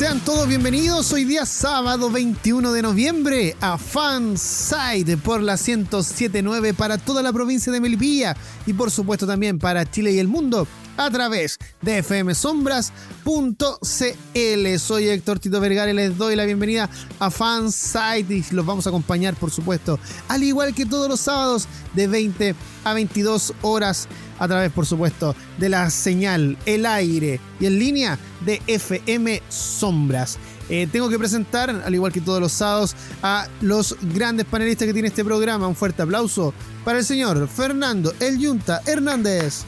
[0.00, 6.96] Sean todos bienvenidos hoy día sábado 21 de noviembre a Fanside por la 1079 para
[6.96, 8.34] toda la provincia de Melipilla
[8.64, 10.66] y por supuesto también para Chile y el mundo
[10.96, 14.78] a través de fmsombras.cl.
[14.78, 18.88] Soy Héctor Tito Vergara y les doy la bienvenida a Fanside y los vamos a
[18.88, 24.08] acompañar por supuesto al igual que todos los sábados de 20 a 22 horas
[24.40, 30.38] a través, por supuesto, de la señal, el aire y en línea de FM Sombras.
[30.68, 34.92] Eh, tengo que presentar, al igual que todos los sábados, a los grandes panelistas que
[34.92, 35.68] tiene este programa.
[35.68, 39.64] Un fuerte aplauso para el señor Fernando El Yunta Hernández.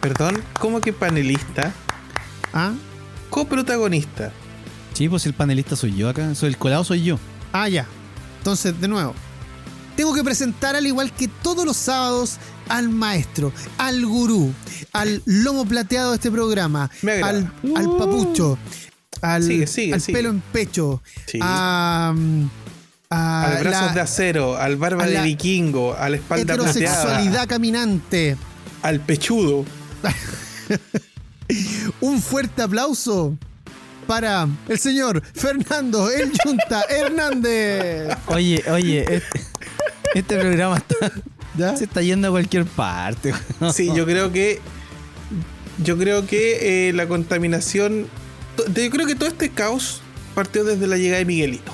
[0.00, 1.72] Perdón, ¿cómo que panelista?
[2.52, 2.72] ¿Ah?
[3.30, 4.32] Coprotagonista.
[4.92, 7.18] Sí, pues el panelista soy yo acá, soy el colado soy yo.
[7.52, 7.86] Ah, ya.
[8.38, 9.14] Entonces, de nuevo.
[9.96, 12.36] Tengo que presentar, al igual que todos los sábados,
[12.68, 14.52] al maestro, al gurú,
[14.92, 16.90] al lomo plateado de este programa,
[17.22, 17.52] al,
[17.98, 18.58] papucho,
[19.22, 20.18] al, Sigue, sigue, al sigue.
[20.18, 21.38] pelo en pecho, Sí.
[21.42, 22.14] a,
[23.10, 27.22] a al brazos la de acero, al barba a de vikingo, a la espalda heterosexualidad
[27.22, 28.36] plateada, caminante.
[28.82, 29.64] al pechudo.
[32.00, 33.36] Un fuerte aplauso
[34.06, 38.16] para el señor Fernando El Yunta Hernández.
[38.26, 39.40] Oye, oye, este,
[40.14, 41.12] este programa está,
[41.56, 41.76] ¿Ya?
[41.76, 43.32] se está yendo a cualquier parte.
[43.72, 44.60] Sí, yo creo que.
[45.82, 48.06] Yo creo que eh, la contaminación.
[48.74, 50.00] Yo creo que todo este caos
[50.34, 51.72] partió desde la llegada de Miguelito.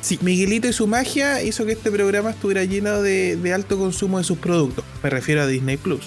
[0.00, 4.18] Sí, Miguelito y su magia hizo que este programa estuviera lleno de, de alto consumo
[4.18, 4.84] de sus productos.
[5.02, 6.00] Me refiero a Disney Plus.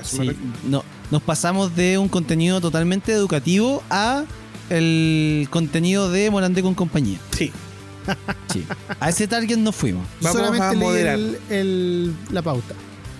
[0.00, 0.30] A Sí,
[0.68, 4.24] no, nos pasamos de un contenido totalmente educativo a
[4.70, 7.18] el contenido de Morandé con compañía.
[7.36, 7.52] Sí,
[8.52, 8.64] Sí.
[9.00, 10.06] A ese target nos fuimos.
[10.20, 11.14] Vamos Solamente a leí moderar.
[11.14, 12.74] el- el- la pauta.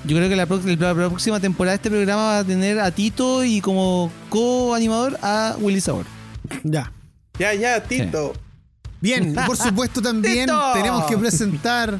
[0.06, 2.78] Yo creo que la, prox- la- la próxima temporada de este programa va a tener
[2.78, 6.04] a Tito y como co-animador a Willy Sabor.
[6.62, 6.92] Ya.
[7.38, 8.34] ya, ya, Tito.
[9.00, 10.60] Bien, por supuesto también ¡Tito!
[10.74, 11.96] tenemos que presentar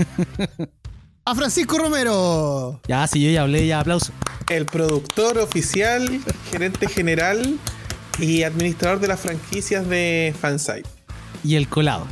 [1.25, 2.81] a Francisco Romero.
[2.87, 4.13] Ya, si yo ya hablé, ya aplauso.
[4.51, 6.21] El productor oficial,
[6.51, 7.59] gerente general
[8.19, 10.85] y administrador de las franquicias de Fansite.
[11.43, 12.07] Y el colado.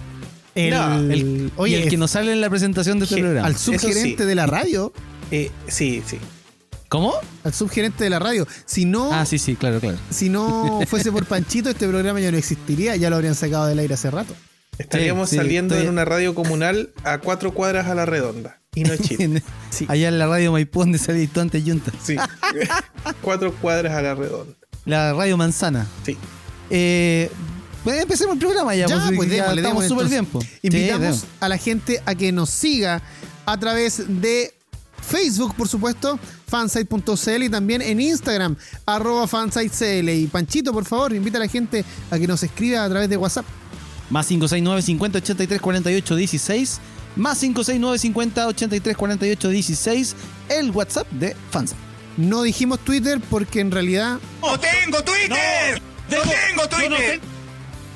[0.54, 3.18] El, No, El, oye, y el que es- nos sale en la presentación de este
[3.18, 3.46] programa.
[3.46, 4.28] al subgerente sí.
[4.28, 4.92] de la radio.
[5.30, 6.18] Eh, sí, sí.
[6.88, 7.14] ¿Cómo?
[7.42, 8.46] Al subgerente de la radio.
[8.66, 9.96] Si no, Ah, sí, sí, claro, claro.
[10.10, 12.96] si no fuese por Panchito, este programa ya no existiría.
[12.96, 14.34] Ya lo habrían sacado del aire hace rato.
[14.78, 18.60] Estaríamos Sí, sí, saliendo estoy- en una radio comunal a cuatro cuadras a la redonda.
[18.74, 19.42] Y no es chiste.
[19.70, 19.86] Sí.
[19.88, 21.92] Allá en la radio Maipú donde salí tú antes Junta.
[22.02, 22.16] Sí.
[23.22, 24.54] cuatro cuadras a la redonda.
[24.84, 25.86] La radio Manzana.
[26.04, 26.16] Sí.
[26.70, 27.30] Eh,
[27.86, 30.26] empecemos el programa ya, Ya, pues, pues, ya estamos súper bien.
[30.26, 30.46] pues.
[30.62, 33.02] Invitamos Sí, a la gente a que nos siga
[33.44, 34.54] a través de
[35.00, 38.56] Facebook, por supuesto, fansite.cl y también en Instagram,
[38.86, 40.08] arroba fansitecl.
[40.10, 43.16] Y Panchito, por favor, invita a la gente a que nos escriba a través de
[43.16, 43.44] WhatsApp.
[44.10, 46.80] Más 569 50 83 48 16.
[47.16, 50.16] Más 569 50 83 48 16.
[50.50, 51.74] El WhatsApp de Fans.
[52.16, 54.18] No dijimos Twitter porque en realidad...
[54.42, 55.80] ¡No tengo Twitter!
[56.10, 57.20] ¡No, tengo Twitter!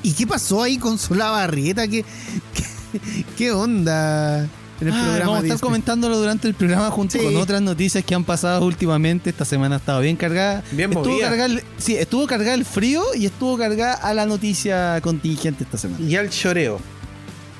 [0.07, 1.85] ¿Y qué pasó ahí con Solabarrieta?
[1.87, 2.05] ¿Qué,
[2.53, 4.43] qué, qué onda
[4.79, 5.25] en el Ah, programa?
[5.31, 7.23] vamos a estar comentándolo durante el programa junto Sí.
[7.25, 9.29] con otras noticias que han pasado últimamente.
[9.29, 10.63] Esta semana ha estado bien cargada.
[10.71, 11.27] Bien estuvo movida.
[11.27, 15.77] cargada el- sí, estuvo cargada el frío y estuvo cargada a la noticia contingente esta
[15.77, 16.05] semana.
[16.05, 16.79] Y al choreo.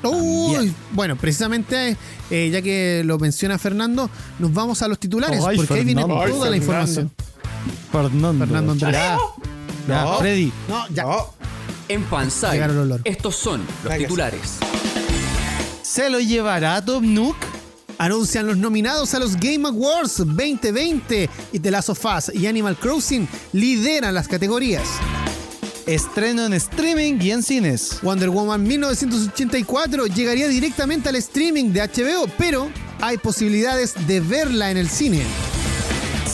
[0.02, 0.74] Uy, También.
[0.92, 1.96] bueno, precisamente
[2.30, 4.08] eh, ya que lo menciona Fernando,
[4.38, 6.24] nos vamos a los titulares, Ay, porque ahí viene Fernando.
[6.24, 6.64] Ay, toda la Fernando.
[6.64, 7.10] información.
[7.92, 8.38] Fernando.
[8.46, 8.92] Fernando Andrés.
[8.92, 9.18] Ya,
[9.88, 10.18] ya, No.
[10.18, 10.52] Freddy.
[10.68, 11.02] No, ya.
[11.02, 11.34] No.
[11.88, 12.04] En
[12.52, 13.00] Llegaron loros.
[13.04, 14.58] estos son los titulares.
[15.82, 17.36] ¿Se lo llevará Top Nook?
[17.96, 22.76] Anuncian los nominados a los Game Awards 2020 y The Last of Us y Animal
[22.76, 24.86] Crossing lideran las categorías.
[25.86, 27.98] Estreno en streaming y en cines.
[28.02, 32.70] Wonder Woman 1984 llegaría directamente al streaming de HBO, pero
[33.00, 35.22] hay posibilidades de verla en el cine.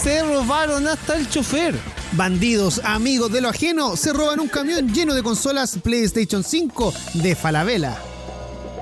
[0.02, 1.93] Se robaron hasta el chofer.
[2.16, 7.34] Bandidos, amigos de lo ajeno, se roban un camión lleno de consolas PlayStation 5 de
[7.34, 7.98] Falabella.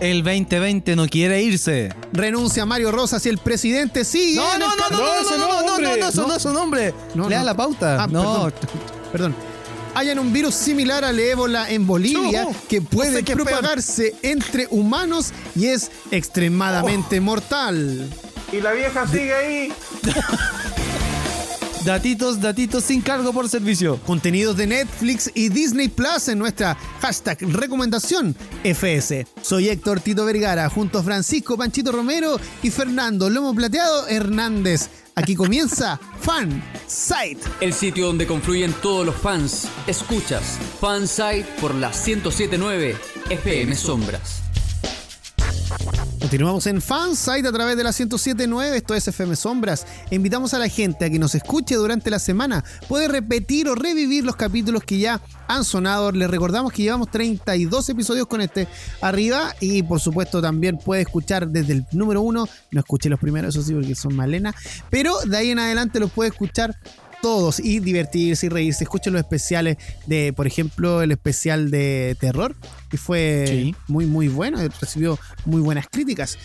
[0.02, 1.94] El 2020 no quiere irse.
[2.12, 4.36] Renuncia Mario Rosas y el presidente sigue.
[4.36, 6.92] No, no, no, no, no, no, no, no, no, no, eso no es su nombre.
[7.14, 7.44] No, Lea no.
[7.46, 8.02] la pauta.
[8.02, 8.52] Ah, no.
[9.10, 9.34] Perdón.
[9.94, 14.66] hayan un virus similar al ébola en Bolivia No, que puede no sé propagarse entre
[14.70, 18.10] humanos y es extremadamente mortal.
[18.52, 19.72] Y la vieja sigue ahí.
[21.84, 23.98] Datitos, datitos sin cargo por servicio.
[24.06, 29.26] Contenidos de Netflix y Disney Plus en nuestra hashtag recomendación FS.
[29.42, 34.90] Soy Héctor Tito Vergara junto a Francisco Panchito Romero y Fernando Lomo Plateado Hernández.
[35.16, 37.40] Aquí comienza Fan Site.
[37.60, 39.66] El sitio donde confluyen todos los fans.
[39.88, 42.96] Escuchas Fansite por la 1079
[43.28, 44.51] FM Sombras.
[46.22, 49.84] Continuamos en Fansite a través de la 1079, esto es FM Sombras.
[50.12, 52.64] Invitamos a la gente a que nos escuche durante la semana.
[52.86, 56.12] Puede repetir o revivir los capítulos que ya han sonado.
[56.12, 58.68] Les recordamos que llevamos 32 episodios con este
[59.00, 62.48] arriba y por supuesto también puede escuchar desde el número uno.
[62.70, 64.54] No escuché los primeros, eso sí, porque son malena.
[64.90, 66.78] Pero de ahí en adelante los puede escuchar
[67.22, 68.84] todos y divertirse y reírse.
[68.84, 69.76] Escuchen los especiales
[70.06, 72.54] de, por ejemplo, el especial de terror,
[72.90, 73.74] que fue Sí.
[73.88, 76.36] muy, muy bueno, recibió muy buenas críticas.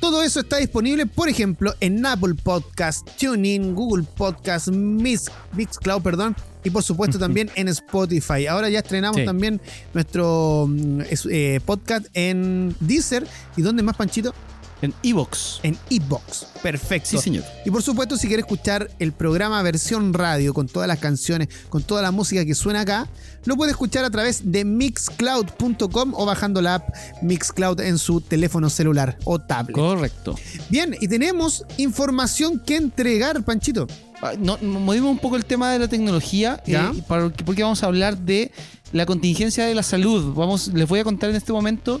[0.00, 6.34] Todo eso está disponible, por ejemplo, en Apple Podcast, TuneIn, Google Podcast, Mix, Mixcloud, perdón,
[6.64, 8.46] y por supuesto también en Spotify.
[8.48, 9.24] Ahora ya estrenamos Sí.
[9.24, 9.60] también
[9.94, 13.26] nuestro mm, eh, podcast en Deezer.
[13.56, 14.34] ¿Y dónde más, Panchito?
[14.82, 15.60] En Evox.
[15.62, 16.46] En Ebox.
[16.62, 17.08] Perfecto.
[17.10, 17.44] Sí, señor.
[17.64, 21.82] Y por supuesto, si quieres escuchar el programa versión radio con todas las canciones, con
[21.82, 23.08] toda la música que suena acá,
[23.44, 26.88] lo puede escuchar a través de mixcloud.com o bajando la app
[27.22, 29.74] Mixcloud en su teléfono celular o tablet.
[29.76, 30.34] Correcto.
[30.68, 33.86] Bien, y tenemos información que entregar, Panchito.
[34.20, 36.92] Ah, No, movimos un poco el tema de la tecnología Ya.
[36.94, 37.02] eh,
[37.44, 38.50] porque vamos a hablar de
[38.92, 40.34] la contingencia de la salud.
[40.34, 42.00] Vamos, les voy a contar en este momento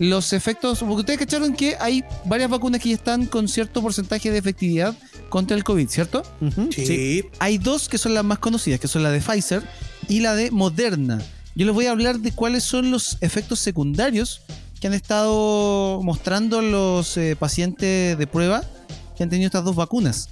[0.00, 4.30] los efectos, porque ustedes cacharon que hay varias vacunas que ya están con cierto porcentaje
[4.32, 4.96] de efectividad
[5.28, 6.22] contra el COVID, ¿cierto?
[6.72, 7.24] Sí.
[7.38, 9.62] Hay dos que son las más conocidas, que son la de Pfizer
[10.08, 11.22] y la de Moderna.
[11.54, 14.40] Yo les voy a hablar de cuáles son los efectos secundarios
[14.80, 18.64] que han estado mostrando los eh, pacientes de prueba
[19.16, 20.30] que han tenido estas dos vacunas.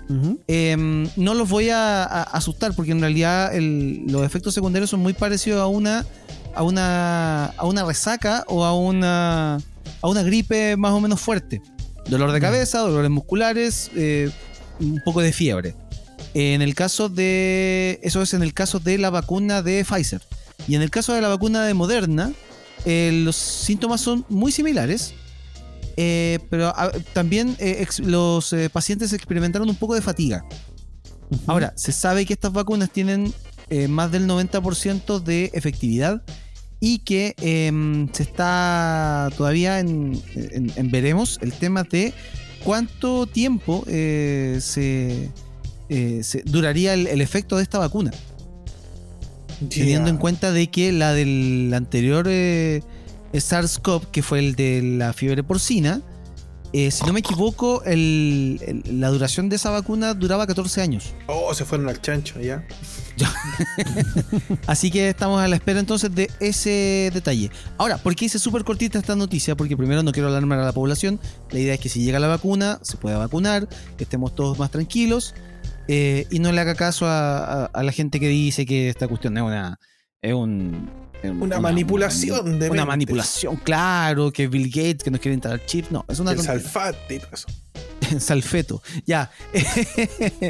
[0.48, 0.74] Eh,
[1.16, 5.12] no los voy a, a asustar porque en realidad el- los efectos secundarios son muy
[5.12, 6.06] parecidos a una,
[6.54, 9.56] a una, a una resaca o a una,
[10.00, 11.60] a una gripe más o menos fuerte.
[12.08, 14.30] Dolor de cabeza, dolores musculares, eh,
[14.80, 15.74] un poco de fiebre.
[16.34, 18.00] En el caso de.
[18.02, 20.20] Eso es en el caso de la vacuna de Pfizer.
[20.66, 22.32] Y en el caso de la vacuna de Moderna,
[22.84, 25.14] eh, los síntomas son muy similares.
[25.96, 26.72] eh, pero
[27.12, 30.44] también eh, ex- los pacientes experimentaron un poco de fatiga.
[31.46, 33.34] Ahora, se sabe que estas vacunas tienen
[33.70, 36.22] eh, más del 90% de efectividad
[36.80, 42.12] y que em, se está todavía en, en- en veremos el tema de
[42.64, 45.30] cuánto tiempo eh, se,
[45.88, 48.10] eh, se- duraría el, el efecto de esta vacuna.
[49.70, 52.28] Teniendo en cuenta de que la del anterior
[53.32, 56.00] SARS-CoV, que fue el de la fiebre porcina,
[56.72, 61.14] eh, si no me equivoco, el- el- la duración de esa vacuna duraba 14 años.
[61.26, 62.64] Oh, se fueron al chancho ya.
[64.66, 67.50] Así que estamos a la espera entonces de ese detalle.
[67.76, 69.56] Ahora, ¿por qué hice súper cortita esta noticia?
[69.56, 71.18] Porque primero no quiero alarmar a la población.
[71.50, 74.70] La idea es que si llega la vacuna, se pueda vacunar, que estemos todos más
[74.70, 75.34] tranquilos
[75.88, 79.08] eh, y no le haga caso a, a- a la gente que dice que esta
[79.08, 79.78] cuestión es una...
[80.20, 80.90] Es un,
[81.22, 82.86] Una manipulación de Una mentes.
[82.86, 85.86] manipulación, claro, que Bill Gates, que nos quiere instalar chip.
[85.90, 87.48] No, es una El salfate y todo eso.
[88.20, 88.82] Salfeto.
[89.06, 89.30] Ya.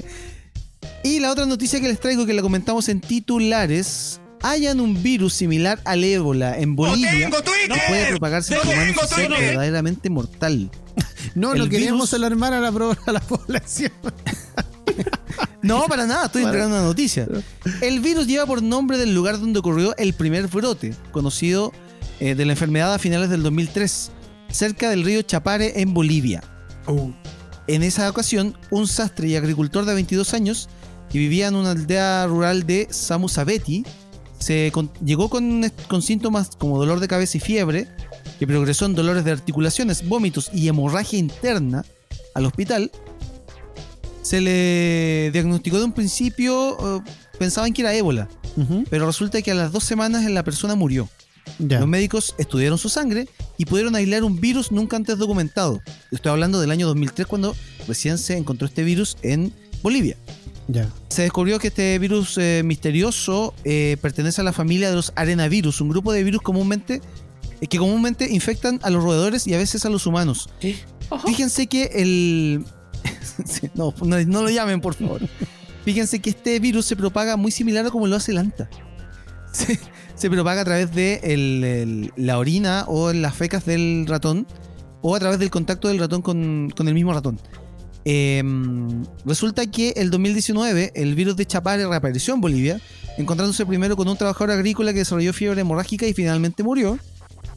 [1.03, 4.21] y la otra noticia que les traigo, que la comentamos en titulares.
[4.41, 7.73] Hayan un virus similar al ébola en Bolivia tengo Twitter!
[7.73, 10.71] que puede propagarse ¡No humanos tengo y verdaderamente mortal.
[11.35, 13.93] No, El no queríamos virus- alarmar a la, a la población.
[15.63, 17.27] No, para nada, estoy entregando una noticia.
[17.83, 21.73] El virus lleva por nombre del lugar donde ocurrió el primer brote, conocido
[22.21, 24.11] eh, de la enfermedad a finales del 2003,
[24.51, 26.43] cerca del río Chapare en Bolivia.
[26.87, 27.11] Uh,
[27.67, 30.69] En esa ocasión, un sastre y agricultor de 22 años
[31.11, 33.85] que vivía en una aldea rural de Samusabeti
[34.39, 37.89] se con- llegó con, con síntomas como dolor de cabeza y fiebre,
[38.39, 41.85] que progresó en dolores de articulaciones, vómitos y hemorragia interna
[42.35, 42.91] al hospital.
[44.23, 48.29] Se le diagnosticó de un principio, eh, pensaban que era ébola,
[48.91, 51.09] pero resulta que a las dos semanas la persona murió.
[51.59, 51.81] Ya.
[51.81, 55.81] Los médicos estudiaron su sangre y pudieron aislar un virus nunca antes documentado.
[56.13, 57.57] Estoy hablando del año 2003 cuando
[57.87, 60.17] recién se encontró este virus en Bolivia.
[60.69, 60.89] Ya.
[61.09, 65.81] Se descubrió que este virus eh, misterioso eh, pertenece a la familia de los arenavirus,
[65.81, 67.01] un grupo de virus comúnmente
[67.61, 70.51] eh, que comúnmente infectan a los roedores y a veces a los humanos.
[71.25, 72.65] Fíjense que el
[73.75, 75.23] No, no, lo llamen, por favor.
[75.85, 78.69] Fíjense que este virus se propaga muy similar a como lo hace el anta.
[80.15, 84.47] se, propaga a través de la orina o las fecas del ratón
[85.01, 87.41] o a través del contacto del ratón con, con el mismo ratón.
[88.05, 92.81] Em, resulta que el 2019 el virus de Chapare reapareció en Bolivia,
[93.19, 96.99] encontrándose primero con un trabajador agrícola que desarrolló fiebre hemorrágica y finalmente murió.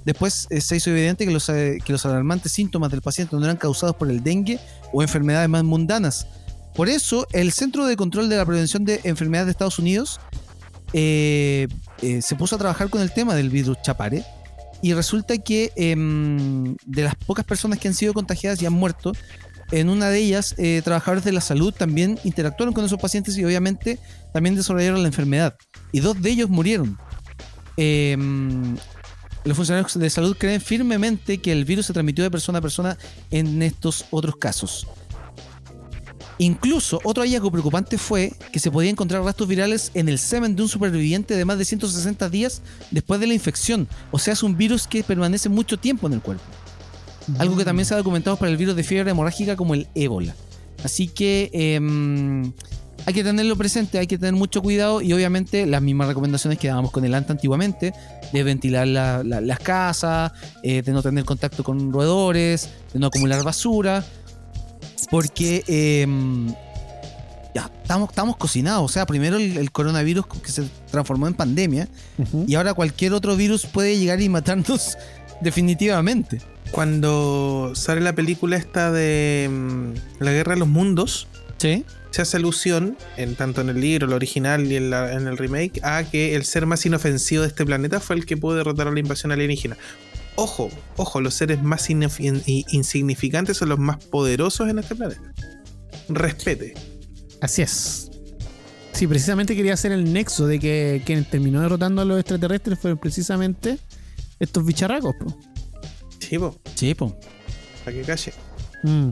[0.05, 3.43] Después eh, se hizo evidente que los, eh, que los alarmantes síntomas del paciente no
[3.43, 4.59] eran causados por el dengue
[4.91, 6.27] o enfermedades más mundanas.
[6.73, 10.19] Por eso, el Centro de Control de la Prevención de Enfermedades de Estados Unidos
[10.93, 11.67] eh,
[12.21, 14.23] se puso a trabajar con el tema del virus Chapare
[14.81, 19.11] y resulta que em, de las pocas personas que han sido contagiadas y han muerto,
[19.71, 23.99] en una de ellas, trabajadores de la salud también interactuaron con esos pacientes y obviamente
[24.33, 25.55] también desarrollaron la enfermedad.
[25.93, 26.97] Y dos de ellos murieron.
[27.77, 28.75] Em,
[29.43, 32.97] los funcionarios de salud creen firmemente que el virus se transmitió de persona a persona
[33.31, 34.87] en estos otros casos.
[36.37, 40.63] Incluso otro hallazgo preocupante fue que se podía encontrar rastros virales en el semen de
[40.63, 43.87] un superviviente de más de 160 días después de la infección.
[44.09, 46.43] O sea, es un virus que permanece mucho tiempo en el cuerpo.
[47.37, 50.35] Algo que también se ha documentado para el virus de fiebre hemorrágica como el ébola.
[50.83, 52.51] Así que em,
[53.05, 56.67] hay que tenerlo presente, hay que tener mucho cuidado y obviamente las mismas recomendaciones que
[56.67, 57.93] dábamos con el ANTA antiguamente,
[58.31, 60.31] de ventilar la- la- las casas,
[60.63, 64.03] eh, de no tener contacto con roedores, de no acumular basura,
[65.09, 66.47] porque em,
[67.55, 68.83] ya estamos, estamos cocinados.
[68.83, 71.87] O sea, primero el, el coronavirus que se transformó en pandemia
[72.47, 74.97] y ahora cualquier otro virus puede llegar y matarnos
[75.41, 76.39] definitivamente.
[76.71, 81.27] Cuando sale la película esta de mm, La Guerra de los Mundos,
[81.57, 81.85] Sí.
[82.11, 85.37] Se hace alusión, en, tanto en el libro, el original y en, la- en el
[85.37, 88.87] remake, a que el ser más inofensivo de este planeta fue el que pudo derrotar
[88.87, 89.77] a la invasión alienígena.
[90.35, 92.09] Ojo, ojo, los seres más in-
[92.45, 95.21] insignificantes son los más poderosos en este planeta.
[96.09, 96.73] Respete.
[97.41, 98.09] Así es.
[98.93, 102.97] Sí, precisamente quería hacer el nexo de que quien terminó derrotando a los extraterrestres fueron
[102.99, 103.77] precisamente
[104.39, 105.15] estos bicharracos.
[105.19, 105.37] po.
[106.19, 107.17] Sí, po, Sí, po.
[107.85, 108.33] para que calle.
[108.83, 109.11] Mm.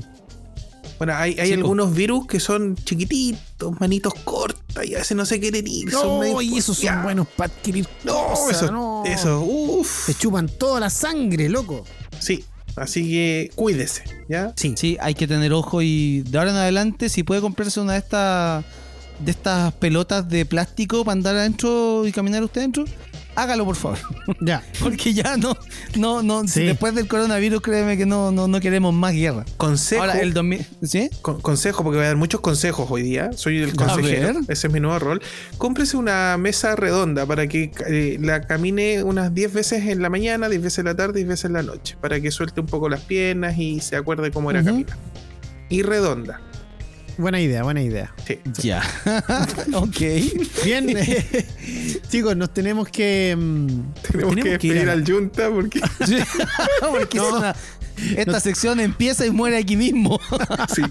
[0.99, 5.25] Bueno, hay, hay Sí, algunos virus que son chiquititos, manitos cortas y a veces no
[5.25, 5.89] se quieren ir.
[5.91, 9.03] son No, y esos son buenos para adquirir No, cosas, eso, no.
[9.05, 10.05] eso, uff.
[10.07, 11.85] Te chupan toda la sangre, loco.
[12.19, 12.43] Sí,
[12.75, 14.53] así que cuídese, ¿ya?
[14.57, 14.73] Sí.
[14.77, 17.99] Sí, hay que tener ojo y de ahora en adelante, si puede comprarse una de
[17.99, 18.65] estas
[19.19, 22.85] de estas pelotas de plástico para andar adentro y caminar usted adentro,
[23.41, 23.97] hágalo por favor.
[24.41, 24.63] Ya.
[24.81, 25.57] Porque ya no,
[25.97, 26.63] no, no, Sí.
[26.63, 29.45] después del coronavirus, créeme que no, no, no queremos más guerra.
[29.57, 30.01] Consejo.
[30.03, 31.09] Ahora, el 2000, ¿sí?
[31.21, 33.31] Con- consejo, porque voy a dar muchos consejos hoy día.
[33.33, 34.39] Soy el consejero.
[34.47, 35.21] Ese es mi nuevo rol.
[35.57, 40.47] Cómprese una mesa redonda para que eh, la camine unas 10 veces en la mañana,
[40.49, 41.97] 10 veces en la tarde, 10 veces en la noche.
[41.99, 44.69] Para que suelte un poco las piernas y se acuerde cómo era Ujú.
[44.69, 44.97] caminar.
[45.69, 46.41] Y redonda.
[47.19, 48.13] Buena idea, buena idea.
[48.25, 48.39] Sí.
[48.61, 48.81] Ya.
[49.73, 49.97] ok.
[50.63, 51.45] Bien, eh,
[52.09, 53.35] chicos, nos tenemos que.
[53.37, 53.67] mm,
[54.11, 55.81] Tenemos, que ir despedir a- al Junta porque.
[56.91, 57.55] Porque una-
[58.15, 60.17] esta sección empieza y muere aquí mismo.
[60.73, 60.81] sí.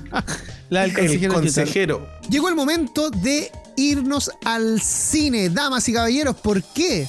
[0.68, 1.32] La del El consejero.
[1.32, 2.08] consejero.
[2.28, 6.36] Llegó el momento de irnos al cine, damas y caballeros.
[6.36, 7.06] ¿Por qué?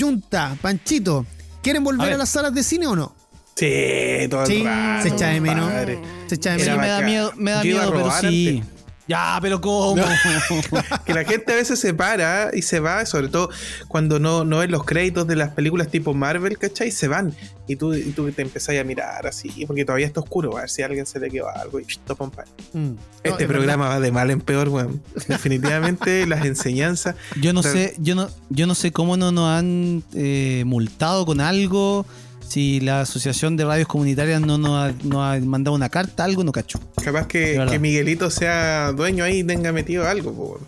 [0.00, 1.24] Junta, Panchito,
[1.62, 3.14] ¿quieren volver a, las salas de cine o no?
[3.54, 5.64] Sí, todo el Sí, rato, se echa de menos.
[5.66, 5.98] compadre.
[6.34, 6.78] Era menos.
[6.78, 8.58] me da miedo, me da miedo, pero sí.
[8.58, 8.78] antes.
[9.08, 10.04] Ya, pero ¿cómo?
[11.06, 13.48] Que la gente a veces se para y se va, sobre todo
[13.88, 16.90] cuando no, no ven los créditos de las películas tipo Marvel, ¿cachai?
[16.90, 17.34] Se van.
[17.66, 20.70] Y tú, y tú te empezás a mirar así, porque todavía está oscuro, a ver
[20.70, 22.44] si a alguien se le quedó algo y topa un par.
[22.74, 22.92] Mm.
[23.22, 25.02] Este es programa va de mal en peor, weón.
[25.26, 27.16] Definitivamente las enseñanzas.
[27.40, 31.24] Yo no Pero- sé, yo no, yo no sé cómo no nos han eh, multado
[31.24, 32.04] con algo.
[32.48, 36.42] Si la asociación de radios comunitarias no nos ha, nos ha mandado una carta, algo
[36.44, 36.80] no cacho.
[37.02, 40.60] Capaz que, Miguelito sea dueño ahí y tenga metido algo, po, weón.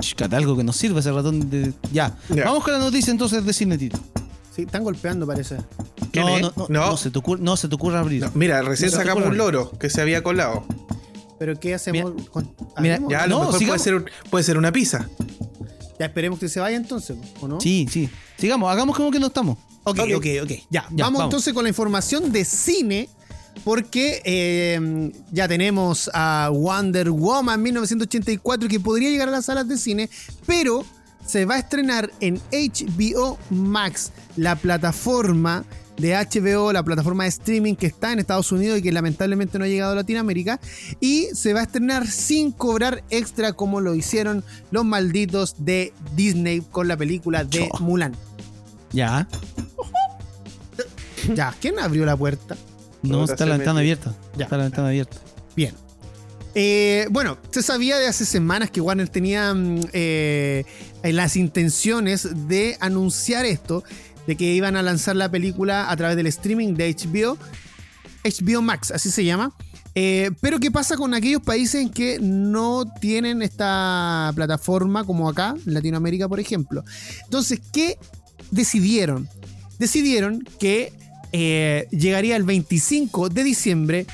[0.00, 1.72] Chicata, algo que nos sirva ese ratón de.
[1.92, 2.16] Ya.
[2.30, 2.44] Ya.
[2.44, 3.98] Vamos con la noticia entonces de Cinetito.
[4.54, 5.56] Sí, están golpeando, parece.
[6.10, 6.86] ¿Quién No, no, no, No.
[6.90, 8.22] no se te ocurre, no se te ocurre abrir.
[8.22, 10.64] No, mira, recién No sacamos un loro que se había colado.
[11.38, 12.12] Pero ¿qué hacemos?
[12.30, 12.98] con- mira.
[13.10, 15.08] Ya, a No, lo mejor puede ser, un- puede ser una pizza.
[15.98, 17.60] Ya esperemos que se vaya entonces, ¿o no?
[17.60, 18.08] Sí, sí.
[18.38, 19.58] Sigamos, hagamos como que no estamos.
[19.84, 20.50] Ok, ok, ok.
[20.50, 21.24] Ya, Ya, vamos, vamos.
[21.24, 23.08] entonces con la información de cine.
[23.62, 29.78] Porque eh, ya tenemos a Wonder Woman 1984 que podría llegar a las salas de
[29.78, 30.10] cine,
[30.44, 30.84] pero
[31.24, 35.64] se va a estrenar en HBO Max, la plataforma
[35.96, 39.64] de HBO, la plataforma de streaming que está en Estados Unidos y que lamentablemente no
[39.64, 40.60] ha llegado a Latinoamérica.
[41.00, 46.60] Y se va a estrenar sin cobrar extra como lo hicieron los malditos de Disney
[46.60, 47.68] con la película de.
[47.78, 48.16] Mulan.
[48.94, 49.26] Ya.
[51.34, 52.56] Ya, ¿quién abrió la puerta?
[53.02, 54.14] No, está la ventana abierta.
[54.36, 54.44] Ya.
[54.44, 55.16] Está la ventana abierta.
[55.56, 55.74] Bien.
[56.54, 60.64] Eh, bueno, se sabía de hace semanas que Warner tenía mm, eh,
[61.02, 63.82] las intenciones de anunciar esto,
[64.28, 67.36] de que iban a lanzar la película a través del streaming de HBO,
[68.22, 69.52] HBO Max, así se llama.
[69.96, 75.54] Eh, pero ¿qué pasa con aquellos países en que no tienen esta plataforma como acá,
[75.66, 76.84] en Latinoamérica, por ejemplo?
[77.24, 77.98] Entonces, ¿qué
[78.54, 79.28] decidieron?
[79.78, 80.92] Decidieron que
[81.32, 84.06] eh, llegaría el 25 de diciembre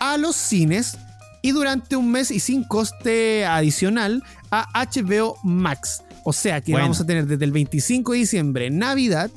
[0.00, 0.96] a los cines
[1.42, 6.02] y durante un mes y sin coste adicional a HBO Max.
[6.24, 6.86] O sea que Bueno.
[6.86, 9.30] vamos a tener desde el 25 de diciembre, Navidad,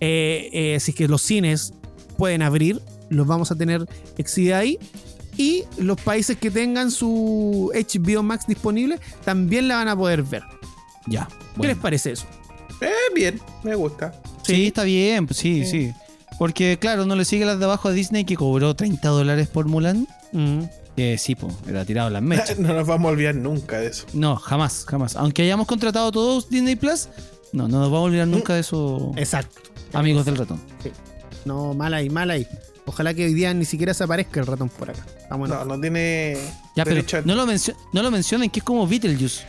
[0.00, 1.72] eh, eh, si es que los cines
[2.18, 3.86] pueden abrir, los vamos a tener
[4.18, 4.78] exhibida ahí.
[5.38, 10.42] Y los países que tengan su HBO Max disponible también la van a poder ver.
[11.06, 11.28] Ya.
[11.58, 12.26] ¿Qué les parece eso?
[12.80, 14.12] Eh, bien, me gusta.
[14.42, 15.92] Sí, está bien, pues sí, sí.
[16.38, 19.66] Porque, claro, no le sigue las de abajo a Disney que cobró 30 dólares por
[19.66, 20.06] Mulan.
[20.32, 20.60] Mm.
[20.96, 22.58] Que sí, pues, era tirado las mechas.
[22.58, 24.04] No nos vamos a olvidar nunca de eso.
[24.12, 25.16] No, jamás, jamás.
[25.16, 27.08] Aunque hayamos contratado todos Disney Plus,
[27.52, 29.60] no, no nos vamos a olvidar nunca de eso, Exacto.
[29.92, 30.60] amigos del ratón.
[31.44, 32.46] No, mal ahí, mal ahí.
[32.86, 35.04] Ojalá que hoy día ni siquiera se aparezca el ratón por acá.
[35.30, 36.36] Vamos No, no tiene
[36.74, 39.44] Ya, pero a- no lo, mencio- no lo mencionen que es como Beetlejuice.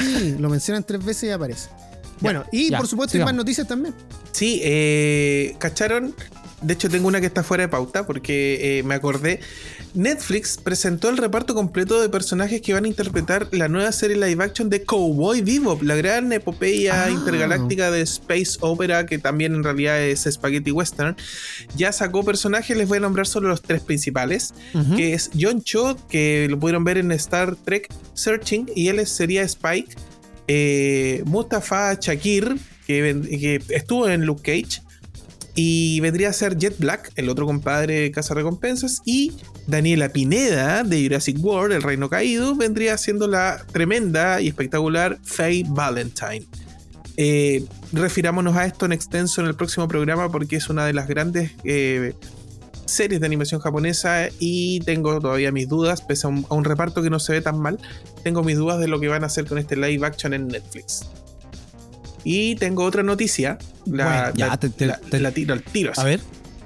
[0.00, 1.68] Sí, lo mencionan tres veces y aparece.
[2.20, 3.94] Bueno, y ya, por supuesto hay más noticias también.
[4.32, 6.14] Sí, eh, ¿cacharon?
[6.62, 9.40] De hecho, tengo una que está fuera de pauta porque eh, me acordé.
[9.92, 14.42] Netflix presentó el reparto completo de personajes que van a interpretar la nueva serie live
[14.42, 17.10] action de Cowboy Bebop, la gran epopeya Ah.
[17.10, 21.16] intergaláctica de Space Opera, que también en realidad es Spaghetti Western.
[21.76, 24.54] Ya sacó personajes, les voy a nombrar solo los tres principales,
[24.96, 29.42] que es John Cho, que lo pudieron ver en Star Trek Searching, y él sería
[29.42, 29.94] Spike.
[30.48, 34.82] Eh, Mustafa Shakir, que, estuvo en Luke Cage.
[35.56, 39.02] Y vendría a ser Jet Black, el otro compadre de Casa Recompensas.
[39.04, 39.32] Y
[39.68, 45.64] Daniela Pineda, de Jurassic World, El Reino Caído, vendría siendo la tremenda y espectacular Faye
[45.68, 46.46] Valentine.
[47.16, 51.06] Eh, refirámonos a esto en extenso en el próximo programa porque es una de las
[51.06, 52.14] grandes eh,
[52.86, 57.02] series de animación japonesa y tengo todavía mis dudas, pese a un, a un reparto
[57.02, 57.78] que no se ve tan mal,
[58.22, 61.06] tengo mis dudas de lo que van a hacer con este live action en Netflix.
[62.24, 65.62] Y tengo otra noticia, la, Bueno, ya, la- te- te- la- te- la tiro al
[65.62, 65.92] tiro.
[65.92, 66.00] así.
[66.00, 66.20] A ver.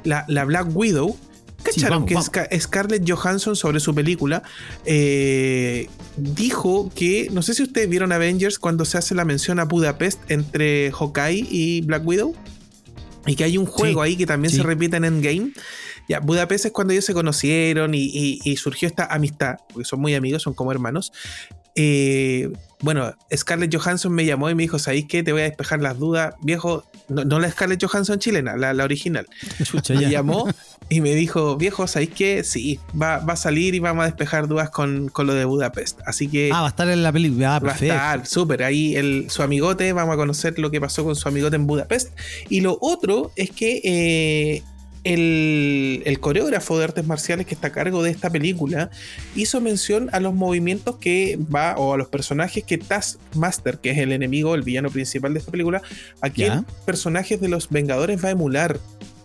[0.05, 1.17] La, la Black Widow.
[1.63, 2.63] ¿Cacharon vamos, que vamos.
[2.63, 4.45] Scarlett Johansson sobre su película
[4.85, 9.65] eh, dijo que, no sé si ustedes vieron Avengers cuando se hace la mención a
[9.65, 12.35] Budapest entre Hawkeye y Black Widow?
[13.27, 14.59] Y que hay un juego ahí que también sí.
[14.59, 15.53] se repite en Endgame.
[16.09, 20.01] Ya, Budapest es cuando ellos se conocieron y, y- y surgió esta amistad, porque son
[20.01, 21.13] muy amigos, son como hermanos.
[21.75, 25.23] Eh, bueno, Scarlett Johansson me llamó y me dijo, ¿sabéis qué?
[25.23, 26.85] Te voy a despejar las dudas, viejo.
[27.09, 29.27] No, no la Scarlett Johansson chilena, la, la original.
[29.63, 30.49] Chucha, Me llamó
[30.89, 32.43] y me dijo, viejo, ¿sabéis qué?
[32.45, 36.01] Sí, va, va a salir y vamos a despejar dudas con, con lo de Budapest.
[36.07, 37.57] Así que Ah, va a estar en la película.
[37.57, 38.63] Ah, va a estar súper.
[38.65, 42.11] Ahí el, su amigote, vamos a conocer lo que pasó con su amigote en Budapest.
[42.49, 44.63] Y lo otro es que eh,
[45.05, 48.91] el, el coreógrafo de artes marciales que está a cargo de esta película
[49.35, 53.99] hizo mención a los movimientos que va, o a los personajes que Taskmaster, que es
[53.99, 55.83] el enemigo, el villano principal de esta película,
[56.21, 56.65] a quien Ya.
[56.87, 58.79] personajes de los Vengadores va a emular.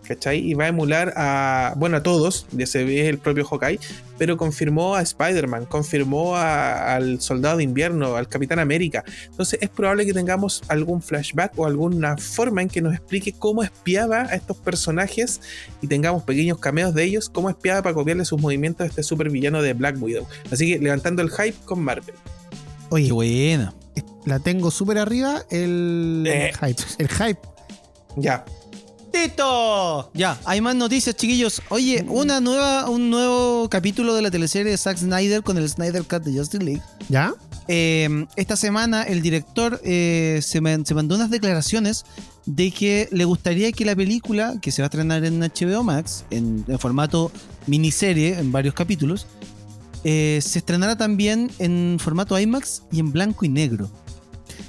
[0.07, 0.39] ¿Cachai?
[0.39, 3.79] Y va a emular a, bueno, a todos, ya se ve el propio Hawkeye,
[4.17, 9.03] pero confirmó a Spider-Man, confirmó a- al Soldado de Invierno, al Capitán América.
[9.27, 13.63] Entonces es probable que tengamos algún flashback o alguna forma en que nos explique cómo
[13.63, 15.39] espiaba a estos personajes
[15.81, 19.29] y tengamos pequeños cameos de ellos, cómo espiaba para copiarle sus movimientos a este super
[19.29, 20.27] villano de Black Widow.
[20.51, 22.13] Así que levantando el hype con Marvel.
[22.89, 23.73] Oye, buena.
[24.25, 26.51] la tengo súper arriba el Eh.
[26.59, 26.81] hype.
[26.97, 27.39] El hype.
[28.15, 28.45] Ya.
[29.13, 30.10] ¡Tito!
[30.15, 31.62] Ya, hay más noticias, chiquillos.
[31.69, 36.04] Oye, una nueva, un nuevo capítulo de la teleserie de Zack Snyder con el Snyder
[36.04, 36.82] Cut de Justice League.
[37.10, 37.32] ¿Ya?
[37.67, 42.06] Eh, esta semana el director eh, se, man- se mandó unas declaraciones
[42.47, 46.26] de que le gustaría que la película, que se va a estrenar en HBO Max,
[46.32, 47.32] en, en formato
[47.67, 49.28] miniserie, en varios capítulos,
[50.04, 53.91] eh, se estrenara también en formato IMAX y en blanco y negro.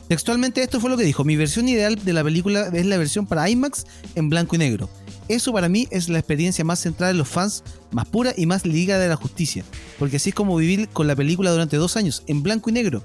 [0.08, 3.26] Textualmente esto fue lo que dijo, mi versión ideal de la película es la versión
[3.26, 4.90] para IMAX en blanco y negro.
[5.28, 8.66] Eso para mí es la experiencia más centrada en los fans, más pura y más
[8.66, 9.64] liga de la justicia,
[9.98, 13.02] porque así es como vivir con la película durante dos años, en blanco y negro.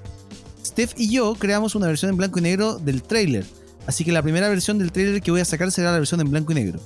[0.64, 3.46] Steph y yo creamos una versión en blanco y negro del tráiler,
[3.86, 6.30] así que la primera versión del tráiler que voy a sacar será la versión en
[6.30, 6.80] blanco y negro.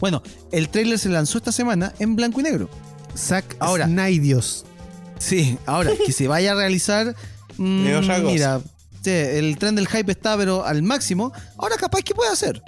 [0.00, 2.68] Bueno, el tráiler se lanzó esta semana en blanco y negro.
[3.16, 3.86] Zack Ahora.
[3.86, 4.64] Snydios.
[5.18, 7.14] Sí, ahora que se vaya a realizar.
[7.58, 7.84] mm,
[8.24, 8.60] mira,
[9.02, 11.32] sí, el tren del hype está, pero al máximo.
[11.58, 12.62] Ahora capaz que puede hacer.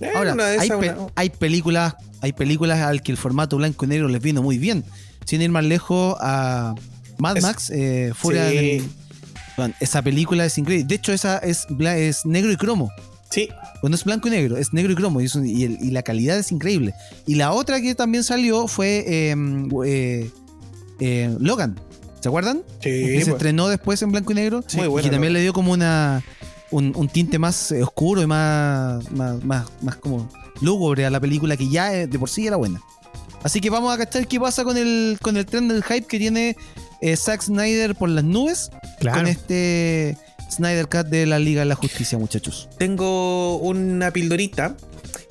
[0.00, 3.84] Eh, Ahora, hay, esas, pe- una- hay películas, hay películas al que el formato blanco
[3.84, 4.84] y negro les vino muy bien.
[5.24, 6.74] Sin ir más lejos a
[7.18, 8.56] Mad Es- Max, eh, fuera Sí.
[8.56, 8.88] del-
[9.56, 10.86] Bueno, esa película es increíble.
[10.86, 12.90] De hecho, esa es, es negro y cromo.
[13.30, 13.48] Sí,
[13.80, 15.20] Pues no es blanco y negro, es negro y cromo.
[15.20, 16.94] Y, es un- y el- y la calidad es increíble.
[17.26, 19.34] Y la otra que también salió fue eh,
[19.86, 20.30] eh,
[21.00, 21.78] eh, Logan.
[22.26, 22.62] ¿Se acuerdan?
[22.80, 22.90] sí.
[22.90, 23.28] que se pues.
[23.28, 24.64] estrenó después en blanco y negro.
[24.74, 26.24] Muy y buena, que también le dio como una
[26.72, 30.28] un, un tinte más eh, oscuro y más, más, más, más como
[30.60, 32.80] lúgubre a la película que ya eh, de por sí era buena.
[33.44, 36.18] Así que vamos a cachar qué pasa con el, con el tren del hype que
[36.18, 36.56] tiene
[37.00, 39.18] eh, Zack Snyder por las nubes Claro.
[39.18, 40.18] con este
[40.50, 42.68] Snyder Cut de la Liga de la Justicia, muchachos.
[42.76, 44.76] Tengo una pildorita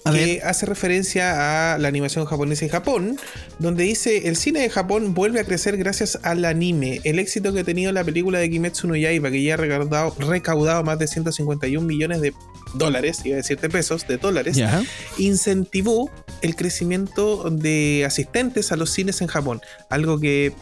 [0.06, 0.46] A que ver.
[0.46, 3.18] hace referencia a la animación japonesa en Japón,
[3.60, 7.02] donde dice el cine de Japón vuelve a crecer gracias al anime.
[7.04, 10.16] El éxito que ha tenido la película de Kimetsu no Yaiba, que ya ha recaudado,
[10.20, 12.34] recaudado más de 151 millones de
[12.76, 14.60] dólares, iba a decirte pesos, de dólares,
[15.18, 19.62] incentivó el crecimiento de asistentes a los cines en Japón.
[19.90, 20.54] Algo que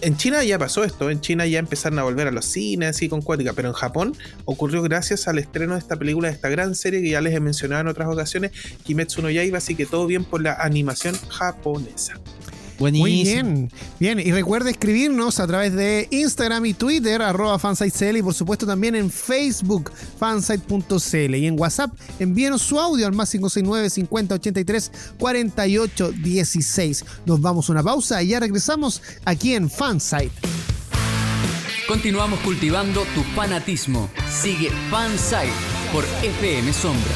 [0.00, 3.08] en China ya pasó esto, en China ya empezaron a volver a los cines así
[3.08, 6.74] con cuática, pero en Japón ocurrió gracias al estreno de esta película, de esta gran
[6.74, 8.52] serie que ya les he mencionado en otras ocasiones,
[8.84, 12.14] Kimetsu no Yaiba, así que todo bien por la animación japonesa.
[12.78, 13.06] Buenísimo.
[13.06, 14.20] Muy bien, bien.
[14.20, 18.94] Y recuerde escribirnos a través de Instagram y Twitter, arroba fansitecl y por supuesto también
[18.94, 21.34] en Facebook, fansite.cl.
[21.34, 27.04] Y en WhatsApp, envíenos su audio al más 569 50 83 48 16.
[27.24, 30.32] Nos vamos a una pausa y ya regresamos aquí en Fansite.
[31.88, 34.10] Continuamos cultivando tu fanatismo.
[34.28, 35.52] Sigue Fansite
[35.92, 37.12] por FM Sombra.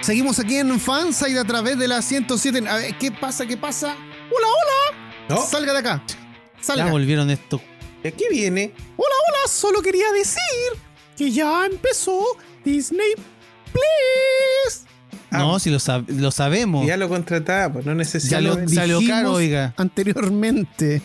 [0.00, 2.66] Seguimos aquí en Fansite a través de la 107.
[2.68, 3.46] A ver, ¿qué pasa?
[3.46, 3.88] ¿Qué pasa?
[3.94, 5.14] ¡Hola, hola!
[5.28, 5.46] ¿No?
[5.46, 6.02] Salga de acá.
[6.06, 6.90] Ya Salga.
[6.90, 7.60] volvieron estos.
[8.02, 8.72] ¿Y aquí viene?
[8.96, 10.38] Hola, hola, solo quería decir
[11.16, 12.24] que ya empezó
[12.64, 13.14] Disney
[13.72, 14.84] Plus.
[15.30, 15.38] Ah.
[15.38, 16.86] No, si lo, sab- lo sabemos.
[16.86, 18.40] Ya lo contrataba, pues no necesita.
[18.40, 19.74] Ya lo- caro, oiga.
[19.76, 21.02] Anteriormente.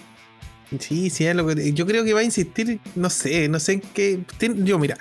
[0.80, 3.82] Sí, sí, ya lo yo creo que va a insistir, no sé, no sé en
[3.82, 4.22] qué.
[4.64, 4.98] Yo, mira,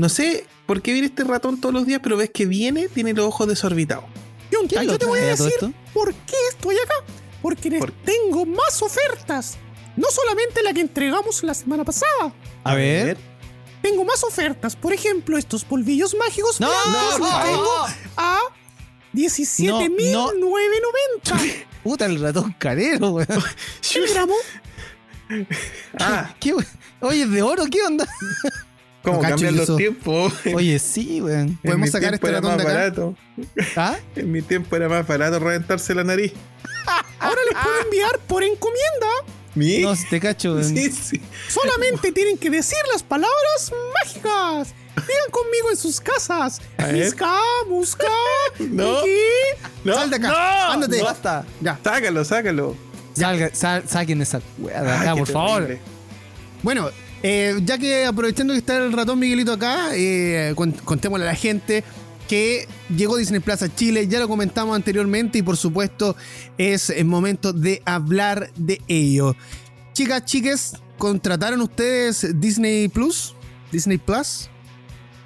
[0.00, 3.12] no sé por qué viene este ratón todos los días, pero ves que viene, tiene
[3.12, 4.06] los ojos desorbitados.
[4.50, 5.52] Yonta, ¿Quién lo yo te voy a decir
[5.92, 6.94] por qué estoy acá.
[7.42, 9.58] Porque les ¿Por tengo más ofertas.
[9.96, 12.32] No solamente la que entregamos la semana pasada.
[12.64, 13.18] A ver.
[13.82, 14.74] Tengo más ofertas.
[14.74, 17.42] Por ejemplo, estos polvillos mágicos No, blancos no, los no.
[17.42, 17.86] tengo
[18.16, 18.38] a
[19.14, 23.28] 17.990 Puta, el ratón carero, weón.
[23.94, 24.34] el gramo.
[25.98, 26.54] Ah, ¿Qué?
[27.00, 27.64] Oye, ¿es de oro?
[27.70, 28.06] ¿Qué onda?
[29.02, 30.32] cómo No cambian los tiempos.
[30.54, 31.40] Oye, sí, weón.
[31.48, 32.72] En ¿Podemos mi sacar este ratón de acá?
[32.72, 33.16] barato.
[33.76, 33.96] ¿Ah?
[34.16, 36.32] En mi tiempo era más barato reventarse la nariz.
[37.20, 39.08] Ahora les puedo enviar por encomienda.
[39.54, 39.78] ¿Mi?
[39.78, 40.64] No, te cacho, weón.
[40.64, 41.20] Sí, sí.
[41.48, 44.74] Solamente tienen que decir las palabras mágicas.
[44.96, 46.60] Digan conmigo en sus casas.
[46.92, 47.34] Misca,
[47.68, 48.06] musca,
[48.58, 49.02] No.
[49.02, 49.10] Miki.
[49.84, 50.28] No, Sal de acá.
[50.28, 50.98] no, Ándate.
[50.98, 51.04] no.
[51.04, 51.44] Basta.
[51.60, 51.78] Ya.
[51.82, 52.76] Sácalo, sácalo.
[53.16, 55.78] Salga, sal- saquen esa weá de acá, por favor.
[56.62, 56.90] Bueno,
[57.22, 61.34] eh, ya que aprovechando que está el ratón Miguelito acá, eh, con- contémosle a la
[61.34, 61.84] gente
[62.28, 66.16] que llegó Disney Plus a Chile, ya lo comentamos anteriormente y por supuesto
[66.58, 69.34] es el momento de hablar de ello.
[69.92, 73.34] Chicas, chiques, ¿contrataron ustedes Disney Plus?
[73.72, 74.48] ¿Disney Plus?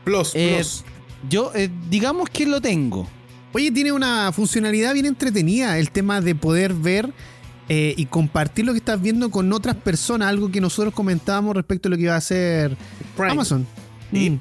[0.04, 0.84] Plus, Eh, plus.
[1.28, 3.06] Yo, eh, digamos que lo tengo.
[3.52, 7.12] Oye, tiene una funcionalidad bien entretenida el tema de poder ver
[7.68, 11.88] eh, y compartir lo que estás viendo con otras personas, algo que nosotros comentábamos respecto
[11.88, 12.76] a lo que iba a hacer
[13.16, 13.32] Prime.
[13.32, 13.66] Amazon.
[14.12, 14.30] Sí.
[14.30, 14.40] Mm.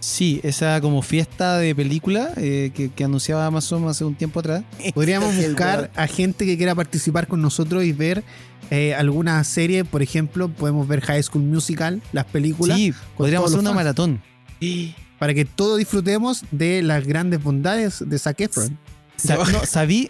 [0.00, 4.62] Sí, esa como fiesta de película eh, que, que anunciaba Amazon hace un tiempo atrás.
[4.94, 8.22] Podríamos buscar a gente que quiera participar con nosotros y ver
[8.70, 13.60] eh, alguna serie, por ejemplo, podemos ver High School Musical, las películas, Sí, podríamos hacer
[13.60, 13.76] una fans.
[13.76, 14.20] maratón.
[15.18, 18.78] para que todos disfrutemos de las grandes bondades de Zac Efron.
[19.16, 20.06] Sa- no, ¿Sabí?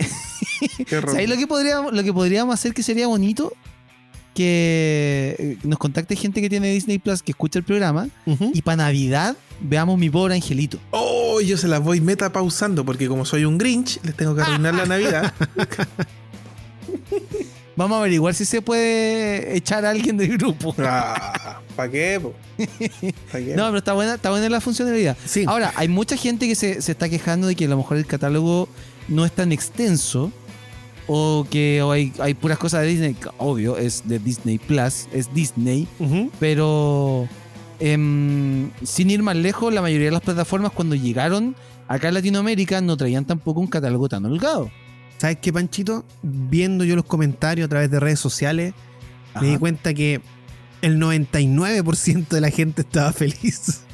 [0.87, 1.11] Qué horror.
[1.11, 3.53] ¿Sabéis lo que podríamos, lo que podríamos hacer que sería bonito?
[4.35, 8.09] Que eh, nos contacte gente que tiene Disney Plus que escucha el programa
[8.53, 10.79] y para Navidad veamos mi pobre angelito.
[10.91, 14.43] Oh, yo se las voy meta pausando porque como soy un Grinch, les tengo que
[14.43, 15.33] arruinar la Navidad.
[17.77, 20.75] Vamos a averiguar si se puede echar a alguien del grupo.
[20.79, 22.21] Ah, ¿Para qué?
[22.57, 23.55] qué?
[23.57, 25.17] No, pero está buena, está buena la funcionalidad.
[25.25, 25.45] Sí.
[25.47, 28.07] Ahora, hay mucha gente que se, se está quejando de que a lo mejor el
[28.07, 28.69] catálogo
[29.09, 30.31] no es tan extenso
[31.07, 33.17] o que o hay, hay puras cosas de Disney.
[33.39, 35.87] Obvio, es de Disney Plus, es Disney,
[36.41, 37.29] pero
[37.81, 41.55] em, sin ir más lejos, la mayoría de las plataformas cuando llegaron
[41.89, 44.71] acá en Latinoamérica no traían tampoco un catálogo tan holgado.
[45.19, 46.05] ¿Sabes qué, Panchito?
[46.23, 48.75] Viendo yo los comentarios a través de redes sociales,
[49.41, 50.21] me di cuenta que
[50.83, 53.81] el 99% de la gente estaba feliz.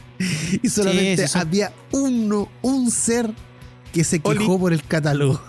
[0.62, 3.30] Y solamente sí, había uno, un ser
[3.90, 4.58] que se quejó Oli.
[4.58, 5.40] por el catálogo.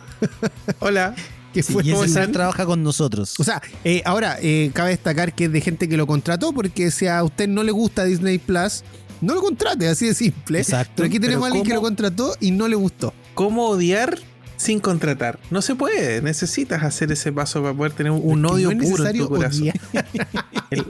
[0.80, 1.14] Hola.
[1.54, 3.40] que Sí, fue y ese trabaja con nosotros.
[3.40, 6.92] O sea, eh, ahora eh, cabe destacar que es de gente que lo contrató, porque
[6.92, 8.84] si a usted no le gusta Disney Plus,
[9.22, 10.60] no lo contrate, así de simple.
[10.60, 10.94] Exacto.
[10.96, 13.14] Pero aquí tenemos Pero a alguien que lo contrató y no le gustó.
[13.34, 14.18] ¿Cómo odiar
[14.58, 15.40] sin contratar?
[15.50, 16.22] No se puede.
[16.22, 19.72] Necesitas hacer ese paso para poder tener un Porque odio no puro en tu corazón.
[20.72, 20.86] El,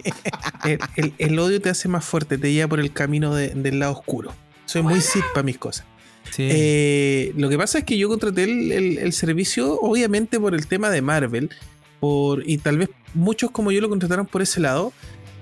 [0.64, 3.80] el- el- el odio te hace más fuerte, te lleva por el camino de- del
[3.80, 4.32] lado oscuro.
[4.66, 5.86] Soy muy sit para mis cosas.
[6.38, 11.02] Eh, lo que pasa es que yo contraté el servicio, obviamente, por el tema de
[11.02, 11.50] Marvel.
[12.00, 14.92] Por, y tal vez muchos como yo lo contrataron por ese lado.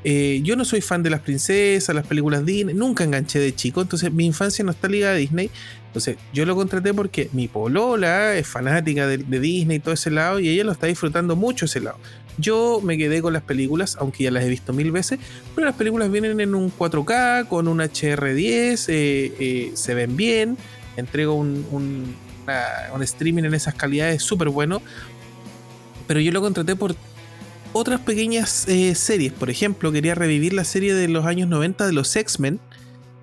[0.03, 3.81] Eh, yo no soy fan de las princesas, las películas Disney, nunca enganché de chico,
[3.81, 5.49] entonces mi infancia no está ligada a Disney.
[5.87, 10.11] Entonces yo lo contraté porque mi polola es fanática de, de Disney y todo ese
[10.11, 11.97] lado y ella lo está disfrutando mucho ese lado.
[12.37, 15.19] Yo me quedé con las películas, aunque ya las he visto mil veces,
[15.55, 20.57] pero las películas vienen en un 4K, con un HR10, eh, eh, se ven bien,
[20.99, 24.81] entrego un, un- una- un streaming en esas calidades súper bueno,
[26.07, 26.95] pero yo lo contraté por
[27.73, 29.31] otras pequeñas eh, series.
[29.33, 32.59] Por ejemplo, quería revivir la serie de los años 90 de los X-Men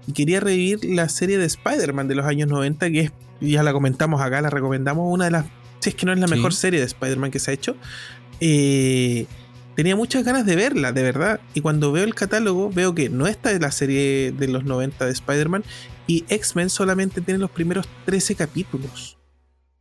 [0.07, 3.73] y quería revivir la serie de Spider-Man de los años 90, que es, ya la
[3.73, 5.47] comentamos acá, la recomendamos, una de las,
[5.81, 6.35] si es que no es la Sí.
[6.35, 7.77] mejor serie de Spider-Man que se ha hecho.
[8.41, 9.27] Eh,
[9.75, 11.41] tenía muchas ganas de verla, de verdad.
[11.55, 15.13] Y cuando veo el catálogo, veo que no está la serie de los 90 de
[15.13, 15.65] Spider-Man
[16.07, 19.17] y X-Men solamente tiene los primeros 13 capítulos.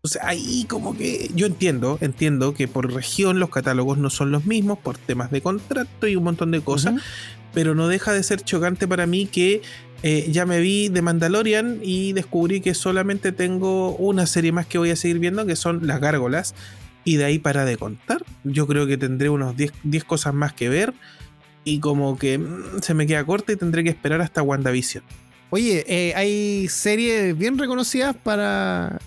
[0.01, 4.31] O sea, ahí como que yo entiendo, entiendo que por región los catálogos no son
[4.31, 7.01] los mismos por temas de contrato y un montón de cosas,
[7.55, 9.63] pero no deja de ser chocante para mí que
[10.03, 14.77] eh, ya me vi de Mandalorian y descubrí que solamente tengo una serie más que
[14.77, 16.53] voy a seguir viendo, que son Las Gárgolas,
[17.03, 18.23] y de ahí para de contar.
[18.43, 20.93] Yo creo que tendré unos 10 10 cosas más que ver,
[21.63, 25.03] y como que mm, se me queda corta y tendré que esperar hasta WandaVision.
[25.56, 29.00] Oye, eh, hay series bien reconocidas para,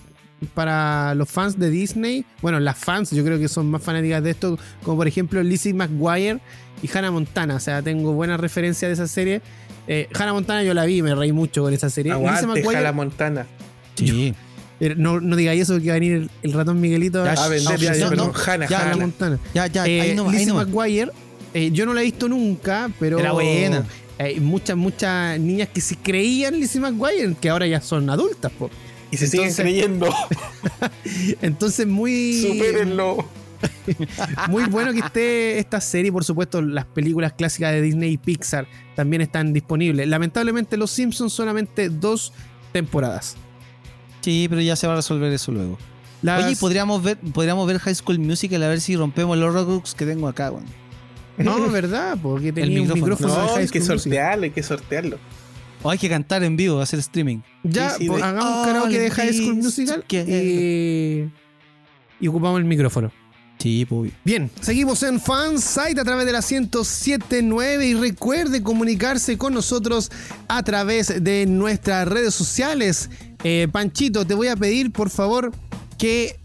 [0.55, 2.25] para los fans de Disney.
[2.41, 5.75] Bueno, las fans yo creo que son más fanáticas de esto, como por ejemplo Lizzie
[5.75, 6.39] McGuire
[6.81, 7.53] y Hannah Montana.
[7.53, 9.43] O sea, tengo buena referencia de esa serie.
[9.87, 12.13] Eh, Hannah Montana yo la vi, me reí mucho con esa serie.
[12.13, 13.45] Lizzie Aguante, McGuire, Jala Montana.
[13.93, 14.33] Sí.
[14.79, 17.47] eh, no, no digáis eso que va a venir el, el ratón Miguelito Ya, a,
[17.47, 18.97] vender, no, ya, ya, no, perdón, Ya, Hannah Jana.
[18.97, 19.39] Montana.
[19.53, 20.55] Ya, ya, Eh, ahí no, ahí Lizzie no.
[20.55, 21.11] McGuire,
[21.53, 23.19] eh, yo no la he visto nunca, pero.
[23.19, 23.85] Era buena.
[24.19, 28.69] Hay muchas, muchas niñas que se creían Lizzie McGuire, que ahora ya son adultas, po.
[29.11, 30.13] Y se siguen creyendo.
[31.41, 32.41] Entonces, muy.
[32.41, 33.27] Supérenlo.
[34.47, 38.67] Muy bueno que esté esta serie, por supuesto, las películas clásicas de Disney y Pixar
[38.95, 40.07] también están disponibles.
[40.07, 42.31] Lamentablemente, Los Simpsons solamente dos
[42.71, 43.35] temporadas.
[44.21, 45.77] Sí, pero ya se va a resolver eso luego.
[46.21, 49.93] Las- Oye, podríamos ver, podríamos ver High School Musical a ver si rompemos los Robux
[49.93, 50.65] que tengo acá, weón.
[51.39, 52.17] No, ¿verdad?
[52.21, 53.05] Porque tenía un micrófono.
[53.15, 55.17] micrófono de No, hay que sortearlo, hay que sortearlo.
[55.81, 57.39] O hay que cantar en vivo, hacer streaming.
[57.63, 61.23] Ya, Sí, sí, pues, de- hagamos All karaoke de High School Musical y,
[62.19, 63.11] y ocupamos el micrófono.
[63.59, 64.11] Sí, pues.
[64.23, 70.11] Bien, seguimos en Fansite a través de la 1079 y recuerde comunicarse con nosotros
[70.47, 73.09] a través de nuestras redes sociales.
[73.43, 75.51] Eh, Panchito, te voy a pedir por favor
[75.97, 76.37] que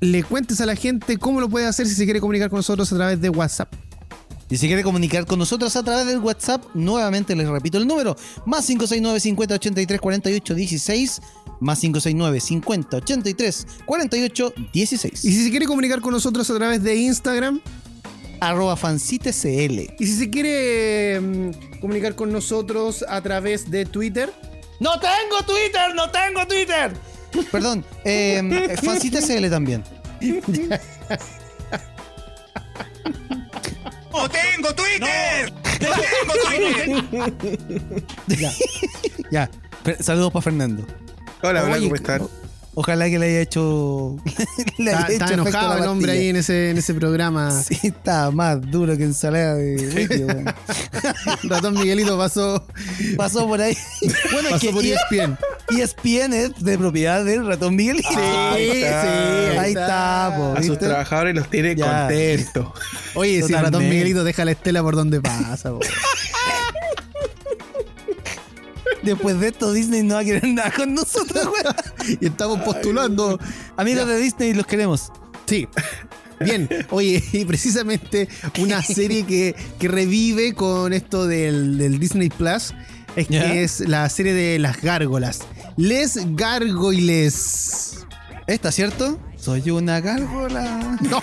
[0.00, 2.90] le cuentes a la gente cómo lo puede hacer si se quiere comunicar con nosotros
[2.92, 3.72] a través de WhatsApp.
[4.48, 8.16] Y si quiere comunicar con nosotros a través del WhatsApp, nuevamente les repito el número:
[8.44, 11.22] más 569 50 83 48 16,
[11.60, 15.24] más 569 50 83 48 16.
[15.24, 17.60] Y si se quiere comunicar con nosotros a través de Instagram,
[18.40, 19.92] arroba fancitecl.
[19.98, 24.32] y si se quiere mm, comunicar con nosotros a través de Twitter,
[24.78, 25.94] ¡No tengo Twitter!
[25.94, 26.92] ¡No tengo Twitter!
[27.50, 29.82] Perdón, eh, fancitecl también.
[34.16, 35.52] ¡No tengo Twitter!
[35.80, 36.34] ¡No tengo
[38.26, 38.54] Twitter!
[39.30, 39.50] Ya,
[39.84, 40.86] Fer- saludos para Fernando.
[41.42, 42.28] Hola, hola, ¿cómo están?
[42.78, 44.16] Ojalá que le haya hecho.
[44.78, 47.50] le haya está, está hecho efecto enojado el hombre ahí en ese, en ese programa.
[47.66, 50.26] Sí, está más duro que ensalada de litio.
[51.44, 52.66] Ratón Miguelito pasó,
[53.16, 53.74] Pasó por ahí.
[54.30, 55.38] Bueno, es pasó que por ESPN.
[55.70, 56.32] ESPN.
[56.34, 58.08] Es de propiedad del ratón Miguelito.
[58.14, 59.60] Ahí está.
[59.62, 62.02] Ahí está, po, A sus trabajadores los tiene Ya.
[62.02, 62.68] contentos.
[63.14, 63.88] Oye, si Ratón.
[63.88, 65.70] Miguelito deja la estela por donde pasa.
[65.70, 65.80] po.
[69.06, 72.18] Después de esto, Disney no va a querer nada con nosotros, weón.
[72.20, 73.38] y estamos postulando.
[73.76, 75.12] Amigos de Disney, los queremos.
[75.46, 75.68] Sí.
[76.40, 82.74] Bien, oye, y precisamente una serie que, que revive con esto del, del Disney Plus
[83.14, 85.40] es que es la serie de las gárgolas.
[85.78, 88.04] Les Gargoyles.
[88.46, 89.18] ¿Esta, cierto?
[89.38, 90.98] Soy una gárgola.
[91.00, 91.22] No,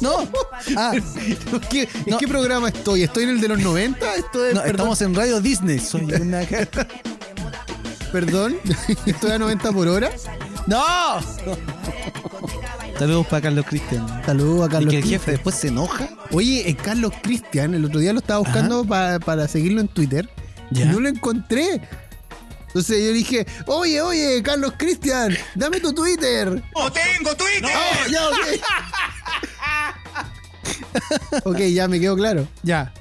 [0.00, 0.28] No.
[0.76, 2.18] Ah, ¿en qué, en No.
[2.18, 3.02] qué programa estoy?
[3.02, 4.14] ¿Estoy en el de los 90?
[4.14, 5.78] Esto es, no, estamos en Radio Disney.
[5.80, 6.86] Soy una gárgola.
[8.12, 8.56] Perdón,
[9.06, 10.10] estoy a 90 por hora.
[10.66, 10.82] ¡No!
[12.98, 14.06] Saludos para Carlos Cristian.
[14.24, 15.20] Saludos a Y Carlos que el Cristian.
[15.20, 16.08] jefe después se enoja.
[16.30, 20.28] Oye, eh, Carlos Cristian, el otro día lo estaba buscando pa- para seguirlo en Twitter
[20.70, 20.84] Ya.
[20.84, 21.80] y no lo encontré.
[22.68, 26.62] Entonces yo dije, oye, oye, Carlos Cristian, dame tu Twitter.
[26.74, 27.70] ¡No tengo Twitter!
[27.74, 28.36] Oh, ya, ok.
[31.44, 32.46] ok, ya me quedó claro.
[32.62, 32.92] Ya.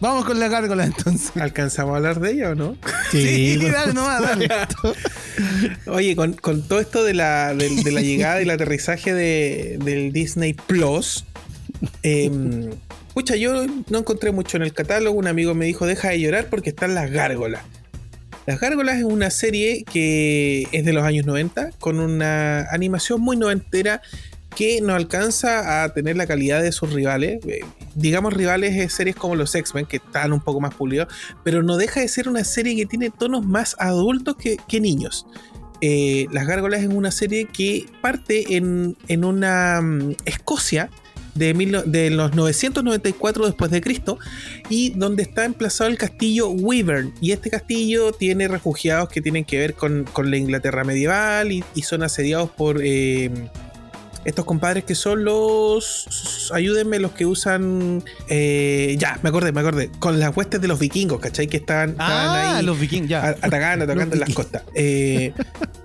[0.00, 1.30] Vamos con la gárgola entonces.
[1.36, 2.76] ¿Alcanzamos a hablar de ella o no?
[3.10, 4.48] Sí, por dale nomás, dale.
[5.86, 9.78] Oye, con, con todo esto de la, de, de la llegada y el aterrizaje de,
[9.84, 11.24] del Disney Plus,
[12.02, 12.30] eh,
[13.14, 15.18] pucha, yo no encontré mucho en el catálogo.
[15.18, 17.62] Un amigo me dijo, deja de llorar porque están las gárgolas.
[18.46, 23.36] Las Gárgolas es una serie que es de los años 90, con una animación muy
[23.36, 24.00] noventera
[24.54, 27.44] que no alcanza a tener la calidad de sus rivales.
[27.46, 27.60] Eh,
[27.94, 31.08] digamos rivales de series como los X-Men, que están un poco más pulidos,
[31.44, 35.26] pero no deja de ser una serie que tiene tonos más adultos que, niños.
[35.80, 40.90] Eh, Las Gárgolas es una serie que parte en, en una mm, Escocia
[41.34, 44.18] de, mil de los 994 después de Cristo
[44.68, 47.12] y donde está emplazado el castillo Wyvern.
[47.20, 51.64] Y este castillo tiene refugiados que tienen que ver con, con la Inglaterra medieval y,
[51.74, 53.30] y son asediados por eh,
[54.24, 56.50] estos compadres que son los.
[56.52, 58.02] Ayúdenme, los que usan.
[58.28, 59.90] eh, ya, me acordé, me acordé.
[59.98, 61.46] Con las huestes de los vikingos, ¿cachai?
[61.46, 63.28] Que estaban, Ah, ahí los vikingos, ya.
[63.28, 64.62] atacando, atacando en las costas.
[64.74, 65.32] Eh,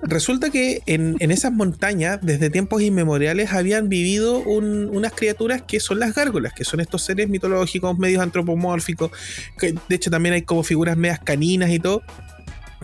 [0.02, 5.80] resulta que en, en esas montañas, desde tiempos inmemoriales, habían vivido un- unas criaturas que
[5.80, 9.12] son las gárgolas, que son estos seres mitológicos, medios antropomórficos,
[9.58, 12.02] que de hecho también hay como figuras medias caninas y todo,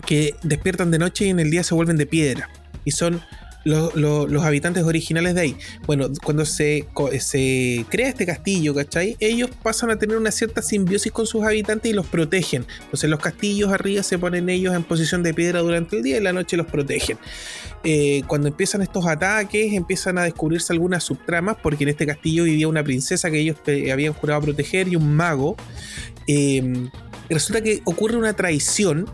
[0.06, 2.48] que despiertan de noche y en el día se vuelven de piedra.
[2.84, 3.20] Y son
[3.64, 5.56] lo- lo- los habitantes originales de ahí.
[5.86, 6.86] Bueno, cuando se,
[7.20, 9.16] se crea este castillo, ¿cachai?
[9.20, 12.66] Ellos pasan a tener una cierta simbiosis con sus habitantes y los protegen.
[12.84, 16.18] Entonces los castillos arriba se ponen ellos en posición de piedra durante el día y
[16.18, 17.18] en la noche los protegen.
[17.84, 22.68] Eh, cuando empiezan estos ataques, empiezan a descubrirse algunas subtramas, porque en este castillo vivía
[22.68, 23.56] una princesa que ellos
[23.92, 25.56] habían jurado proteger y un mago.
[26.28, 26.88] Eh,
[27.28, 29.08] resulta que ocurre una traición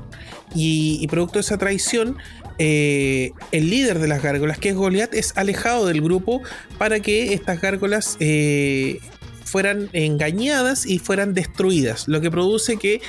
[0.54, 2.16] y producto de esa traición
[2.58, 6.42] eh, el líder de las gárgolas, que es Goliath, es alejado del grupo
[6.76, 8.98] para que estas gárgolas eh,
[9.44, 13.00] fueran engañadas y fueran destruidas, lo que produce que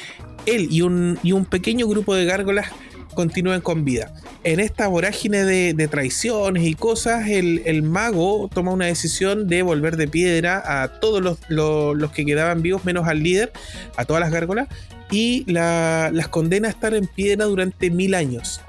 [0.45, 1.17] él y un,
[1.49, 2.67] pequeño grupo de gárgolas
[3.13, 4.13] continúen con vida.
[4.43, 10.07] En esta vorágine de, traiciones y cosas, el, mago toma una decisión de volver de
[10.07, 13.51] piedra a todos los, que quedaban vivos, menos al líder,
[13.97, 14.69] a todas las gárgolas,
[15.11, 18.61] y la- las condena a estar en piedra durante mil años.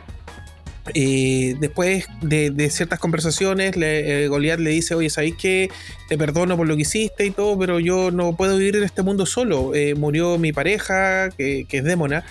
[0.95, 5.71] Después de, ciertas conversaciones, le, eh, Goliath le dice, oye, ¿sabéis que
[6.09, 9.03] te perdono por lo que hiciste y todo, pero yo no puedo vivir en este
[9.03, 9.75] mundo solo?
[9.75, 12.25] Eh, murió mi pareja, que, es Démona,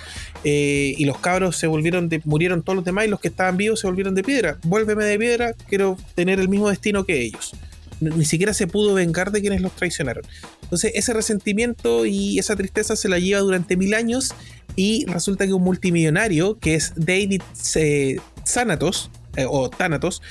[0.44, 3.56] eh, y los cabros se volvieron de, murieron todos los demás y los que estaban
[3.56, 4.58] vivos se volvieron de piedra.
[4.64, 7.54] Vuélveme de piedra, quiero tener el mismo destino que ellos.
[8.02, 10.24] Ni ni siquiera se pudo vengar de quienes los traicionaron.
[10.64, 14.34] Entonces ese resentimiento y esa tristeza se la lleva durante mil años
[14.76, 17.42] y resulta que un multimillonario que es David
[17.76, 18.20] eh,
[18.54, 20.22] Thanatos, eh, o Thanatos,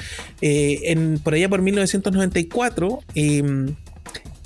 [0.40, 3.74] eh, en, por allá por 1994, eh,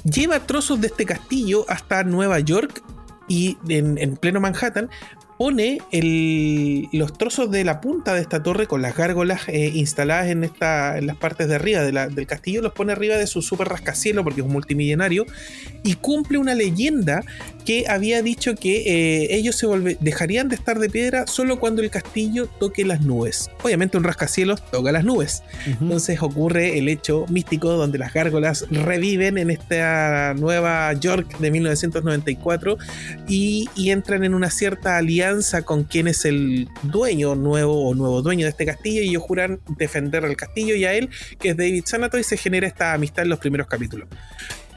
[0.04, 2.82] lleva trozos de este castillo hasta Nueva York
[3.28, 4.90] y en pleno Manhattan
[5.42, 10.28] pone el- los trozos de la punta de esta torre con las gárgolas eh, instaladas
[10.28, 13.26] en, esta, en las partes de arriba de la- del castillo, los pone arriba de
[13.26, 15.26] su super rascacielos porque es un multimillonario
[15.83, 17.24] y cumple una leyenda
[17.64, 21.83] que había dicho que eh, ellos se volve- dejarían de estar de piedra solo cuando
[21.83, 23.50] el castillo toque las nubes.
[23.64, 25.42] Obviamente un rascacielos toca las nubes.
[25.66, 32.78] Entonces ocurre el hecho místico donde las gárgolas reviven en esta Nueva York de 1994
[33.26, 35.31] y, y entran en una cierta alianza
[35.64, 39.60] con quien es el dueño nuevo o nuevo dueño de este castillo y ellos juran
[39.78, 41.08] defender al castillo y a él,
[41.40, 44.08] que es David Sanato, y se genera esta amistad en los primeros capítulos.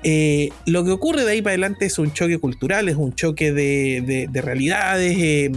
[0.03, 3.51] Eh, lo que ocurre de ahí para adelante es un choque cultural, es un choque
[3.51, 5.17] de, de- de realidades.
[5.19, 5.51] eh,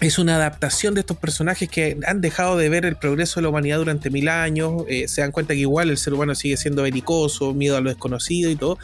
[0.00, 3.50] es una adaptación de estos personajes que han dejado de ver el progreso de la
[3.50, 4.84] humanidad durante mil años.
[4.88, 7.90] eh, se dan cuenta que igual el ser humano sigue siendo belicoso, miedo a lo
[7.90, 8.78] desconocido y todo.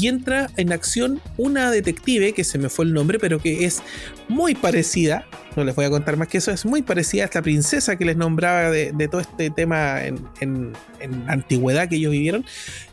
[0.00, 3.80] Y entra en acción una detective, que se me fue el nombre, pero que es
[4.28, 5.24] muy parecida.
[5.54, 8.04] No les voy a contar más que eso, es muy parecida a esta princesa que
[8.04, 12.44] les nombraba de, todo este tema en, en- en antigüedad que ellos vivieron.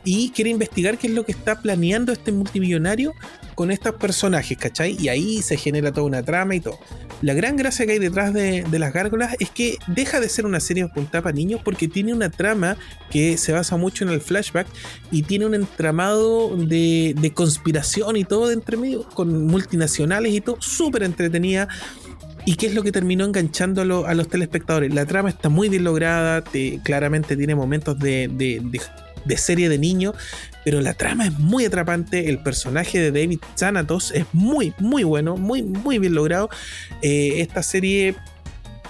[0.05, 3.13] Y quiere investigar qué es lo que está planeando este multimillonario
[3.55, 4.95] con estos personajes, ¿cachai?
[4.99, 6.77] Y ahí se genera toda una trama y todo.
[7.21, 10.59] La gran gracia que hay detrás de, las gárgolas es que deja de ser una
[10.59, 12.75] serie apuntada para niños porque tiene una trama
[13.09, 14.67] que se basa mucho en el flashback
[15.11, 20.41] y tiene un entramado de, de conspiración y todo de entre medio, con multinacionales y
[20.41, 21.67] todo, súper entretenida.
[22.45, 24.93] ¿Y qué es lo que terminó enganchando a, lo- a los telespectadores?
[24.93, 28.27] La trama está muy bien lograda, te- claramente tiene momentos de-
[29.25, 30.13] de serie de niño,
[30.63, 32.29] pero la trama es muy atrapante.
[32.29, 36.49] El personaje de David Thanatos es muy, muy bueno, muy, muy bien logrado.
[37.01, 38.15] Eh, esta serie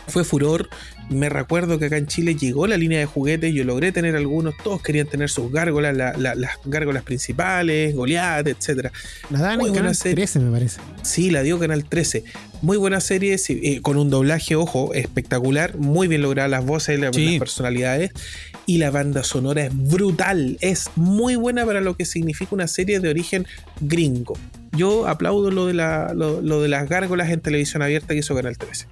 [0.07, 0.69] fue furor.
[1.13, 4.55] Me recuerdo que acá en Chile llegó la línea de juguetes, yo logré tener algunos,
[4.63, 8.91] todos querían tener sus gárgolas, la- la- las gárgolas principales, Goliath, etcétera.
[9.29, 10.15] La dan en Canal serie.
[10.15, 10.79] 13, me parece.
[11.01, 12.23] Sí, la dio Canal 13.
[12.61, 16.99] Muy buena serie, sí, eh, con un doblaje, ojo, espectacular, muy bien logradas las voces,
[16.99, 17.31] la- Sí.
[17.31, 18.11] las personalidades.
[18.65, 22.99] Y la banda sonora es brutal, es muy buena para lo que significa una serie
[23.01, 23.45] de origen
[23.81, 24.37] gringo.
[24.75, 28.33] Yo aplaudo lo de, la, lo, lo de las gárgolas en televisión abierta que hizo
[28.33, 28.87] Canal 13.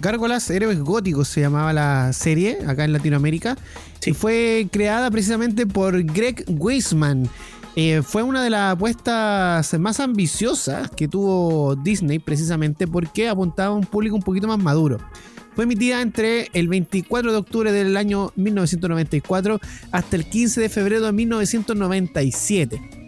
[0.00, 3.56] Gárgolas Héroes Góticos se llamaba la serie acá en Latinoamérica.
[4.00, 4.10] Sí.
[4.10, 7.28] Y fue creada precisamente por Greg Weisman.
[7.76, 13.76] Eh, fue una de las apuestas más ambiciosas que tuvo Disney precisamente porque apuntaba a
[13.76, 14.98] un público un poquito más maduro.
[15.54, 19.60] Fue emitida entre el 24 de octubre del año 1994
[19.92, 23.03] hasta el 15 de febrero de 1997.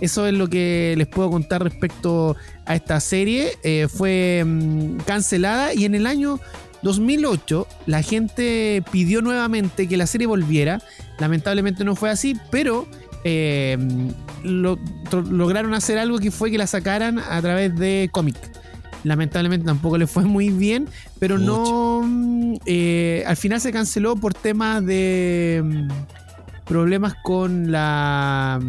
[0.00, 2.36] Eso es lo que les puedo contar respecto
[2.66, 3.52] a esta serie.
[3.62, 6.40] Eh, fue mm, cancelada y en el año
[6.82, 10.80] 2008 la gente pidió nuevamente que la serie volviera.
[11.18, 12.86] Lamentablemente no fue así, pero
[13.24, 13.76] eh,
[14.42, 14.78] lo-
[15.30, 18.36] lograron hacer algo que fue que la sacaran a través de cómic.
[19.04, 20.88] Lamentablemente tampoco le fue muy bien,
[21.18, 22.02] pero no.
[22.04, 25.88] mm, eh, al final se canceló por temas de mm,
[26.70, 28.60] problemas con la,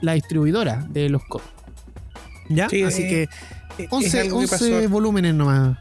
[0.00, 1.48] la distribuidora de los cómics.
[2.48, 2.68] ¿Ya?
[2.68, 3.28] Sí, Así eh,
[3.76, 4.88] que Es 11, algo que 11 pasó.
[4.88, 5.78] volúmenes nomás.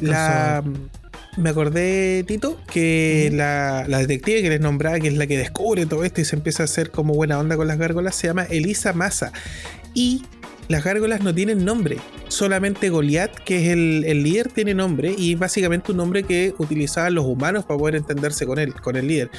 [0.00, 0.62] La,
[1.36, 5.84] me acordé, Tito, que la, la detective que les nombraba, que es la que descubre
[5.84, 8.44] todo esto y se empieza a hacer como buena onda con las gárgolas, se llama
[8.44, 9.32] Elisa Massa.
[9.94, 10.22] Y
[10.70, 11.98] las gárgolas no tienen nombre.
[12.28, 17.12] Solamente Goliath, que es el, el líder, tiene nombre y básicamente un nombre que utilizaban
[17.16, 19.30] los humanos para poder entenderse con él, con el líder.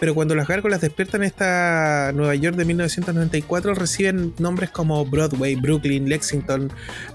[0.00, 6.08] Pero cuando las gárgolas despiertan esta Nueva York de 1994, reciben nombres como Broadway, Brooklyn,
[6.08, 6.72] Lexington,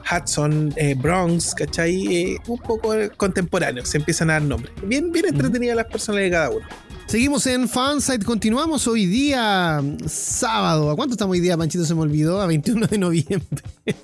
[0.10, 2.16] Hudson, eh, Bronx, ¿cachai?
[2.16, 4.74] Eh, un poco contemporáneos, se empiezan a dar nombres.
[4.86, 6.66] Bien, bien entretenidas las personas de cada uno.
[7.08, 10.89] Seguimos en Fansite, continuamos hoy día sábado.
[10.89, 11.86] ¿A cuánto estamos hoy día, Panchito?
[11.86, 13.64] Se me olvidó, a 21 de noviembre.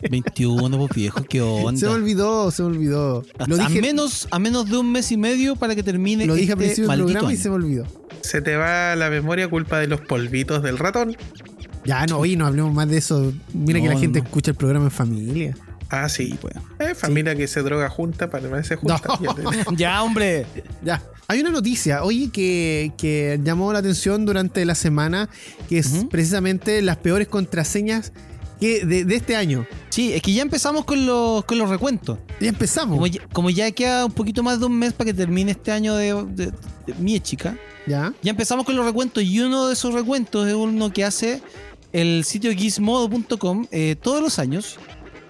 [0.10, 1.92] 21, pues viejo, qué Se me onda.
[1.92, 3.26] olvidó, se me olvidó.
[3.48, 6.54] Lo a, menos, a menos de un mes y medio para que termine lo dije
[6.54, 7.86] al este principio del programa y se me olvidó.
[8.22, 11.18] Se te va la memoria culpa de los polvitos del ratón.
[11.84, 13.34] Ya, no, oye, no hablemos más de eso.
[13.54, 14.26] Mira que la gente no.
[14.26, 15.58] escucha el programa en familia.
[15.92, 16.38] Ah, sí.
[16.40, 16.56] Pues.
[16.80, 18.30] Eh, familia que se droga junta,
[18.78, 19.02] junta.
[19.20, 19.22] No.
[19.22, 20.46] Ya te- Ya, hombre.
[20.84, 21.02] Ya.
[21.28, 25.30] Hay una noticia, oye, que, que llamó la atención durante la semana,
[25.70, 28.12] que es precisamente las peores contraseñas
[28.60, 29.66] que de, de este año.
[29.90, 32.20] Sí, es que ya empezamos con los, con los recuentos.
[32.40, 32.96] Ya empezamos.
[32.96, 35.72] Como ya, como ya queda un poquito más de un mes para que termine este
[35.72, 36.46] año de, de,
[36.86, 38.14] de mi chica, Ya.
[38.22, 41.42] ya empezamos con los recuentos y uno de esos recuentos es uno que hace
[41.94, 44.78] el sitio gizmodo.com eh, todos los años,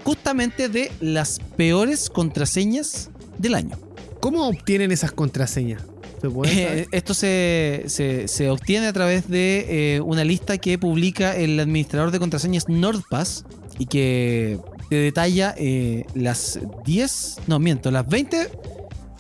[0.04, 3.78] justamente de las peores contraseñas del año.
[4.20, 5.84] ¿Cómo obtienen esas contraseñas?
[6.52, 11.60] Eh, esto se, se- se obtiene a través de eh, una lista que publica el
[11.60, 13.46] administrador de contraseñas NordPass
[13.80, 18.50] y que te detalla eh, las 10, no miento, las 20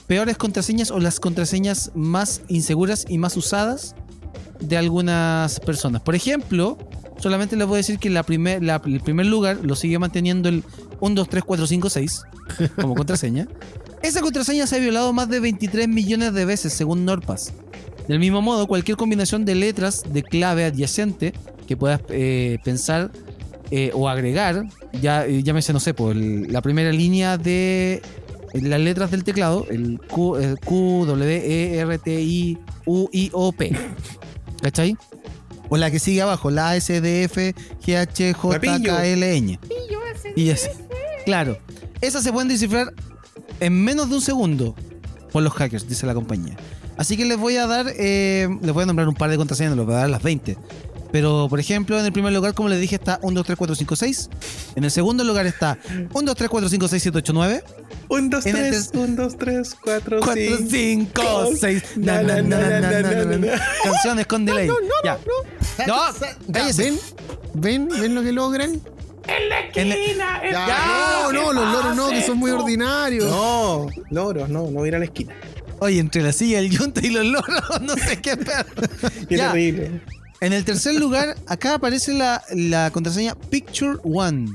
[0.06, 3.96] peores contraseñas o las contraseñas más inseguras y más usadas
[4.60, 6.02] de algunas personas.
[6.04, 6.78] Por ejemplo,
[7.22, 10.50] solamente les voy a decir que la primer, la- el primer lugar lo sigue manteniendo
[10.50, 10.64] el
[11.00, 12.22] 1, 2, 3, 4, 5, 6
[12.80, 13.48] como contraseña.
[14.04, 17.54] Esa contraseña se ha violado más de 23 millones de veces según NordPass.
[18.08, 21.34] Del mismo modo, cualquier combinación de letras de clave adyacente
[21.68, 23.12] que puedas eh, pensar
[23.70, 24.66] eh, o agregar,
[25.02, 28.02] ya eh, llámese, no sé, por el- la primera línea de
[28.54, 33.30] las letras del teclado, el Q, el Q W, E, R, T, I, U, I,
[33.34, 33.72] O, P.
[34.62, 34.98] ¿Cachai?
[35.74, 39.42] O la que sigue abajo, la A, S, D, F, G, H, J, K, L,
[39.42, 39.58] Ñ.
[40.36, 40.68] Y así.
[41.24, 41.58] Claro.
[42.02, 42.94] Esas se pueden descifrar
[43.62, 44.76] en menos de un segundo
[45.32, 46.58] por los hackers, dice la compañía.
[46.98, 49.78] Así que les voy a dar, eh, les voy a nombrar un par de contraseñas,
[49.78, 50.58] les voy a dar las 20.
[51.12, 53.76] Pero, por ejemplo, en el primer lugar, como les dije, está 1, 2, 3, 4,
[53.76, 54.30] 5, 6.
[54.76, 57.64] En el segundo lugar está 1, 2, 3, 4, 5, 6, 7, 8, 9.
[58.10, 60.36] Un, dos, En el tres, un, dos, tres, cuatro, 4,
[60.70, 61.22] cinco.
[61.46, 61.84] 5, 6.
[61.98, 63.62] Na, na, na, na, na, na, na.
[63.84, 64.70] Canciones con delay.
[65.04, 65.18] ya.
[65.88, 65.96] No,
[66.52, 66.84] cállese.
[66.84, 67.00] ¿Ven?
[67.54, 67.88] ¿Ven?
[68.02, 68.82] ¿Ven lo que logran?
[69.76, 73.26] En el- Ya, Ya, no, no, los loros no, que son muy ordinarios.
[73.30, 75.34] No, loros, no, no voy a ir a la esquina.
[75.80, 78.66] Oye, entre la silla, el yunta y los loros, no sé qué pedo.
[79.30, 79.52] Qué Ya.
[79.52, 80.02] terrible.
[80.42, 84.50] En el tercer lugar, acá aparece la, la contraseña Picture One.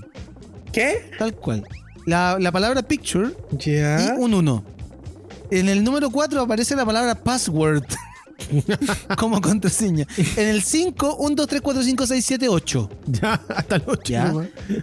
[0.72, 1.10] ¿Qué?
[1.18, 1.64] Tal cual.
[2.06, 4.14] La, la palabra picture Ya.
[4.14, 4.64] y un 1.
[5.50, 7.84] En el número 4 aparece la palabra password
[9.18, 10.06] como contraseña.
[10.36, 12.90] En el 5, 1, 2, 3, 4, 5, 6, 7, 8.
[13.06, 14.00] Ya, hasta el 8.
[14.12, 14.34] ¿Ya?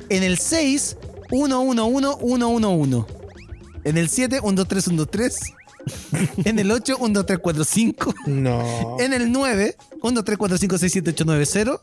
[0.09, 0.97] En el 6,
[1.31, 3.07] 1, 1, 1, 1, 1, 1.
[3.83, 5.39] En el 7, 1, 2, 3, 1, 2, 3.
[6.45, 8.13] En el 8, 1, 2, 3, 4, 5.
[8.27, 8.97] No.
[8.99, 11.81] En el 9, 1, 2, 3, 4, 5, 6, 7, 8, 9, 0.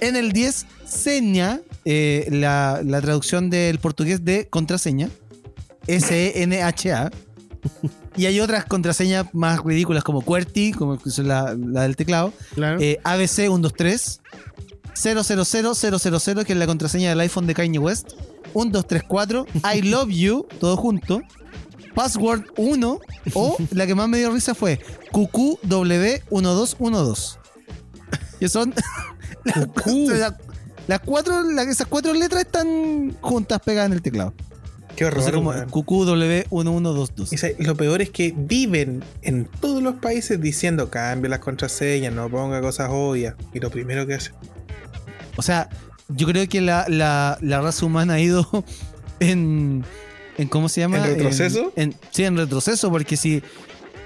[0.00, 5.10] En el 10, seña, eh, la, la traducción del portugués de contraseña.
[5.86, 7.10] S-E-N-H-A.
[8.16, 12.32] Y hay otras contraseñas más ridículas como QWERTY, como es la, la del teclado.
[12.54, 12.80] Claro.
[12.80, 14.20] Eh, ABC 123
[14.94, 18.12] 000 000, que es la contraseña del iPhone de Kanye West.
[18.54, 21.20] 1234 I love you, todo junto.
[21.94, 23.00] Password 1
[23.34, 24.80] o la que más me dio risa fue
[25.12, 27.36] QQW1212.
[28.38, 28.72] Que son
[29.44, 30.34] las,
[30.86, 34.32] las cuatro, esas cuatro letras están juntas pegadas en el teclado.
[34.96, 35.32] Qué horror.
[35.32, 35.68] Como weón.
[35.70, 37.32] QQW1122.
[37.32, 42.12] Y sa- lo peor es que viven en todos los países diciendo cambie las contraseñas,
[42.12, 43.34] no ponga cosas obvias.
[43.54, 44.32] Y lo primero que hace.
[45.36, 45.68] O sea,
[46.08, 48.46] yo creo que la, la- la raza humana ha ido
[49.20, 49.84] en,
[50.40, 50.98] en ¿cómo se llama?
[50.98, 51.72] ¿En retroceso?
[51.76, 53.42] En, sí, en retroceso, porque si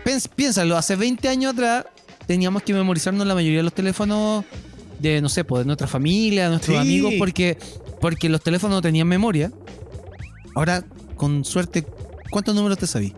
[0.04, 1.86] pens- piénsalo, hace 20 años atrás
[2.26, 4.44] teníamos que memorizarnos la mayoría de los teléfonos
[4.98, 6.80] de, no sé, pues, de nuestra familia, de nuestros Sí.
[6.80, 7.58] amigos, porque,
[8.00, 9.52] porque los teléfonos no tenían memoria.
[10.54, 10.84] Ahora,
[11.16, 11.84] con suerte,
[12.30, 13.12] ¿cuántos números te sabí?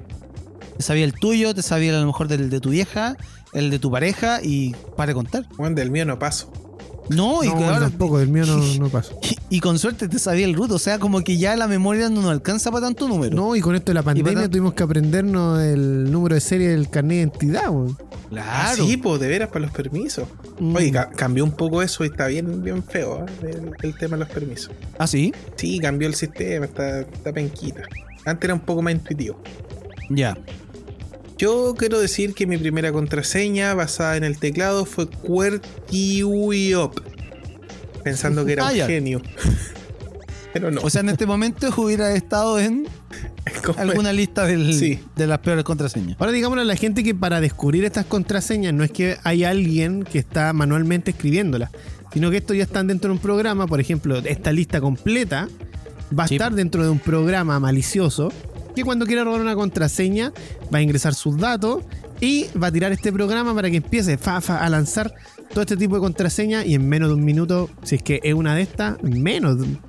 [0.77, 3.17] Te sabía el tuyo, te sabía a lo mejor del de tu vieja,
[3.53, 5.47] el de tu pareja y para contar.
[5.57, 6.53] Bueno, del mío no paso.
[7.09, 8.91] No, y No, claro, tampoco, del mío no, no
[9.51, 12.09] y, y con suerte te sabía el root, o sea, como que ya la memoria
[12.09, 13.35] no nos alcanza para tanto número.
[13.35, 16.89] No, y con esto de la pandemia tuvimos que aprendernos el número de serie del
[16.91, 17.97] carnet de identidad, weón.
[18.37, 18.85] Ah, claro.
[18.87, 20.27] sí, pues de veras para los permisos.
[20.59, 20.75] Mm.
[20.77, 23.51] Oye, ca- cambió un poco eso y está bien, bien feo ¿eh?
[23.51, 24.73] el, el tema de los permisos.
[24.99, 25.33] Ah, sí.
[25.55, 27.83] Sí, cambió el sistema, está, está penquita.
[28.25, 29.41] Antes era un poco más intuitivo.
[30.11, 30.37] Ya.
[31.39, 37.01] Yo quiero decir que mi primera contraseña basada en el teclado fue QWERTY-UP.
[38.03, 38.87] Pensando que era Ah, un ya.
[38.87, 39.21] genio.
[40.53, 40.81] Pero no.
[40.83, 42.87] O sea, en este momento hubiera estado en
[43.77, 44.99] alguna lista del- Sí.
[45.15, 46.17] de las peores contraseñas.
[46.19, 50.05] Ahora digámosle a la gente que para descubrir estas contraseñas no es que hay alguien
[50.05, 51.71] que está manualmente escribiéndolas,
[52.15, 55.49] sino que esto ya están dentro de un programa, por ejemplo, esta lista completa
[56.19, 56.37] va a Sí.
[56.37, 58.33] estar dentro de un programa malicioso
[58.77, 60.33] que cuando quiera robar una contraseña
[60.73, 61.83] va a ingresar sus datos
[62.21, 65.15] y va a tirar este programa para que empiece fa, fa, a lanzar
[65.51, 68.35] todo este tipo de contraseñas y en menos de un minuto, si es que es
[68.35, 69.81] una de estas, menos de un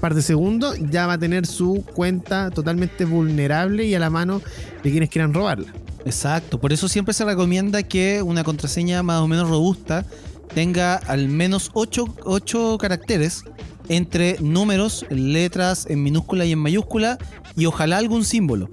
[0.00, 4.40] par de segundos, ya va a tener su cuenta totalmente vulnerable y a la mano
[4.82, 5.72] de quienes quieran robarla.
[6.04, 6.60] Exacto.
[6.60, 10.06] Por eso siempre se recomienda que una contraseña más o menos robusta
[10.54, 13.42] tenga al menos 8, caracteres
[13.88, 17.18] entre números, letras en minúscula y en mayúscula
[17.56, 18.70] y ojalá algún símbolo.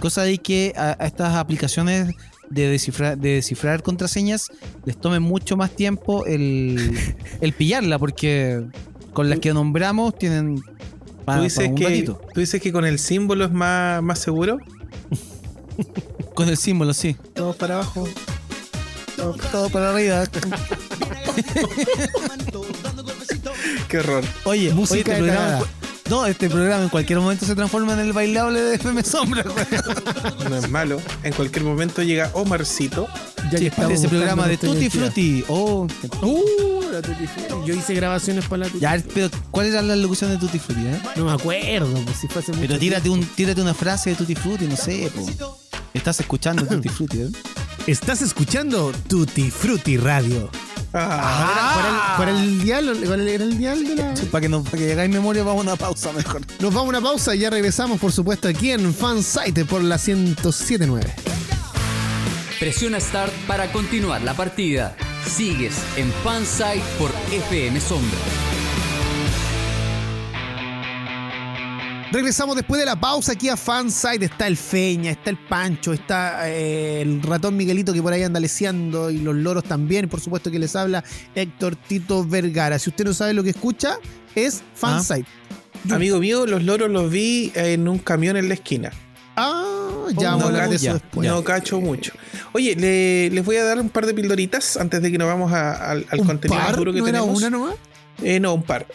[0.00, 2.14] Cosa de que a, a estas aplicaciones
[2.50, 4.48] de descifrar, de descifrar contraseñas
[4.84, 8.62] les tome mucho más tiempo el, el pillarla, porque
[9.12, 10.62] con las que nombramos tienen
[11.24, 12.20] pa- ¿Tú, dices un que, ratito.
[12.34, 14.58] ¿Tú dices que con el símbolo es más, más seguro?
[16.34, 17.16] Con el símbolo, sí.
[17.34, 18.06] Todos para abajo.
[19.16, 20.24] Todo, todo para arriba.
[23.88, 24.24] Qué horror.
[24.44, 25.32] Oye, Música oye,
[26.12, 29.44] este no, este programa en cualquier momento se transforma en el bailable de FM Sombra.
[30.48, 31.00] No es malo.
[31.22, 33.08] En cualquier momento llega Omarcito.
[33.50, 35.44] Ya Sí, ese programa de Tutti Frutti.
[35.48, 35.86] Oh,
[36.20, 37.66] Uh, la Tutti Frutti.
[37.66, 40.80] Yo hice grabaciones para la Tutti ya, pero ¿cuál era la locución de Tutti Frutti?
[40.86, 41.00] eh?
[41.16, 44.16] No me acuerdo, pues si fue hace mucho Pero tírate, un, tírate una frase de
[44.16, 45.58] Tutti Frutti, no sé, po.
[45.94, 47.30] Estás escuchando Tutti Frutti, ¿eh?
[47.86, 50.50] Estás escuchando Tutti Frutti Radio.
[50.94, 53.00] Ah, ¿Cuál, era, cuál era el dial?
[53.06, 54.14] ¿Cuál era el dial de la.?
[54.30, 56.42] Para que, no, para que hagáis memoria, vamos a una pausa mejor.
[56.60, 59.96] Nos vamos a una pausa y ya regresamos, por supuesto, aquí en Fansite por la
[59.96, 61.14] 1079.
[62.58, 64.94] Presiona Start para continuar la partida.
[65.26, 68.18] Sigues en Fansite por FM Sombra.
[72.12, 74.26] Regresamos después de la pausa aquí a Fansite.
[74.26, 78.38] Está el Feña, está el Pancho, está eh, el ratón Miguelito que por ahí anda
[78.38, 80.08] leseando y los loros también.
[80.10, 81.02] Por supuesto que les habla
[81.34, 82.78] Héctor Tito Vergara.
[82.78, 83.96] Si usted no sabe lo que escucha,
[84.34, 85.24] es Fansite.
[85.90, 88.90] amigo mío, los loros los vi en un camión en la esquina.
[89.36, 91.26] Ah, ya no, vamos a hablar de eso después.
[91.26, 92.12] no cacho mucho.
[92.52, 95.50] Oye, le- les voy a dar un par de pildoritas antes de que nos vamos
[95.52, 96.76] a- al, al ¿Un contenido par?
[96.76, 97.38] duro que ¿No era tenemos.
[97.38, 97.74] una nomás?
[98.24, 98.86] Eh, no, un par.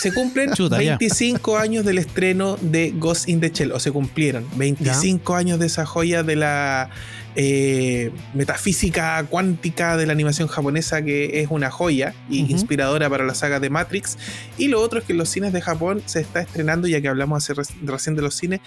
[0.00, 0.96] Se cumplen Chuta, ya.
[0.98, 5.66] 25 años del estreno de Ghost in the Shell, o se cumplieron 25 años de
[5.66, 6.90] esa joya de la
[7.36, 13.34] eh, metafísica cuántica de la animación japonesa que es una joya y inspiradora para la
[13.34, 14.18] saga de Matrix.
[14.58, 17.08] Y lo otro es que en los cines de Japón se está estrenando, ya que
[17.08, 18.60] hablamos hace re- recién de los cines.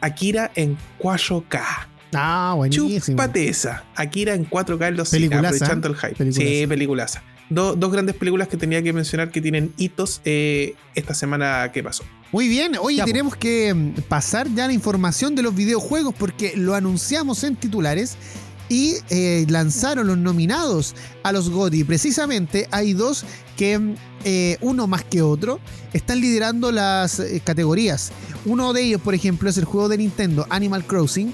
[0.00, 1.60] Akira en 4K.
[2.14, 2.88] Ah, buenísimo.
[3.00, 3.84] Chúpate esa.
[3.94, 6.14] Akira en 4K en los cines, aprovechando el hype.
[6.14, 6.40] peliculaza.
[6.60, 7.22] Sí, peliculaza.
[7.48, 11.82] Do- dos grandes películas que tenía que mencionar que tienen hitos eh, esta semana que
[11.82, 12.02] pasó.
[12.32, 16.54] Muy bien, oye, Ya, tenemos que mm, pasar ya la información de los videojuegos porque
[16.56, 18.16] lo anunciamos en titulares
[18.68, 21.84] y eh, lanzaron los nominados a los GOTY.
[21.84, 23.24] Precisamente hay dos
[23.56, 23.94] que, mm,
[24.24, 25.60] eh, uno más que otro,
[25.92, 28.10] están liderando las eh, categorías.
[28.44, 31.32] Uno de ellos, por ejemplo, es el juego de Nintendo Animal Crossing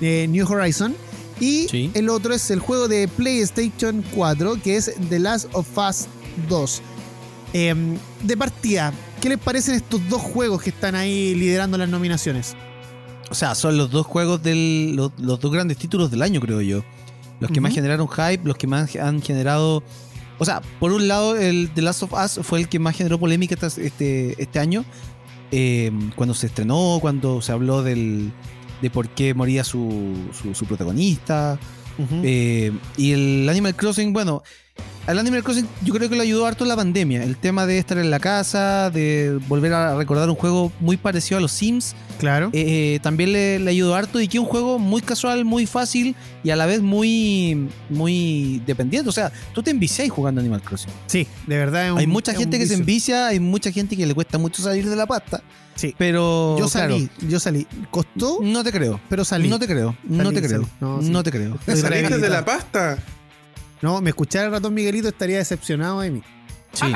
[0.00, 0.96] de New Horizon.
[1.40, 1.90] Y Sí.
[1.94, 6.06] el otro es el juego de PlayStation 4, que es The Last of Us
[6.48, 6.82] 2.
[7.52, 12.54] Em, de partida, ¿qué les parecen estos dos juegos que están ahí liderando las nominaciones?
[13.30, 14.94] O sea, son los dos juegos del.
[14.96, 16.82] Los, los dos grandes títulos del año, creo yo.
[17.40, 19.82] Los que más generaron hype, los que más han generado.
[20.38, 23.18] O sea, por un lado, el The Last of Us fue el que más generó
[23.18, 24.84] polémica este, este, este año.
[25.52, 28.30] eh, cuando se estrenó, cuando se habló del,
[28.80, 31.58] de por qué moría su, su, su protagonista.
[32.22, 34.42] Eh, y el Animal Crossing, bueno,
[35.06, 37.22] al Animal Crossing yo creo que le ayudó harto la pandemia.
[37.24, 41.38] El tema de estar en la casa, de volver a recordar un juego muy parecido
[41.38, 42.50] a los Sims, claro.
[42.52, 46.14] eh, también le, le ayudó harto y que es un juego muy casual, muy fácil
[46.44, 49.08] y a la vez muy, muy dependiente.
[49.08, 50.90] O sea, tú te envicias jugando Animal Crossing.
[51.06, 51.86] sí, de verdad.
[51.86, 54.14] es un- hay mucha es gente un que se envicia, hay mucha gente que le
[54.14, 55.42] cuesta mucho salir de la pasta.
[55.76, 55.94] Sí.
[55.96, 57.66] Pero Yo claro, salí, yo salí.
[57.90, 59.00] Costó, no te creo.
[59.08, 59.48] pero salí.
[59.48, 59.96] No te creo.
[60.04, 60.60] no te creo.
[60.62, 60.72] salí.
[60.80, 61.08] No, sí.
[61.10, 61.58] No te creo.
[61.64, 62.98] ¿Saliste de la pasta?
[63.82, 66.22] No, me escuchara el ratón Miguelito estaría decepcionado de mí.
[66.72, 66.92] Sí.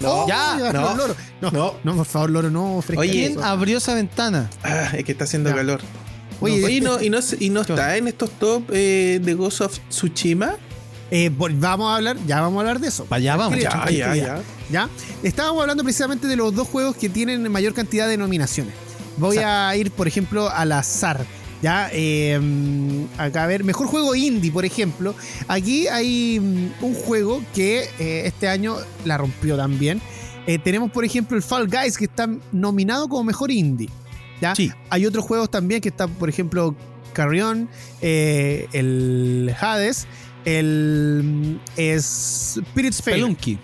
[0.00, 0.80] No, ya, no.
[0.80, 1.16] los loros.
[1.40, 1.96] No, no, No.
[1.96, 2.82] por favor, loro, no.
[2.82, 3.34] fresca Oye, eso.
[3.34, 4.50] ¿Quién abrió esa ventana?
[4.64, 5.56] Ah, es que está haciendo Ya.
[5.56, 5.80] calor.
[6.40, 9.34] Oye, Oye, ¿y no, este- y no, y no está en estos top eh, de
[9.34, 10.56] Ghost of Tsushima?
[11.12, 13.04] eh, vamos a hablar, ya vamos a hablar de eso.
[13.04, 13.58] Para allá vamos.
[13.60, 14.14] Ya, ya, ya.
[14.14, 14.40] ya.
[14.70, 14.88] ¿Ya?
[15.22, 18.72] Estábamos hablando precisamente de los dos juegos que tienen mayor cantidad de nominaciones.
[19.18, 21.24] Voy a ir, por ejemplo, al azar.
[21.62, 22.38] Ya, Eh,
[23.18, 25.14] acá a ver, mejor juego indie, por ejemplo.
[25.46, 30.02] Aquí hay mm, un juego que eh, este año la rompió también.
[30.48, 33.88] Eh, tenemos, por ejemplo, el Fall Guys, que está nominado como mejor indie.
[34.40, 34.56] ¿ya?
[34.56, 34.72] Sí.
[34.90, 36.74] Hay otros juegos también que están, por ejemplo,
[37.12, 37.68] Carrion,
[38.00, 40.08] eh, el Hades,
[40.44, 41.56] el mm,
[41.96, 43.58] Spirit's Fail Spelunky.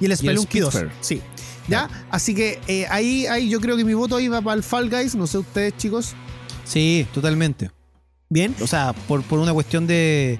[0.00, 0.72] y el Spelunky 2.
[0.72, 0.94] Spitfire.
[1.02, 1.20] Sí.
[1.68, 1.90] ¿Ya?
[2.10, 5.14] Así que ahí, ahí yo creo que mi voto ahí va para el Fall Guys.
[5.14, 6.14] No sé ustedes, chicos.
[6.64, 7.70] Sí, totalmente.
[8.28, 8.54] Bien.
[8.60, 10.38] O sea, por, por una cuestión de,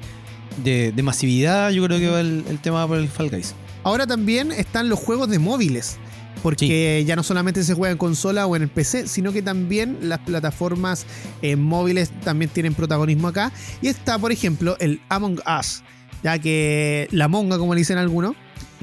[0.63, 3.55] de, de masividad, yo creo que va el, el tema por el Fall Guys.
[3.83, 5.99] Ahora también están los juegos de móviles.
[6.43, 9.97] Porque ya no solamente se juega en consola o en el PC, sino que también
[10.03, 11.07] las plataformas
[11.41, 13.51] eh, móviles también tienen protagonismo acá.
[13.81, 15.83] Y está, por ejemplo, el Among Us,
[16.23, 18.37] ya que la monga, como le dicen algunos,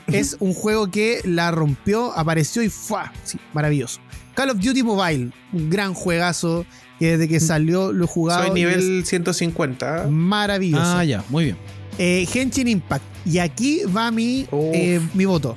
[0.07, 3.99] es un juego que la rompió, apareció y fue sí, maravilloso.
[4.33, 6.65] Call of Duty Mobile, un gran juegazo
[7.01, 8.43] que desde que salió lo he jugado.
[8.45, 10.03] Soy nivel 150.
[10.03, 10.07] ¿ah?
[10.07, 10.83] maravilloso.
[10.85, 11.57] Ah, ya, muy bien.
[11.97, 13.03] Eh, Genshin Impact.
[13.25, 15.55] Y aquí va mi, eh, mi voto.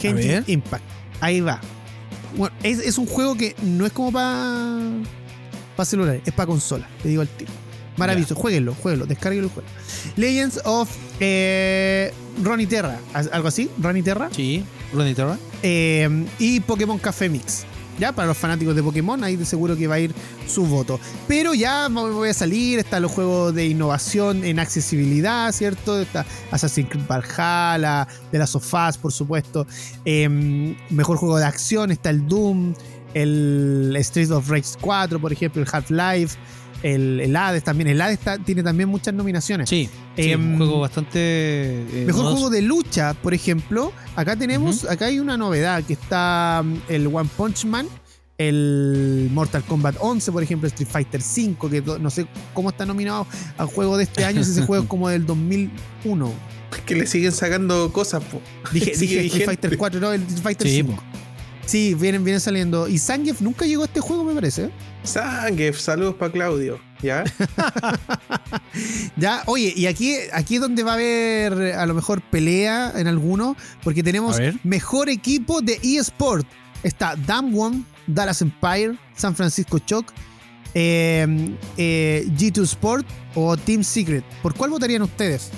[0.00, 0.44] Genshin.
[0.46, 0.84] Impact.
[1.20, 1.60] Ahí va.
[2.36, 4.78] Bueno, es, es un juego que no es como para
[5.74, 6.88] para celular, es para consola.
[7.02, 7.50] Te digo al tiro.
[7.96, 8.36] Maravilloso.
[8.36, 9.68] Jueguenlo, jueguenlo, descarguenlo juego.
[10.14, 12.12] Legends of eh,
[12.44, 13.00] Ronnie Terra.
[13.12, 14.28] Algo así, Ronnie Terra.
[14.30, 14.62] Sí,
[14.92, 15.36] Ronnie Terra.
[15.64, 17.66] Eh, y Pokémon Café Mix.
[17.98, 20.14] Ya, para los fanáticos de Pokémon, ahí de seguro que va a ir
[20.46, 21.00] su voto.
[21.26, 26.00] Pero ya voy a salir, están los juegos de innovación en accesibilidad, ¿cierto?
[26.00, 29.66] Está Assassin's Creed Valhalla, de las sofás, por supuesto.
[30.04, 30.28] Eh,
[30.90, 32.74] mejor juego de acción, está el Doom,
[33.14, 36.36] el Streets of Rage 4, por ejemplo, el Half-Life,
[36.82, 37.88] el, el Hades también.
[37.88, 39.68] El Hades está- tiene también muchas nominaciones.
[39.68, 41.18] Sí, sí, Em, un juego bastante.
[41.20, 42.32] eh, Mejor novedoso.
[42.32, 43.92] juego de lucha, por ejemplo.
[44.14, 47.86] Acá tenemos, acá hay una novedad, que está mm, el One Punch Man,
[48.38, 53.26] el Mortal Kombat 11, por ejemplo, Street Fighter 5, que no sé cómo está nominado
[53.56, 56.32] al juego de este año, si ese juego es como del 2001.
[56.84, 58.22] Que le siguen sacando cosas.
[58.24, 58.40] po.
[58.72, 59.44] Dije, Street.
[59.44, 60.92] Fighter 4, no, el Street Fighter Sí, 5.
[60.92, 61.02] po.
[61.64, 62.86] Sí, vienen, vienen saliendo.
[62.86, 64.70] Y Zangief nunca llegó a este juego, me parece.
[65.06, 66.80] Zangief, saludos para Claudio.
[67.02, 67.24] ¿Ya?
[69.16, 73.06] Ya, oye, y aquí, aquí es donde va a haber a lo mejor pelea en
[73.06, 76.46] alguno, porque tenemos mejor equipo de eSport.
[76.82, 80.12] Está Damwon, Dallas Empire, San Francisco Shock,
[80.74, 81.26] eh,
[81.78, 84.24] eh, G2 Sport o Team Secret.
[84.42, 85.50] ¿Por cuál votarían ustedes?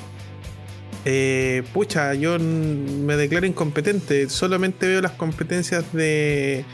[1.05, 4.28] Eh, pucha, yo me declaro incompetente.
[4.28, 6.64] Solamente veo las competencias de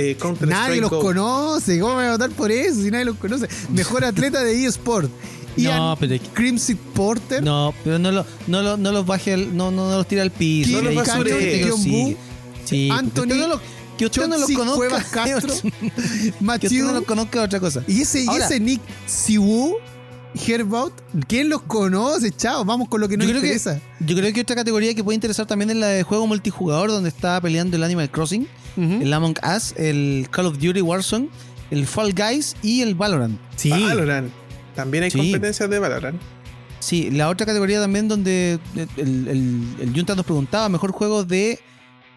[0.00, 1.00] eh, Counter Nadie Strike los Go.
[1.00, 1.80] conoce.
[1.80, 3.48] ¿Cómo me voy a votar por eso si nadie los conoce?
[3.70, 5.10] Mejor atleta de eSport.
[5.56, 7.42] Ian pero es que- Crimson Porter.
[7.42, 10.22] No, pero no, lo, no, lo- no los baje, al- no, no, no los tira
[10.22, 10.78] al piso.
[10.80, 11.04] Canyon,
[11.38, 12.16] que John sí.
[12.64, 13.60] Sí, Anthony, no lo,
[13.96, 14.76] que usted no lo Chauncey conozca.
[14.78, 16.92] Cuevas Castro, que usted no Matthew.
[16.92, 17.82] lo conozca otra cosa.
[17.88, 19.74] y ese, y Ahora- ese Nick Siwu,
[20.46, 20.92] Herbaut,
[21.26, 22.64] ¿quién los conoce, chao?
[22.64, 23.80] Vamos con lo que nos Yo creo que- interesa.
[24.00, 27.08] Yo creo que otra categoría que puede interesar también es la de juego multijugador, donde
[27.08, 31.28] está peleando el Animal Crossing, el Among Us, el Call of Duty Warzone,
[31.70, 33.38] el Fall Guys y el Valorant.
[33.56, 33.70] Sí.
[33.70, 34.30] Valorant.
[34.76, 35.18] También hay Sí.
[35.18, 36.20] competencias de Valorant.
[36.78, 41.58] Sí, la otra categoría también donde el, el, el Junta nos preguntaba, mejor juego de...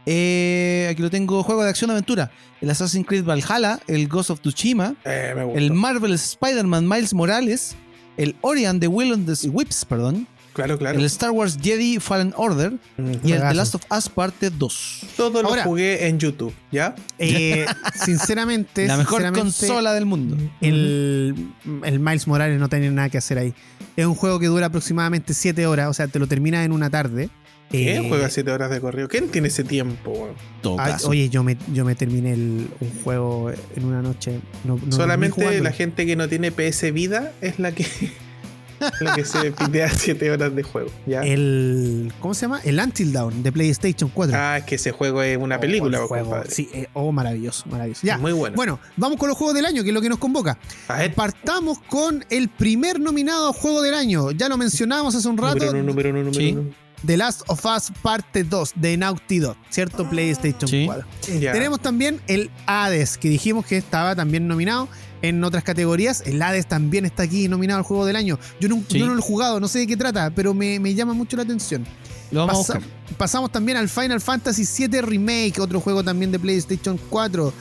[0.05, 2.31] eh, aquí lo tengo, juego de acción-aventura.
[2.61, 7.75] El Assassin's Creed Valhalla, el Ghost of Tsushima, Eh, el Marvel Spider-Man Miles Morales,
[8.17, 10.99] el Ori and the Will and the Whips, perdón, Claro, claro.
[10.99, 13.19] el Star Wars Jedi Fallen Order Ujú.
[13.23, 13.39] y el.
[13.41, 14.99] The Last of Us Parte 2.
[15.15, 16.93] Todo lo Ahora- jugué en YouTube, ¿ya?
[17.19, 20.35] Eh, sinceramente, La mejor sinceramente, consola del mundo.
[20.59, 21.53] El,
[21.85, 23.53] el Miles Morales no tiene nada que hacer ahí.
[23.95, 26.89] Es un juego que dura aproximadamente 7 horas, o sea, te lo terminas en una
[26.89, 27.29] tarde.
[27.71, 29.07] ¿Quién Eh, juega 7 horas de correo?
[29.07, 30.29] ¿Quién tiene ese tiempo?
[30.77, 34.39] ay, oye, yo me, yo me terminé el, un juego en una noche.
[34.63, 37.85] No, no dormí Solamente la gente que no tiene PS Vida es la que,
[38.99, 41.21] la que se pitea 7 horas de juego, ¿ya?
[41.21, 42.59] El, ¿Cómo se llama?
[42.63, 44.35] El Until Dawn de PlayStation 4.
[44.37, 46.41] Ah, es que ese juego es una Oh, película, juego.
[46.49, 48.05] Sí, eh, oh, maravilloso, maravilloso.
[48.05, 48.17] Ya.
[48.17, 48.55] Muy bueno.
[48.55, 50.57] Bueno, vamos con los juegos del año, que es lo que nos convoca.
[50.87, 54.31] A ver, Partamos con el primer nominado a juego del año.
[54.31, 55.55] Ya lo mencionamos hace un rato.
[55.55, 56.51] número uno, número uno, número Sí.
[56.53, 56.81] uno.
[57.05, 60.07] The Last of Us Parte 2 de Naughty Dog, ¿cierto?
[60.09, 60.83] PlayStation Sí.
[60.85, 61.05] 4.
[61.39, 61.51] Ya.
[61.53, 64.87] Tenemos también el Hades, que dijimos que estaba también nominado
[65.23, 66.21] en otras categorías.
[66.25, 68.37] El Hades también está aquí nominado al juego del año.
[68.59, 68.99] Yo no, Sí.
[68.99, 71.37] yo no lo he jugado, no sé de qué trata, pero me, me llama mucho
[71.37, 71.85] la atención.
[72.31, 73.17] Lo vamos Pasa- a buscar.
[73.17, 77.53] pasamos también al Final Fantasy VII Remake, otro juego también de PlayStation 4.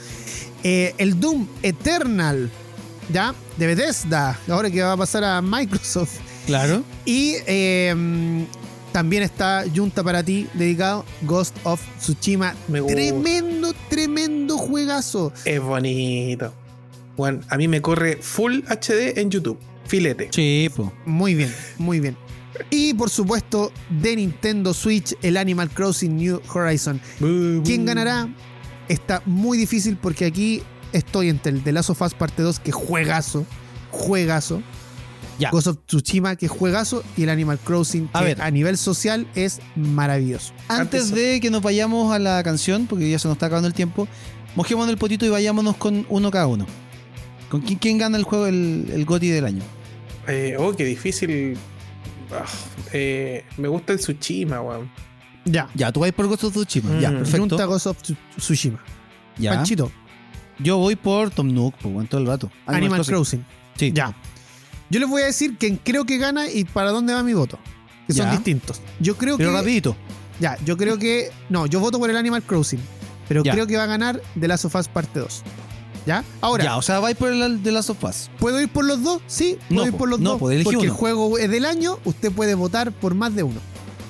[0.63, 2.51] Eh, el Doom Eternal,
[3.13, 3.35] ¿ya?
[3.57, 6.19] De Bethesda, ahora que va a pasar a Microsoft.
[6.47, 6.83] Claro.
[7.05, 8.47] Y eh,
[8.93, 12.55] también está Junta para ti, dedicado Ghost of Tsushima.
[12.69, 12.97] Me gusta.
[12.97, 15.33] Tremendo, tremendo juegazo.
[15.45, 16.53] Es bonito.
[17.17, 19.59] Bueno, a mí me corre Full HD en YouTube.
[19.87, 20.29] Filete.
[20.33, 20.93] Sí, po.
[21.05, 22.17] Muy bien, muy bien.
[22.71, 27.01] Y por supuesto, de Nintendo Switch, el Animal Crossing New Horizon.
[27.65, 28.29] ¿Quién ganará?
[28.89, 30.63] Está muy difícil porque aquí
[30.93, 33.47] estoy entre el The Last of Us Parte 2, que juegazo,
[33.91, 34.63] juegazo.
[35.41, 35.51] Ya.
[35.51, 37.03] Ghost of Tsushima, que juegazo.
[37.17, 38.41] Y el Animal Crossing, que A ver.
[38.43, 40.53] a nivel social es maravilloso.
[40.69, 43.67] Antes Antes- de que nos vayamos a la canción, porque ya se nos está acabando
[43.69, 44.07] el tiempo,
[44.55, 46.67] mojémonos el potito y vayámonos con uno cada uno.
[47.49, 49.63] ¿Con quién, quién gana el juego, el, el GOTY del año?
[50.29, 51.57] Eh, oh, qué difícil.
[52.33, 52.45] Ah,
[52.93, 54.89] eh, me gusta el Tsushima, weón.
[55.47, 55.69] Ya.
[55.75, 57.01] Ya, tú vas por Ghost of Tsushima.
[57.01, 57.17] Ya, Mm.
[57.17, 57.39] perfecto.
[57.41, 58.79] Junta Ghost of Tsu- Tsushima.
[59.39, 59.55] Ya.
[59.55, 59.91] Panchito,
[60.63, 62.51] Yo voy por Tom Nook, pues, bueno, todo el rato.
[62.67, 63.43] Animal, Crossing.
[63.77, 63.93] Sí.
[63.95, 64.15] Ya.
[64.91, 67.59] Yo les voy a decir quién creo que gana y para dónde va mi voto.
[68.07, 68.81] Que son distintos.
[68.99, 69.57] Yo creo Pero que.
[69.57, 69.97] rapidito.
[70.41, 71.31] Ya, yo creo que.
[71.49, 72.81] No, yo voto por el Animal Crossing.
[73.29, 73.53] Pero Ya.
[73.53, 75.43] creo que va a ganar The Last of Us Parte 2.
[76.07, 76.25] ¿Ya?
[76.41, 78.31] Ahora, Ya, o sea, vais por el de Last of Us.
[78.41, 79.21] ¿puedo ir por los dos?
[79.29, 80.39] Sí, puedo No, ir po, por los no, dos.
[80.41, 80.95] porque el uno.
[80.95, 83.61] juego es del año, usted puede votar por más de uno.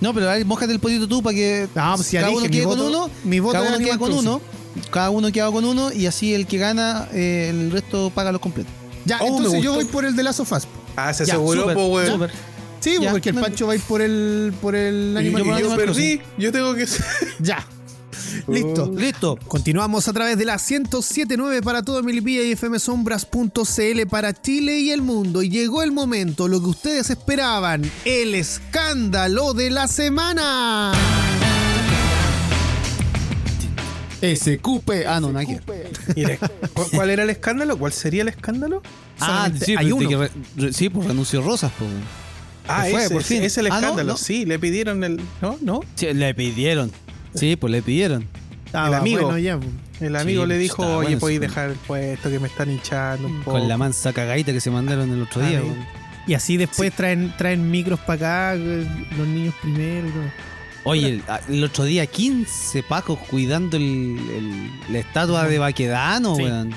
[0.01, 2.47] No, pero a ver, mójate el potito tú para que No, pues ya cada uno
[2.49, 3.11] quede voto, con uno.
[3.25, 4.41] mi voto cada uno queda con uno.
[4.91, 8.41] Cada uno queda con uno y así el que gana, eh, el resto paga los
[8.41, 8.73] completos.
[9.11, 10.69] Ya, Oh, entonces yo voy por el de of Us.
[10.95, 12.29] Ah, se aseguró, po, weón.
[12.79, 15.45] Sí, Ya, porque el Pancho va a ir por el, por el Y Animal yo,
[15.45, 15.61] Crossing.
[15.61, 16.21] yo Animal perdí.
[16.39, 16.87] Yo tengo que.
[17.41, 17.67] Ya.
[18.47, 18.93] Listo.
[18.95, 19.39] Listo.
[19.49, 25.03] Continuamos a través de la 1079 para todo Milipilla y fmsombras.cl para Chile y el
[25.03, 25.43] mundo.
[25.43, 30.93] Y llegó el momento, lo que ustedes esperaban, el escándalo de la semana.
[34.23, 35.07] SQP.
[35.07, 35.91] Ah, no, nada que ver.
[36.17, 36.37] Mira,
[36.75, 37.79] ¿cu- ¿cuál era el escándalo?
[37.79, 38.83] ¿Cuál sería el escándalo?
[39.19, 40.09] Ah, Solamente sí, hay de uno.
[40.09, 41.91] que re- re- sí, pues renunció Rosas, pues.
[42.69, 43.43] Ah, fue, ese, por fin.
[43.43, 44.13] es el Ah, no, escándalo.
[44.13, 44.17] no.
[44.19, 45.21] Sí, le pidieron el.
[45.43, 45.59] ¿No?
[45.61, 45.81] ¿No?
[45.95, 46.91] Sí, le pidieron.
[47.35, 48.27] Sí, pues le pidieron.
[48.73, 49.23] Ah, amigo.
[49.23, 49.69] bueno, ya, pues.
[50.01, 51.47] El amigo Sí, le pues, dijo, está oye, bueno, podéis sí.
[51.47, 53.59] dejar el puesto que me están hinchando un poco.
[53.59, 55.61] Con la mansa cagadita que se mandaron el otro Ah, día.
[55.61, 55.77] weón.
[56.27, 58.87] Y así después traen, traen micros para acá, eh,
[59.19, 60.23] los niños primero y todo.
[60.85, 63.83] Oye, el, ah, el otro día 15 pacos cuidando el,
[64.19, 66.43] el- la estatua de Baquedano, Sí.
[66.43, 66.71] weón.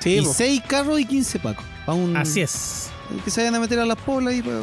[0.00, 0.34] Sí, y po.
[0.34, 1.64] 6 carros y 15 pacos.
[1.84, 2.90] Pa' un- Así es.
[3.24, 4.60] Que se vayan a meter a las polas y para,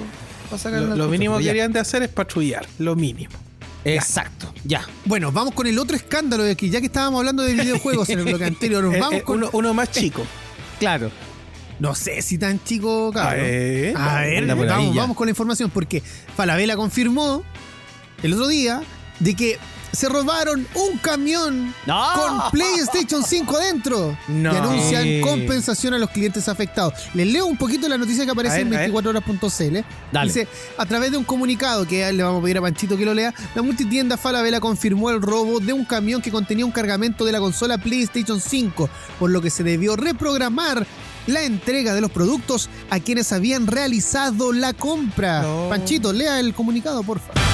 [0.58, 1.52] sacar lo, lo mínimo pero que ya.
[1.52, 3.34] querían de hacer es patrullar, lo mínimo.
[3.86, 4.86] Exacto, ya.
[5.06, 8.20] Bueno, vamos con el otro escándalo de que ya que estábamos hablando de videojuegos en
[8.20, 10.26] el bloque anterior, Eh, vamos eh, con uno, uno más chico.
[10.80, 11.10] Claro.
[11.80, 13.40] No sé si tan chico, cabrón.
[13.42, 16.02] A ver, vamos, vamos con la información porque
[16.36, 17.44] Falabella confirmó
[18.24, 18.82] el otro día
[19.20, 19.60] de que
[19.92, 22.14] se robaron un camión ¡No!
[22.16, 24.52] con PlayStation 5 adentro No.
[24.52, 26.94] y anuncian compensación a los clientes afectados.
[27.14, 28.92] Les leo un poquito la noticia que aparece ver, en a ver.
[28.92, 29.86] 24horas.cl.
[30.12, 30.34] Dale.
[30.34, 30.48] Dice,
[30.80, 33.36] a través de un comunicado que le vamos a pedir a Panchito que lo lea,
[33.54, 37.40] la multitienda Falabella confirmó el robo de un camión que contenía un cargamento de la
[37.40, 40.88] consola PlayStation 5, por lo que se debió reprogramar
[41.28, 45.44] la entrega de los productos a quienes habían realizado la compra.
[45.44, 45.68] No.
[45.70, 47.53] Panchito, lea el comunicado, por favor.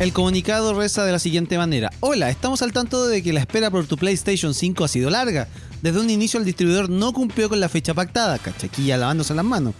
[0.00, 1.90] El comunicado reza de la siguiente manera.
[1.98, 5.48] Hola, estamos al tanto de que la espera por tu PlayStation 5 ha sido larga.
[5.82, 9.74] Desde un inicio el distribuidor no cumplió con la fecha pactada, cachaquilla lavándose las manos.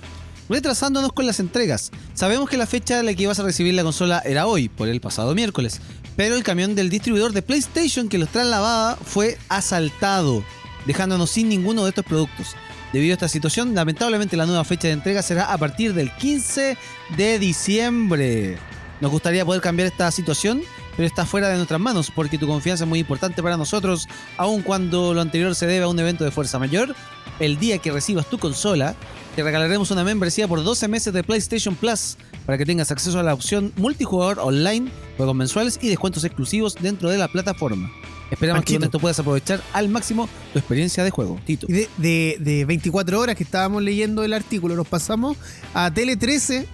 [0.49, 1.93] Retrasándonos con las entregas.
[2.14, 4.89] Sabemos que la fecha en la que ibas a recibir la consola era hoy, por
[4.89, 5.81] el pasado miércoles.
[6.16, 10.43] Pero el camión del distribuidor de PlayStation que los trasladaba fue asaltado,
[10.85, 12.57] dejándonos sin ninguno de estos productos.
[12.93, 16.77] Debido a esta situación, lamentablemente la nueva fecha de entrega será a partir del 15
[17.16, 18.59] de diciembre.
[19.01, 20.63] Nos gustaría poder cambiar esta situación,
[20.97, 24.63] pero está fuera de nuestras manos porque tu confianza es muy importante para nosotros, aun
[24.63, 26.95] cuando lo anterior se debe a un evento de fuerza mayor.
[27.39, 28.97] El día que recibas tu consola,
[29.37, 33.23] te regalaremos una membresía por 12 meses de PlayStation Plus para que tengas acceso a
[33.23, 37.89] la opción multijugador online, juegos mensuales y descuentos exclusivos dentro de la plataforma.
[38.33, 41.39] Esperamos que con esto puedas aprovechar al máximo tu experiencia de juego.
[41.47, 41.67] Tito.
[41.69, 45.37] Y de, de- de 24 horas que estábamos leyendo el artículo, nos pasamos
[45.73, 46.67] a Tele 13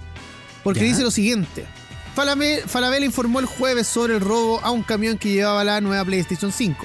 [0.64, 0.86] porque Ya.
[0.86, 1.66] dice lo siguiente.
[2.14, 6.52] Falabella informó el jueves sobre el robo a un camión que llevaba la nueva PlayStation
[6.52, 6.84] 5.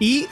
[0.00, 0.26] Y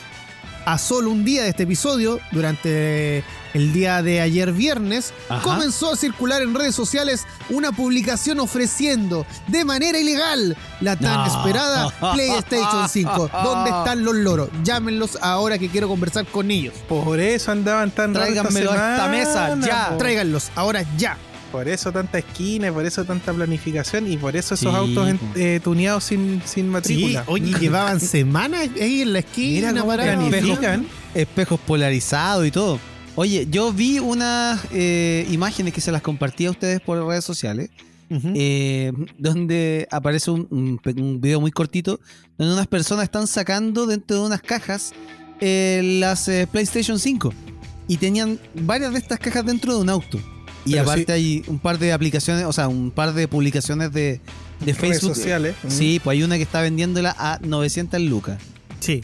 [0.66, 5.42] a solo un día de este episodio, durante el día de ayer viernes, Ajá.
[5.42, 11.26] comenzó a circular en redes sociales una publicación ofreciendo de manera ilegal la tan No.
[11.26, 13.30] esperada PlayStation 5.
[13.42, 14.50] ¿Dónde están los loros?
[14.62, 16.74] Llámenlos ahora que quiero conversar con ellos.
[16.88, 19.96] Por eso andaban tan raros esta Tráiganmelo a esta mesa, ya.
[19.96, 21.16] Tráiganlos ahora ya.
[21.50, 25.60] Por eso tanta esquina, por eso tanta planificación y por eso esos Sí, autos eh,
[25.64, 27.24] tuneados sin, sin matrícula.
[27.26, 29.72] oye, llevaban semanas ahí en la esquina.
[29.72, 30.86] Mira planifican.
[31.14, 32.78] espejos polarizados y todo.
[33.14, 37.70] Oye, yo vi unas eh, imágenes que se las compartí a ustedes por redes sociales,
[38.10, 41.98] eh, donde aparece un, un pe- un video muy cortito,
[42.36, 44.92] donde unas personas están sacando dentro de unas cajas
[45.40, 47.32] eh, las eh, PlayStation 5
[47.88, 50.18] y tenían varias de estas cajas dentro de un auto.
[50.68, 53.92] Y Pero aparte sí- hay un par de aplicaciones, o sea, un par de publicaciones
[53.92, 54.20] de,
[54.60, 55.14] de Redes Facebook.
[55.16, 55.54] sociales.
[55.68, 58.38] Sí, pues hay una que está vendiéndola a 900 lucas.
[58.80, 59.02] Sí.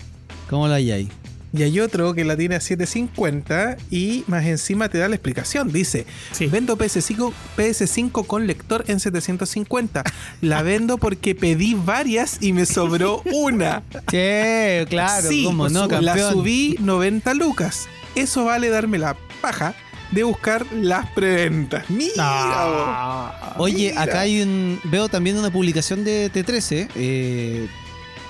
[0.51, 1.09] ¿Cómo la hay ahí?
[1.57, 5.71] Y hay otro que la tiene a 750 y más encima te da la explicación.
[5.73, 6.47] Dice, Sí.
[6.47, 10.03] vendo PS5, PS5 con lector en 750.
[10.41, 13.83] La vendo porque pedí varias y me sobró una.
[14.11, 17.87] Sí, claro, sí, cómo no, la subí 90 lucas.
[18.17, 19.75] Eso vale darme la paja
[20.15, 21.89] de buscar las preventas.
[21.91, 23.55] Mira, Ah.
[23.59, 24.03] Oye, Mira.
[24.03, 24.81] acá hay un.
[24.85, 27.69] Veo también una publicación de T13 eh,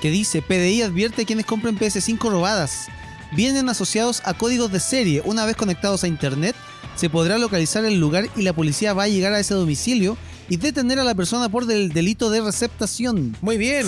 [0.00, 2.88] que dice: PDI advierte a quienes compren PS5 robadas.
[3.32, 5.22] Vienen asociados a códigos de serie.
[5.24, 6.54] Una vez conectados a internet,
[6.94, 10.16] se podrá localizar el lugar y la policía va a llegar a ese domicilio
[10.48, 13.36] y detener a la persona por el delito de receptación.
[13.40, 13.86] muy bien.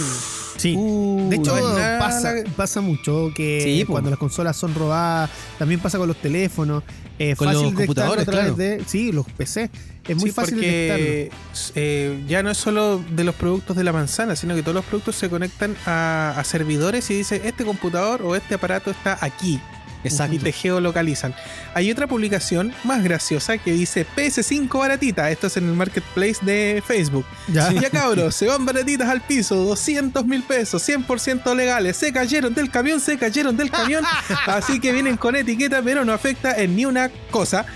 [0.57, 0.75] Sí.
[0.77, 5.29] Uh, De hecho, no pasa, pasa mucho que Sí, cuando las consolas son robadas,
[5.59, 6.83] también pasa con los teléfonos.
[7.19, 8.57] Es Con fácil los computadores, a través claro.
[8.57, 8.83] de.
[8.87, 9.71] Sí, los PC.
[10.07, 11.05] Es muy Sí, fácil detectarlo.
[11.05, 11.31] porque
[11.75, 14.85] eh, ya no es solo de los productos de la manzana, sino que todos los
[14.85, 19.61] productos se conectan a, a servidores y dice este computador o este aparato está aquí.
[20.05, 20.37] Exacto.
[20.37, 21.35] Y te geolocalizan.
[21.75, 25.31] Hay otra publicación más graciosa que dice PS5 baratita.
[25.31, 27.27] Esto es en el marketplace de Facebook.
[27.53, 27.73] Ya.
[27.77, 31.97] Ya cabros, se van baratitas al piso, 200 mil pesos, 100% legales.
[31.97, 34.03] Se cayeron del camión, se cayeron del camión.
[34.47, 37.67] Así que vienen con etiqueta, pero no afecta en ni una cosa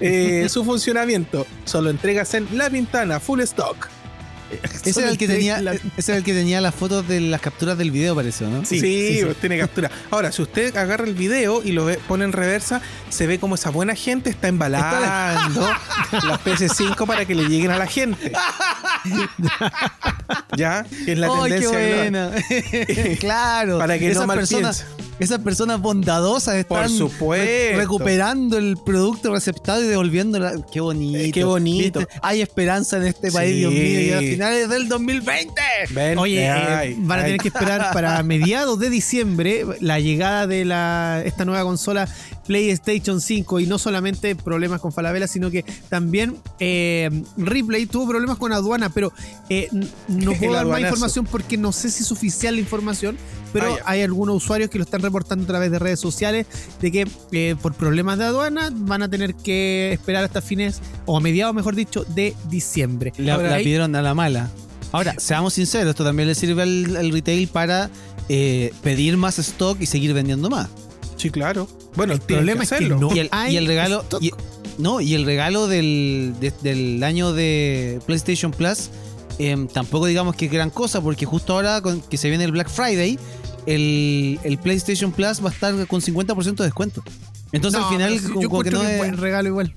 [0.00, 1.46] eh, su funcionamiento.
[1.64, 3.88] Solo entregas en La Pintana, full stock.
[4.84, 7.40] Ese era, el que tenía, la- ese era el que tenía las fotos de las
[7.40, 8.64] capturas del video, parece, ¿no?
[8.64, 9.24] Sí, sí, sí.
[9.24, 9.90] pues, tiene captura.
[10.10, 12.80] Ahora, si usted agarra el video y lo ve- pone en reversa,
[13.10, 17.78] se ve como esa buena gente está embalando las PS5 para que le lleguen a
[17.78, 18.32] la gente.
[20.56, 21.78] ya, que es la ¡Ay, qué tendencia.
[21.78, 21.98] actual.
[22.90, 23.16] buena!
[23.20, 23.78] claro.
[23.78, 24.86] Para que esas personas,
[25.18, 27.44] esas personas bondadosas están Por supuesto.
[27.46, 30.54] re- recuperando el producto receptado y devolviéndola.
[30.72, 31.18] Qué bonito.
[31.18, 31.98] Eh, qué bonito.
[32.00, 32.14] ¿Viste?
[32.22, 33.58] Hay esperanza en este país, Sí.
[33.60, 34.36] Dios mío.
[34.40, 35.52] Finales del 2020.
[35.90, 37.26] Ven, Oye, eh, ay, van a ay.
[37.26, 42.08] tener que esperar para mediados de diciembre la llegada de la, esta nueva consola
[42.46, 48.38] PlayStation 5 y no solamente problemas con Falabella, sino que también eh, Ripley tuvo problemas
[48.38, 49.12] con aduana, pero
[49.50, 49.68] eh,
[50.08, 53.18] no puedo dar más información porque no sé si es oficial la información,
[53.52, 56.46] pero Ah, hay algunos usuarios que lo están reportando a través de redes sociales
[56.80, 61.16] de que eh, por problemas de aduana van a tener que esperar hasta fines, o
[61.16, 63.12] a mediados, mejor dicho, de diciembre.
[63.18, 64.50] La, Ahora, la ahí- pidieron a la mala.
[64.92, 67.90] Ahora, seamos sinceros, esto también le sirve al, al retail para
[68.28, 70.68] eh, pedir más stock y seguir vendiendo más.
[71.16, 71.68] Sí, claro.
[71.96, 72.98] Bueno, El problema es que hacerlo.
[72.98, 74.00] no y, el, hay y el regalo.
[74.02, 74.22] stock.
[74.22, 74.32] y-
[74.78, 78.88] no, y el regalo del, de- del año de PlayStation Plus
[79.38, 82.52] em, tampoco digamos que es gran cosa, porque justo ahora con, que se viene el
[82.52, 83.18] Black Friday,
[83.66, 87.02] el, el PlayStation Plus va a estar con 50% de descuento.
[87.52, 89.74] Entonces No, al final, pero sí, como, yo como que no es buen regalo igual.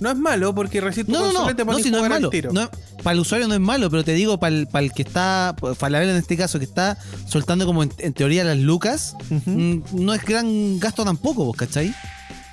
[0.00, 2.08] No es malo porque recién tu No, no, consola no, te no, si no es
[2.08, 2.30] malo.
[2.30, 2.52] tiro.
[2.52, 2.68] No,
[3.04, 5.54] para el usuario no es malo, pero te digo, para el, para el que está,
[5.78, 9.14] Falabella en este caso, que está soltando como en, en teoría las lucas,
[9.46, 11.94] mm, no es gran gasto tampoco, ¿vos cachai?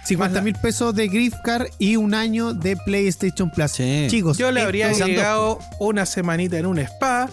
[0.05, 3.71] 50 mil pesos de gift card y un año de PlayStation Plus.
[3.71, 4.07] Sí.
[4.09, 7.29] Chicos, Yo le habría agregado una semanita en un spa,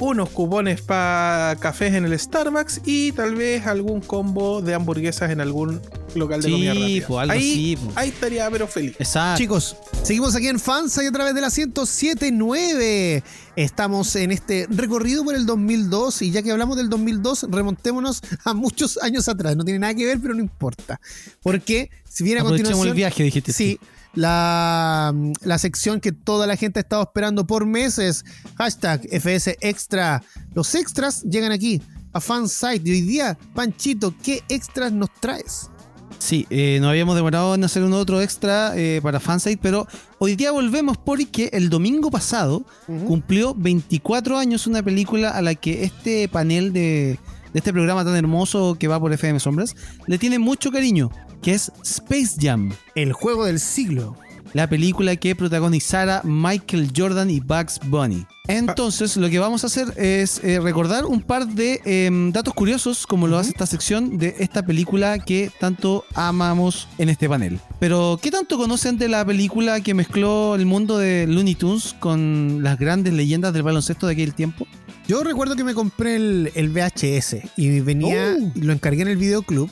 [0.00, 5.40] unos cupones para cafés en el Starbucks y tal vez algún combo de hamburguesas en
[5.40, 5.80] algún
[6.14, 7.06] local de Sí, comida rápida.
[7.06, 7.92] po, algo ahí, po.
[7.94, 8.96] ahí estaría pero feliz.
[8.98, 9.38] Exacto.
[9.38, 13.22] Chicos, seguimos aquí en Fansai a través de la 1079.
[13.56, 18.54] Estamos en este recorrido por el 2002 y ya que hablamos del 2002, remontémonos a
[18.54, 19.54] muchos años atrás.
[19.56, 21.00] No tiene nada que ver, pero no importa.
[21.42, 22.88] Porque si viene a continuación...
[22.88, 23.52] el viaje, dijiste.
[23.52, 23.78] Sí,
[24.14, 28.24] la, la sección que toda la gente ha estado esperando por meses.
[28.56, 30.22] Hashtag FS Extra.
[30.54, 31.80] Los extras llegan aquí
[32.12, 32.88] a Fansite.
[32.88, 35.70] Y hoy día, Panchito, ¿qué extras nos traes?
[36.18, 39.86] Sí, eh, nos habíamos demorado en hacer un otro extra eh, para Fansite, pero
[40.18, 42.64] hoy día volvemos porque el domingo pasado
[43.06, 47.18] cumplió 24 años una película a la que este panel de,
[47.52, 49.74] de este programa tan hermoso que va por FM Sombras
[50.06, 51.10] le tiene mucho cariño,
[51.42, 52.72] que es Space Jam.
[52.94, 54.16] El juego del siglo.
[54.52, 58.26] la película que protagonizara Michael Jordan y Bugs Bunny.
[58.48, 63.06] Entonces, lo que vamos a hacer es eh, recordar un par de em, datos curiosos,
[63.06, 67.60] como lo hace esta sección de esta película que tanto amamos en este panel.
[67.78, 72.58] Pero, ¿qué tanto conocen de la película que mezcló el mundo de Looney Tunes con
[72.64, 74.66] las grandes leyendas del baloncesto de aquel tiempo?
[75.06, 78.50] Yo recuerdo que me compré el, el VHS y venía, Oh.
[78.56, 79.70] lo encargué en el videoclub.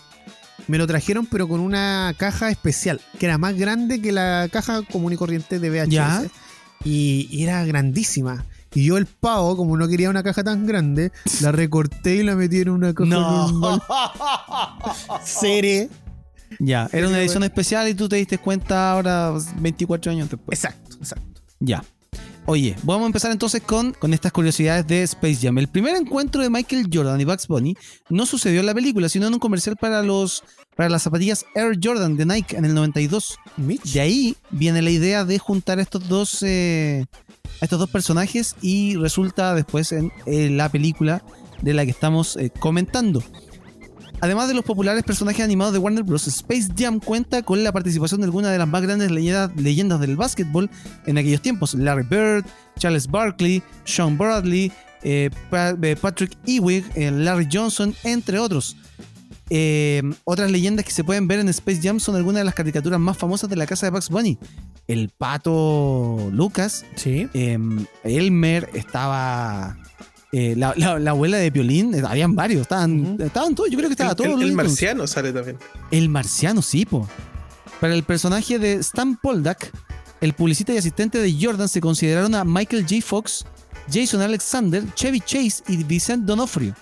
[0.69, 4.83] Me lo trajeron, pero con una caja especial, que era más grande que la caja
[4.83, 5.89] común y corriente de VHS.
[5.89, 6.25] Ya.
[6.85, 8.47] Y, y era grandísima.
[8.75, 11.11] Y yo el pavo, como no quería una caja tan grande,
[11.41, 13.83] la recorté y la metí en una caja normal.
[15.25, 15.89] Serie.
[16.59, 20.59] Ya, era una edición especial y tú te diste cuenta ahora 24 años después.
[20.59, 21.43] Exacto, exacto.
[21.61, 21.83] Ya.
[22.47, 25.59] Oye, vamos a empezar entonces con, con estas curiosidades de Space Jam.
[25.59, 27.77] El primer encuentro de Michael Jordan y Bugs Bunny
[28.09, 30.43] no sucedió en la película, sino en un comercial para los
[30.79, 33.37] para las zapatillas Air Jordan de Nike en el 92.
[33.57, 33.93] Mitch.
[33.95, 37.05] De ahí viene la idea de juntar estos dos, eh,
[37.61, 41.21] estos dos personajes y resulta después en eh, la película
[41.63, 43.25] de la que estamos eh, comentando.
[44.21, 48.21] Además de los populares personajes animados de Warner Bros., Space Jam cuenta con la participación
[48.21, 50.71] de algunas de las más grandes leyendas, leyendas del básquetbol
[51.07, 51.75] en aquellos tiempos.
[51.75, 52.45] Larry Bird,
[52.79, 54.71] Charles Barkley, Sean Bradley,
[55.51, 58.77] Pa- eh, Patrick Ewing, eh, Larry Johnson, entre otros.
[59.51, 63.01] Eh, otras leyendas que se pueden ver en Space Jam son algunas de las caricaturas
[63.01, 64.39] más famosas de la casa de Bugs Bunny.
[64.87, 67.29] El pato Lucas, Sí.
[67.35, 67.59] eh,
[68.05, 69.77] Elmer, estaba
[70.33, 73.89] eh, la, la- la abuela de Piolín, eh, habían varios, estaban, estaban todos, yo creo
[73.89, 74.27] que estaba El, todo.
[74.37, 75.57] el- el marciano sale también.
[75.91, 77.09] El marciano, sí, po.
[77.81, 79.71] Para el personaje de Stan Poldak,
[80.21, 82.97] el publicista y asistente de Jordan se consideraron a Michael J.
[83.03, 83.47] Fox,
[83.91, 86.75] Jason Alexander, Chevy Chase y Vincent Donofrio.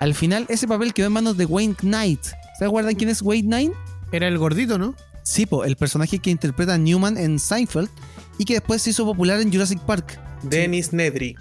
[0.00, 2.20] Al final, ese papel quedó en manos de Wayne Knight.
[2.58, 3.72] ¿Se acuerdan quién es Wayne Knight?
[4.12, 4.94] Era el gordito, ¿no?
[5.22, 7.88] Sí, po, el personaje que interpreta a Newman en Seinfeld
[8.38, 10.20] y que después se hizo popular en Jurassic Park.
[10.42, 11.34] Dennis Nedry.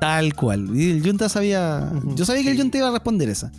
[0.00, 0.70] Tal cual.
[0.74, 1.92] Y el Junta sabía.
[2.14, 2.56] Yo sabía que el.
[2.56, 3.50] Junta iba a responder esa.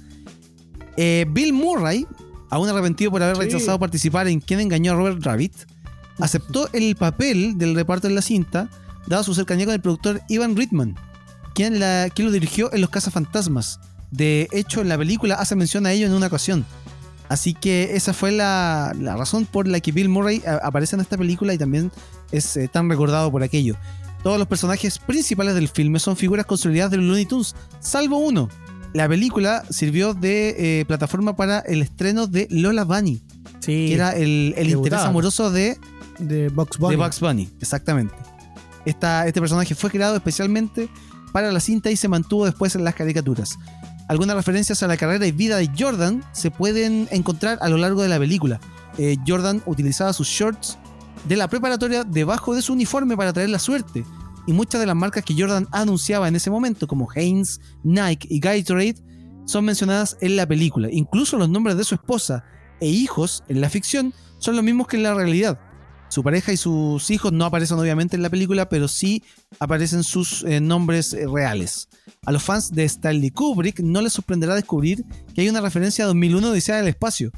[0.98, 2.08] Eh, Bill Murray,
[2.50, 3.42] aún arrepentido por haber Sí.
[3.44, 5.54] rechazado participar en Quien engañó a Robert Rabbit,
[6.20, 8.70] aceptó el papel del reparto en la cinta,
[9.08, 10.96] dado su cercanía con el productor Ivan Reitman,
[11.54, 13.80] quien, la, quien lo dirigió en Los Cazafantasmas.
[14.12, 16.66] De hecho, en la película hace mención a ello en una ocasión.
[17.30, 21.02] Así que esa fue la, la razón por la que Bill Murray a- aparece en
[21.02, 21.92] esta película y también
[22.32, 23.76] es eh, tan recordado por aquello.
[24.24, 28.50] Todos los personajes principales del filme son figuras consolidadas de los Looney Tunes, salvo uno.
[28.94, 33.22] La película sirvió de eh, plataforma para el estreno de Lola Bunny,
[33.60, 33.66] Sí.
[33.90, 35.78] que era el, el interés amoroso de,
[36.18, 36.96] de Box Bunny.
[36.96, 37.50] de Bugs Bunny.
[37.62, 38.16] Exactamente.
[38.86, 40.90] Esta- este personaje fue creado especialmente
[41.32, 43.60] para la cinta y se mantuvo después en las caricaturas.
[44.10, 48.02] Algunas referencias a la carrera y vida de Jordan se pueden encontrar a lo largo
[48.02, 48.60] de la película.
[48.98, 50.80] Eh, Jordan utilizaba sus shorts
[51.28, 54.04] de la preparatoria debajo de su uniforme para traer la suerte.
[54.48, 58.40] Y muchas de las marcas que Jordan anunciaba en ese momento, como Hanes, Nike y
[58.40, 58.96] Gatorade,
[59.46, 60.90] son mencionadas en la película.
[60.92, 62.44] Incluso los nombres de su esposa
[62.82, 65.60] e hijos en la ficción son los mismos que en la realidad.
[66.10, 69.24] Su pareja y sus hijos no aparecen obviamente en la película, pero sí
[69.60, 71.88] aparecen sus eh, nombres eh, reales.
[72.26, 76.08] A los fans de Stanley Kubrick no les sorprenderá descubrir que hay una referencia a
[76.08, 77.32] 2001 Odisea del Espacio,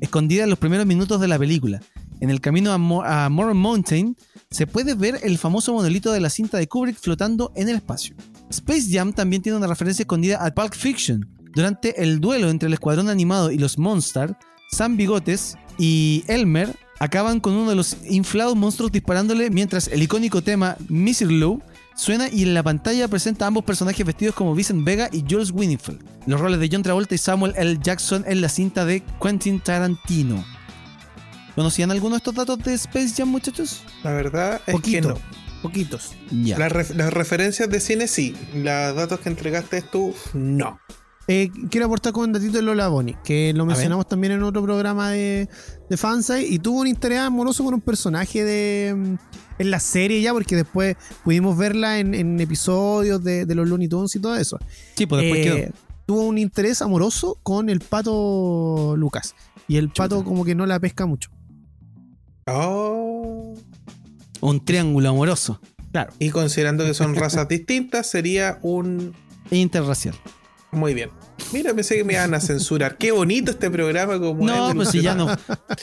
[0.00, 1.80] escondida en los primeros minutos de la película.
[2.20, 4.16] En el camino a, Mo- a Moron Mountain
[4.50, 8.16] se puede ver el famoso monolito de la cinta de Kubrick flotando en el espacio.
[8.48, 11.28] Space Jam también tiene una referencia escondida a Pulp Fiction.
[11.54, 14.32] Durante el duelo entre el escuadrón animado y los Monsters,
[14.72, 20.42] Sam Bigotes y Elmer acaban con uno de los inflados monstruos disparándole mientras el icónico
[20.42, 21.30] tema Mr.
[21.30, 21.62] Low
[21.94, 25.50] suena y en la pantalla presenta a ambos personajes vestidos como Vincent Vega y Jules
[25.50, 26.02] Winfield.
[26.26, 27.78] Los roles de John Travolta y Samuel L.
[27.82, 30.44] Jackson en la cinta de Quentin Tarantino.
[31.54, 33.82] ¿Conocían alguno de estos datos de Space Jam, muchachos?
[34.02, 35.08] La verdad es Poquito.
[35.14, 35.20] que no.
[35.62, 36.12] Poquitos.
[36.30, 36.58] Ya.
[36.58, 38.34] Las, ref- las referencias de cine sí.
[38.54, 40.78] Los datos que entregaste tú, no.
[41.28, 44.62] Eh, quiero aportar con un datito de Lola Bonnie, que lo mencionamos también en otro
[44.62, 45.48] programa de,
[45.90, 49.14] de Fansite y tuvo un interés amoroso con un personaje de mm,
[49.58, 53.88] en la serie ya, porque después pudimos verla en, en episodios de, de los Looney
[53.88, 54.58] Tunes y todo eso.
[54.94, 55.74] Sí, pues después Eh, quedó.
[56.06, 59.34] Tuvo un interés amoroso con el pato Lucas.
[59.66, 61.30] Y el pato como que no la pesca mucho.
[62.46, 63.54] Oh.
[64.40, 65.60] Un triángulo amoroso.
[65.90, 66.12] Claro.
[66.20, 69.14] Y considerando que son razas distintas, sería un.
[69.50, 70.14] Interracial.
[70.76, 71.10] Muy bien.
[71.52, 72.96] Mira, pensé que me iban a censurar.
[72.98, 75.26] Qué bonito este programa como No, pues si ya no.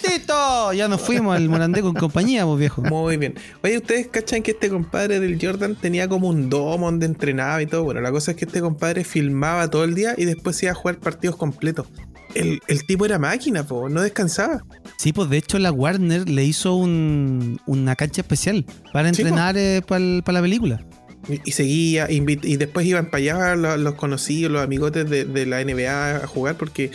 [0.01, 0.73] ¡Tito!
[0.73, 2.81] Ya nos fuimos al Morandé con compañía, pues viejo.
[2.83, 3.35] Muy bien.
[3.63, 7.65] Oye, ¿ustedes cachan que este compadre del Jordan tenía como un domo donde entrenaba y
[7.65, 7.83] todo?
[7.83, 10.73] Bueno, la cosa es que este compadre filmaba todo el día y después se iba
[10.73, 11.87] a jugar partidos completos.
[12.35, 14.63] El, el tipo era máquina, po, no descansaba.
[14.97, 19.55] Sí, pues de hecho la Warner le hizo un- una cancha especial para Sí, entrenar
[19.85, 19.99] para
[20.33, 20.83] la película.
[21.29, 22.19] Y, y seguía, y
[22.57, 26.55] después iban para allá los, los conocidos, los amigotes de, de la NBA a jugar
[26.55, 26.91] porque,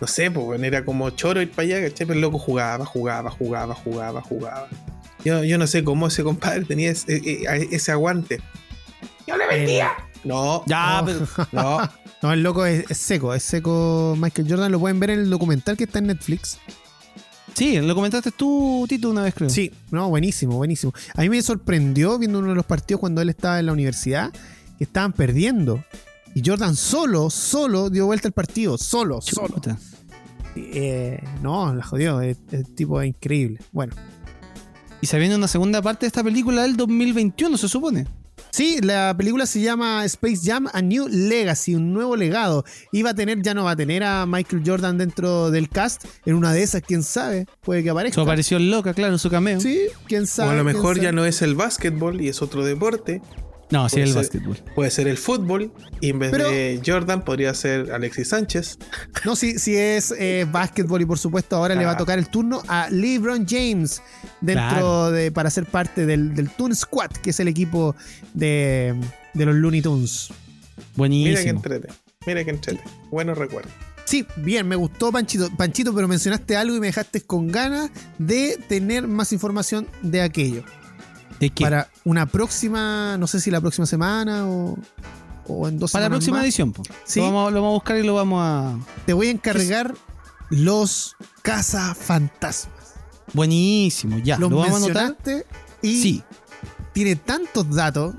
[0.00, 2.06] no sé, pues era como choro ir para allá, ¿cachai?
[2.06, 4.68] Pero el loco jugaba, jugaba, jugaba, jugaba, jugaba.
[5.24, 8.40] Yo, yo no sé cómo ese compadre tenía ese, eh, eh, ese aguante.
[9.26, 9.92] Yo le vendía.
[10.24, 11.06] No, Ya, No.
[11.06, 11.90] pero no.
[12.22, 14.70] No, el loco es, es seco, es seco Michael Jordan.
[14.72, 16.58] Lo pueden ver en el documental que está en Netflix.
[17.54, 19.50] Sí, lo comentaste tú, Tito, una vez creo.
[19.50, 20.92] Sí, no, buenísimo, buenísimo.
[21.14, 24.32] A mí me sorprendió viendo uno de los partidos cuando él estaba en la universidad
[24.78, 25.84] que estaban perdiendo.
[26.34, 29.60] Y Jordan solo, solo dio vuelta al partido, solo, solo.
[30.56, 33.60] Eh, no, la jodió, el, el tipo es increíble.
[33.72, 33.94] Bueno,
[35.00, 38.06] Y se viene una segunda parte de esta película del 2021, se supone.
[38.50, 42.64] Sí, la película se llama Space Jam A New Legacy, un nuevo legado.
[42.92, 46.04] Iba a tener, ya no va a tener a Michael Jordan dentro del cast.
[46.26, 48.20] En una de esas, quién sabe, puede que Su aparezca.
[48.22, 49.60] aparición loca, claro, en su cameo.
[49.60, 50.50] Sí, quién O sabe.
[50.52, 53.20] a lo mejor ya no es el básquetbol y es otro deporte.
[53.70, 54.56] No, sí, Puede el ser- básquetbol.
[54.74, 58.78] Puede ser el fútbol y en vez Pero- de Jordan podría ser Alexis Sánchez.
[59.24, 62.28] No, sí, sí es eh, básquetbol y por supuesto ahora le va a tocar el
[62.28, 64.02] turno a LeBron James
[64.40, 65.10] dentro Claro.
[65.12, 67.94] de para ser parte del, del Toon Squad, que es el equipo
[68.34, 68.94] de,
[69.34, 70.30] de los Looney Tunes.
[70.30, 70.36] Mira
[70.84, 71.50] que Buenísimo.
[71.58, 71.88] entrete.
[72.26, 72.82] Mira que entrete.
[73.10, 73.72] Buenos recuerdos.
[74.04, 78.58] Sí, bien, me gustó Panchito, Panchito, pero mencionaste algo y me dejaste con ganas de
[78.68, 80.64] tener más información de aquello.
[81.40, 81.64] ¿De qué?
[81.64, 84.78] Para, Para una próxima, no sé si la próxima semana o,
[85.48, 86.82] o en dos la semanas próxima más, edición, po.
[87.04, 87.18] Sí.
[87.20, 88.78] Lo, vamos, lo vamos a buscar y lo vamos a.
[89.06, 89.94] te voy a encargar
[90.50, 92.74] los cazafantasmas.
[93.32, 94.36] Buenísimo, ya.
[94.38, 95.16] los lo vamos a anotar.
[95.82, 96.22] y Sí.
[96.92, 98.14] tiene tantos datos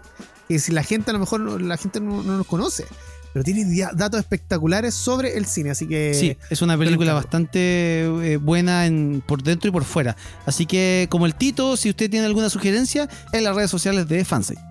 [0.47, 2.85] que si la gente a lo mejor la gente no, no los conoce,
[3.33, 8.37] pero tiene datos espectaculares sobre el cine, así que Sí, es una película bastante eh,
[8.37, 10.15] buena en, por dentro y por fuera.
[10.45, 14.25] Así que, como el Tito, si usted tiene alguna sugerencia, en las redes sociales de
[14.25, 14.61] Fansite.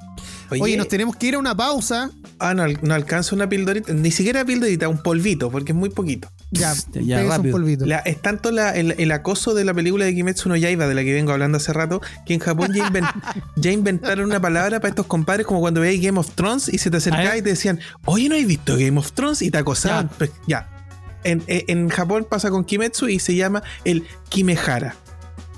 [0.50, 2.10] Oye, nos tenemos que ir a una pausa.
[2.40, 3.92] Ah, no, no alcanza una pildorita.
[3.92, 6.28] Ni siquiera pildorita, un polvito, porque es muy poquito.
[6.50, 7.52] Ya, Ya, pegues un rápido.
[7.52, 7.86] polvito.
[7.86, 10.94] La- es tanto la- el, el acoso de la película de Kimetsu no Yaiba, de
[10.94, 13.04] la que vengo hablando hace rato, que en Japón ya, inven-
[13.56, 16.90] ya inventaron una palabra para estos compadres, como cuando veis Game of Thrones y se
[16.90, 19.42] te acercaba y te decían, oye, ¿no has visto Game of Thrones?
[19.42, 20.08] Y te acosaban.
[20.08, 20.16] Ya.
[20.16, 20.68] Pues, ya.
[21.22, 24.96] En, en- en Japón pasa con Kimetsu y se llama el Kimehara.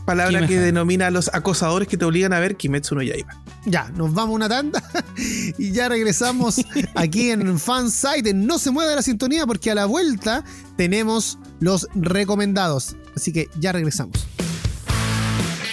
[0.05, 3.41] Palabra que denomina a los acosadores que te obligan a ver Kimetsu no Yaiba.
[3.65, 4.83] Ya, nos vamos a una tanda
[5.59, 6.61] y ya regresamos
[6.95, 8.35] aquí en Fansite.
[8.35, 10.45] No se mueva de la sintonía porque a la vuelta
[10.77, 12.97] tenemos los recomendados.
[13.15, 14.27] Así que ya regresamos.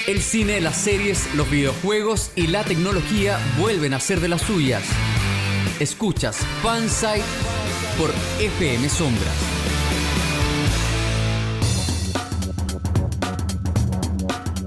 [0.08, 4.84] El cine, las series, los videojuegos y la tecnología vuelven a ser de las suyas.
[5.80, 7.24] Escuchas Fansite
[7.98, 9.59] por FM Sombras.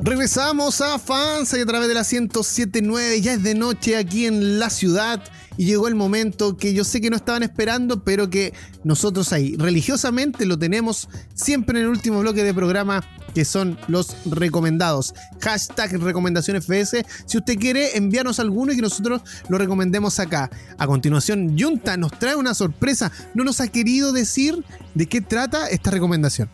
[0.05, 3.21] Regresamos a Fansite a través de la 1079.
[3.21, 5.23] Ya es de noche aquí en la ciudad.
[5.57, 8.53] y llegó el momento que yo sé que no estaban esperando, pero que
[8.85, 13.05] nosotros ahí religiosamente lo tenemos siempre en el último bloque de programa
[13.35, 15.15] que son los recomendados.
[15.41, 17.05] Hashtag recomendación FS.
[17.27, 20.51] Si usted quiere enviarnos alguno y que nosotros lo recomendemos acá.
[20.79, 23.13] A continuación, Junta nos trae una sorpresa.
[23.35, 24.65] No nos ha querido decir
[24.95, 26.49] de qué trata esta recomendación.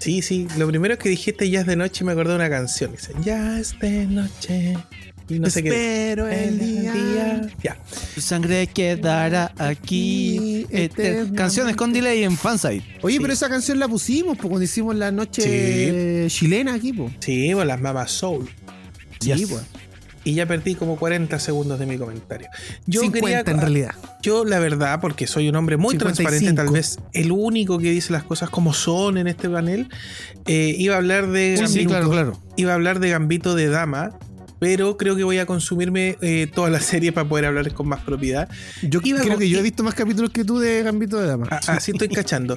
[0.00, 0.48] Sí, sí.
[0.58, 2.92] Lo primero que dijiste ya es de noche me acordé de una canción.
[2.92, 4.76] Dice, ya es de noche.
[5.28, 5.68] Y no sé qué.
[5.68, 7.48] Espero el día.
[7.62, 7.78] Ya.
[8.14, 10.66] Tu sangre quedará aquí.
[10.70, 12.82] Este, canciones con delay en fansite.
[13.02, 13.20] Oye, Sí.
[13.20, 16.38] pero esa canción la pusimos pues, cuando hicimos la noche Sí.
[16.38, 16.92] chilena aquí.
[17.20, 18.48] Sí, pues las mamas soul.
[19.20, 19.48] Sí, Yes.
[19.50, 19.62] pues.
[20.24, 22.48] Y ya perdí como 40 segundos de mi comentario.
[22.86, 23.94] Yo 50 quería, en realidad.
[24.22, 26.14] Yo, la verdad, porque soy un hombre muy 55.
[26.14, 29.88] transparente, tal vez el único que dice las cosas como son en este panel,
[30.46, 32.40] eh, iba a hablar de sí, Gambito, claro, claro.
[32.56, 34.18] iba a hablar de Gambito de Dama,
[34.60, 38.02] pero creo que voy a consumirme eh, toda la serie para poder hablar con más
[38.04, 38.48] propiedad.
[38.82, 41.48] Yo Iba creo que yo he visto más capítulos que tú de Gambito de Dama.
[41.50, 42.56] A- Así estoy cachando.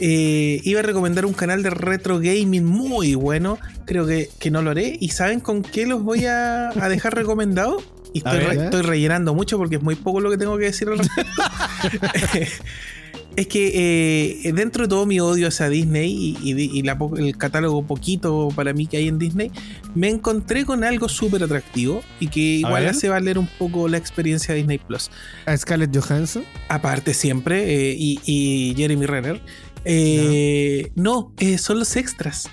[0.00, 3.58] Eh, iba a recomendar un canal de retro gaming muy bueno.
[3.86, 4.96] Creo que, que no lo haré.
[5.00, 7.82] ¿Y saben con qué los voy a, a dejar recomendados?
[8.12, 8.58] Y A estoy, ver.
[8.58, 11.42] re- estoy rellenando mucho porque es muy poco lo que tengo que decir al respecto.
[13.36, 16.96] es que eh, dentro de todo mi odio hacia Disney y, y di- y la
[16.98, 19.50] po- el catálogo poquito para mí que hay en Disney,
[19.94, 24.54] me encontré con algo súper atractivo y que igual hace valer un poco la experiencia
[24.54, 25.10] de Disney Plus
[25.46, 26.44] A Scarlett Johansson.
[26.68, 29.40] aparte siempre, eh, y, y Jeremy Renner.
[29.84, 32.48] Eh, no, son los extras.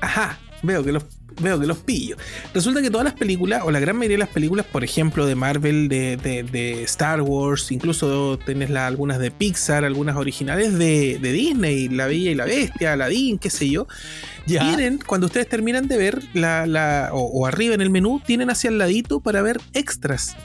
[0.00, 1.04] Ajá, veo que los
[1.40, 2.16] veo que los pillo.
[2.54, 5.34] Resulta que todas las películas, o la gran mayoría de las películas, por ejemplo, de
[5.34, 11.18] Marvel, de, de- de Star Wars, incluso tenés la- algunas de Pixar, algunas originales de,
[11.20, 13.86] de Disney, La Bella y la Bestia, Aladdin, qué sé yo,
[14.46, 18.50] tienen, cuando ustedes terminan de ver, la, la- o, o arriba en el menú, tienen
[18.50, 20.36] hacia el ladito para ver extras.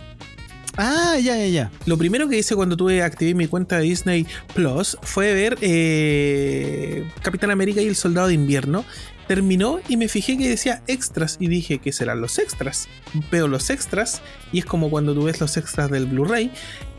[0.79, 1.71] Ah, ya, ya, ya.
[1.87, 7.03] Lo primero que hice cuando tuve activé mi cuenta de Disney Plus fue ver eh,
[7.23, 8.85] Capitán América y el Soldado de Invierno.
[9.27, 12.87] Terminó y me fijé que decía extras y dije que serán los extras.
[13.31, 14.21] Veo los extras
[14.53, 16.51] y es como cuando tú ves los extras del Blu-ray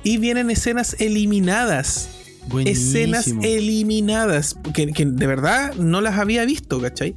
[0.05, 2.11] y vienen escenas eliminadas.
[2.65, 7.15] Escenas eliminadas que, que de verdad no las había visto, ¿cachai?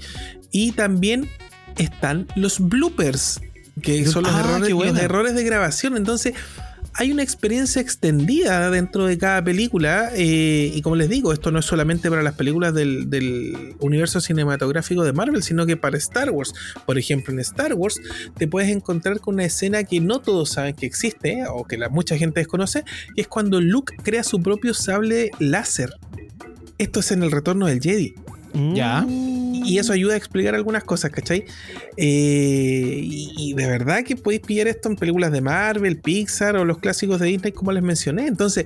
[0.52, 1.30] Y también
[1.78, 3.40] están los bloopers,
[3.82, 5.96] que son los, Ah, errores, los errores de grabación.
[5.96, 6.34] Entonces,
[7.02, 10.12] hay una experiencia extendida dentro de cada película.
[10.14, 15.04] eh, y como les digo, esto no es solamente para las películas del, universo cinematográfico
[15.04, 16.54] de Marvel, sino que para Star Wars.
[16.86, 18.00] Por ejemplo, en Star Wars
[18.38, 21.90] te puedes encontrar con una escena que no todos saben que existe, o que la,
[21.90, 22.84] mucha gente desconoce,
[23.16, 25.96] es cuando Luke crea su propio sable láser.
[26.78, 28.14] Esto es en el retorno del Jedi.
[28.54, 29.06] Ya.
[29.08, 31.46] Y eso ayuda a explicar algunas cosas, ¿cachai?
[31.98, 36.66] Eh, y, y de verdad que podéis pillar esto en películas de Marvel, Pixar o
[36.66, 38.28] los clásicos de Disney, como les mencioné.
[38.28, 38.66] Entonces,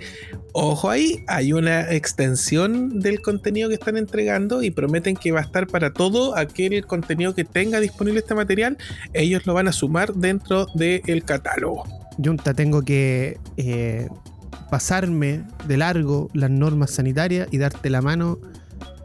[0.54, 5.44] ojo ahí, hay una extensión del contenido que están entregando y prometen que va a
[5.44, 8.78] estar para todo aquel contenido que tenga disponible este material.
[9.14, 11.84] Ellos lo van a sumar dentro del catálogo.
[12.24, 14.08] Junta, tengo que eh,
[14.70, 18.40] pasarme de largo las normas sanitarias y darte la mano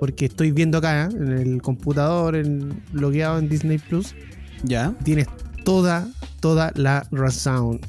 [0.00, 1.14] porque estoy viendo acá ¿eh?
[1.14, 4.14] en el computador, en, logueado en Disney Plus,
[4.64, 4.94] Ya.
[5.04, 5.28] tienes
[5.64, 6.08] toda,
[6.40, 7.80] toda la razón.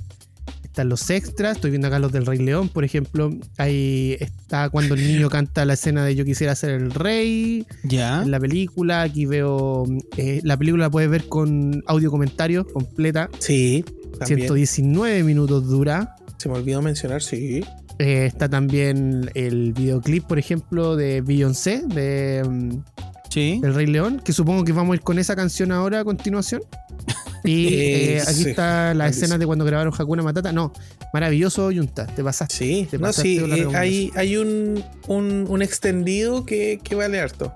[0.63, 3.33] Están los extras, estoy viendo acá los del Rey León, por ejemplo.
[3.57, 7.65] Ahí está cuando el niño canta la escena de Yo quisiera ser el rey.
[7.83, 8.21] Ya.
[8.23, 9.85] En la película, aquí veo.
[10.15, 13.29] eh, la película la puedes ver con audio comentario completa.
[13.39, 13.83] Sí,
[14.17, 14.39] también.
[14.39, 16.15] 119 minutos dura.
[16.37, 17.65] Se me olvidó mencionar, sí.
[18.01, 22.79] Eh, está también el videoclip, por ejemplo, de Beyoncé, de mm,
[23.29, 23.61] Sí.
[23.63, 26.61] El Rey León, que supongo que vamos a ir con esa canción ahora a continuación.
[27.45, 30.51] Y Eh, eh, aquí sí, está la escena de cuando grabaron Hakuna Matata.
[30.51, 30.73] No,
[31.13, 32.53] maravilloso, Yunta, te pasaste.
[32.55, 33.75] Sí, Te no, pasaste sí, eh, recomendación.
[33.75, 37.53] hay, hay un, un, un extendido que, que vale harto.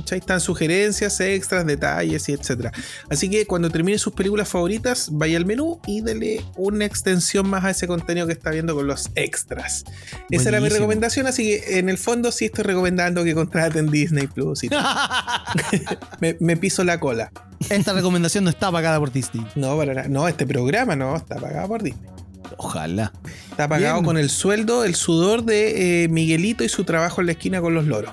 [0.00, 0.18] ¿Cachai?
[0.18, 2.72] Están sugerencias, extras, detalles y etcétera.
[3.10, 7.64] Así que cuando termine sus películas favoritas, vaya al menú y dele una extensión más
[7.64, 9.84] a ese contenido que está viendo con los extras.
[10.30, 14.26] Esa era mi recomendación, así que en el fondo sí estoy recomendando que contraten Disney
[14.26, 14.82] Plus y todo.
[16.20, 17.30] me, me piso la cola.
[17.70, 19.44] Esta recomendación no está pagada por Disney.
[19.54, 20.08] No, para nada.
[20.08, 22.18] No, este programa no, está pagado por Disney.
[22.56, 23.12] Ojalá.
[23.50, 24.04] Está pagado Bien.
[24.04, 27.74] con el sueldo, el sudor de eh, Miguelito y su trabajo en la esquina con
[27.74, 28.12] los loros.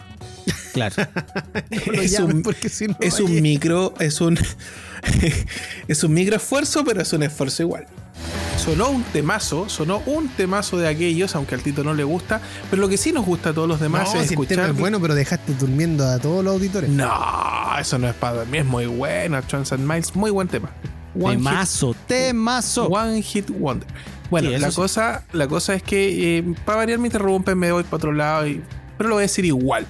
[0.76, 0.96] Claro.
[1.88, 4.38] No lo es un- porque si no Es un micro, es un
[5.88, 7.86] es un micro esfuerzo, pero es un esfuerzo igual.
[8.58, 12.82] Sonó un temazo, sonó un temazo de aquellos, aunque al Tito no le gusta, pero
[12.82, 14.70] lo que sí nos gusta a todos los demás No, es si el tema escuchar.
[14.72, 16.90] es bueno, pero dejaste durmiendo a todos los auditores.
[16.90, 17.12] No,
[17.80, 19.42] eso no es para mí, es muy bueno.
[19.44, 20.72] Trans and Miles, muy buen tema.
[21.14, 22.88] One hit, Temazo, temazo.
[22.88, 23.88] one hit wonder.
[24.32, 24.76] Bueno, Sí, la, sí.
[24.76, 28.48] cosa, la cosa es que eh, para variar me interrumpen, me voy para otro lado,
[28.48, 28.62] y,
[28.98, 29.86] pero lo voy a decir igual.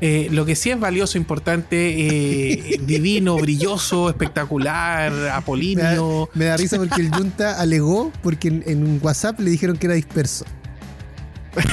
[0.00, 6.28] Eh, lo que sí es valioso, importante, eh, divino, brilloso, espectacular, Me da, apolíneo.
[6.34, 9.86] me da risa porque el Junta alegó porque en, en un WhatsApp le dijeron que
[9.86, 10.44] era disperso.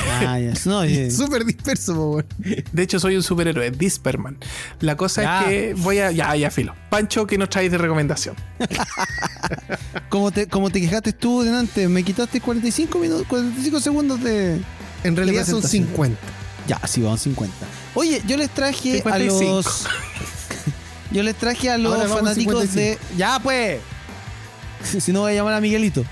[0.10, 0.40] Ah.
[0.66, 2.24] No, eh, Súper disperso.
[2.72, 4.38] De hecho, soy un superhéroe, Disperman.
[4.80, 5.42] La cosa Ya.
[5.42, 6.12] es que voy a.
[6.12, 6.74] Ya, ya, filo.
[6.90, 8.36] Pancho, ¿qué nos traes de recomendación?
[10.10, 14.60] como, te, como te quejaste tú delante, me quitaste 45 minutos, 45 segundos de.
[15.04, 15.88] En realidad son presentación.
[15.88, 16.18] 50.
[16.68, 17.54] Ya, sí, vamos 50.
[17.96, 19.10] Oye, yo les traje 55.
[19.12, 19.20] a
[19.54, 19.86] los.
[21.12, 22.76] yo les traje a los fanáticos 55.
[22.76, 22.98] de.
[23.18, 23.80] Ya, pues.
[25.04, 26.04] si no voy a llamar a Miguelito.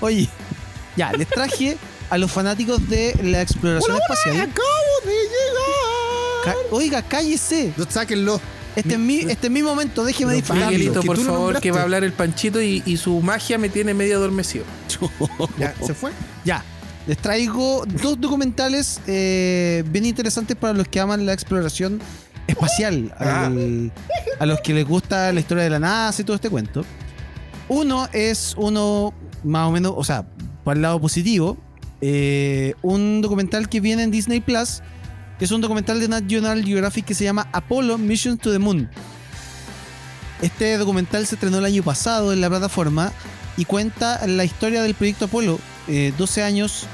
[0.00, 0.28] Oye,
[0.96, 1.76] ya, les traje
[2.10, 4.36] a los fanáticos de la exploración espacial.
[4.36, 6.44] ¡Acabo de llegar!
[6.44, 7.72] Ca- Oiga, cállese.
[7.76, 8.40] No, sáquenlo.
[8.76, 10.66] Este es mi, este es mi momento, déjeme disparar.
[10.70, 11.62] Miguelito, por favor, nombraste.
[11.62, 14.64] que va a hablar el Panchito y, y su magia me tiene medio adormecido.
[15.58, 16.12] Ya, ¿se fue?
[16.44, 16.64] Ya,
[17.08, 22.00] les traigo dos documentales eh, bien interesantes para los que aman la exploración
[22.46, 23.46] espacial, Ah.
[23.46, 23.90] al-
[24.38, 26.84] a los que les gusta la historia de la NASA y todo este cuento.
[27.68, 29.12] Uno es uno
[29.42, 30.24] más o menos, o sea,
[30.64, 31.56] para el lado positivo,
[32.00, 34.82] eh, un documental que viene en Disney Plus,
[35.38, 38.88] que es un documental de National Geographic que se llama Apollo Mission to the Moon.
[40.42, 43.12] Este documental se estrenó el año pasado en la plataforma
[43.56, 45.58] y cuenta la historia del proyecto Apolo.
[45.90, 46.86] eh, 12 años,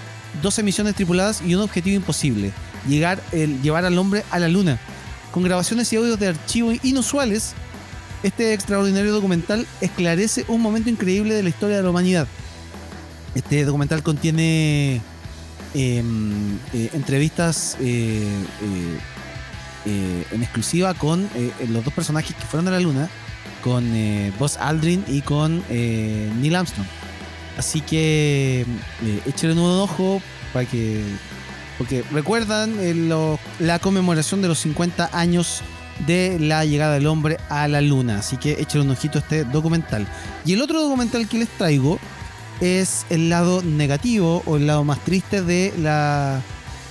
[0.42, 2.52] 12 misiones tripuladas y un objetivo imposible.
[2.88, 4.78] Llegar, el, llevar al hombre a la luna.
[5.32, 7.54] Con grabaciones y audios de archivo inusuales,
[8.22, 12.26] este extraordinario documental esclarece un momento increíble de la historia de la humanidad.
[13.34, 15.02] Este documental contiene
[15.74, 18.22] em, eh, entrevistas eh,
[18.62, 18.98] eh,
[19.86, 21.28] eh, en exclusiva con
[21.68, 23.10] los dos personajes que fueron a la luna,
[23.62, 23.84] con
[24.38, 26.86] Buzz Aldrin y con Neil Armstrong.
[27.56, 28.62] Así que
[29.04, 30.20] eh, échenle un ojo
[30.52, 31.02] para que.
[31.78, 35.62] Porque recuerdan eh, lo- la conmemoración de los 50 años
[36.06, 38.18] de la llegada del hombre a la luna.
[38.18, 40.06] Así que échenle un ojito a este documental.
[40.44, 41.98] Y el otro documental que les traigo
[42.60, 46.40] es el lado negativo o el lado más triste de, la,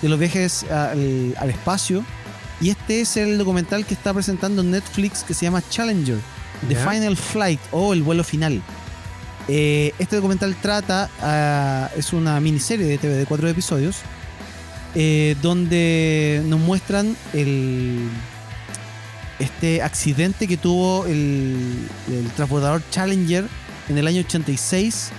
[0.02, 2.03] de los viajes al, al espacio.
[2.61, 6.18] Y este es el documental que está presentando Netflix que se llama Challenger,
[6.68, 6.76] The.
[6.76, 8.61] Final Flight o El vuelo final.
[9.48, 13.98] Eh, este documental trata, ah, es una miniserie de TV de cuatro episodios,
[14.95, 18.10] eh, donde nos muestran el,
[19.40, 23.48] este accidente que tuvo el, el transbordador Challenger
[23.90, 25.11] en el año 86,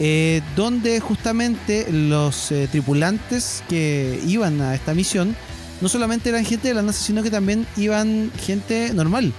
[0.00, 5.36] eh, donde justamente los eh, tripulantes que iban a esta misión
[5.80, 9.32] no solamente eran gente de la NASA, sino que también iban gente normal.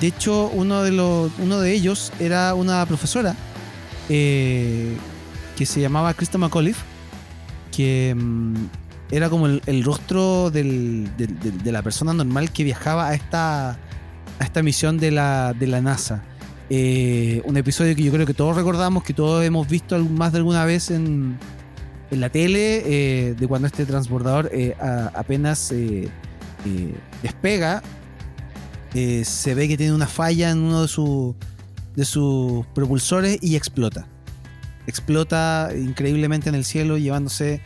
[0.00, 3.34] De hecho, uno de, los, uno de ellos era una profesora
[4.08, 4.96] eh,
[5.56, 6.82] que se llamaba Krista McAuliffe,
[7.74, 8.54] que mm,
[9.10, 11.08] era como el, rostro de
[11.64, 16.22] la persona normal que viajaba a esta, a esta misión de la, de la NASA.
[16.70, 20.38] Eh, un episodio que yo creo que todos recordamos, que todos hemos visto más de
[20.38, 21.38] alguna vez en,
[22.10, 24.50] en la tele, eh, de cuando este transbordador
[25.14, 25.72] apenas
[27.22, 27.82] despega,
[28.92, 31.34] se ve que tiene una falla en uno de, su-
[31.98, 34.06] de sus propulsores y explota.
[34.86, 37.60] Explota increíblemente en el cielo, llevándose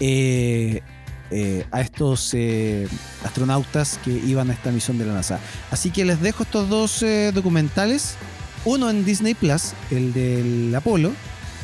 [0.00, 0.82] eh,
[1.30, 2.88] eh, a estos eh,
[3.24, 5.38] astronautas que iban a esta misión de la NASA.
[5.70, 8.16] Así que les dejo estos dos documentales,
[8.64, 11.12] uno en Disney Plus, el del Apolo,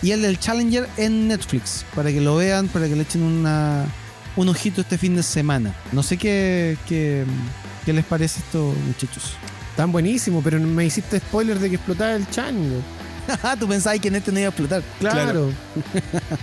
[0.00, 3.86] y el del Challenger en Netflix, para que lo vean, para que le echen una,
[4.36, 5.74] un ojito este fin de semana.
[5.90, 7.24] No sé qué, qué,
[7.84, 9.36] qué les parece esto, muchachos.
[9.76, 12.80] Tan buenísimo, pero me hiciste spoiler de que explotaba el chango.
[13.58, 14.82] Tú pensabas que en este no iba a explotar.
[15.00, 15.50] Claro.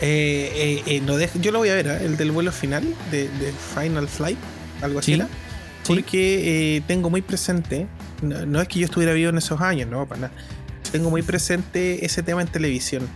[0.01, 1.99] Eh, eh, eh, no yo lo voy a ver, ¿eh?
[2.05, 4.37] el del vuelo final, de, de Final Flight,
[4.81, 5.19] algo así Sí.
[5.19, 5.27] era.
[5.87, 7.87] Porque eh, tengo muy presente,
[8.21, 10.33] no, no es que yo estuviera vivo en esos años, no, para nada.
[10.91, 13.07] Tengo muy presente ese tema en televisión.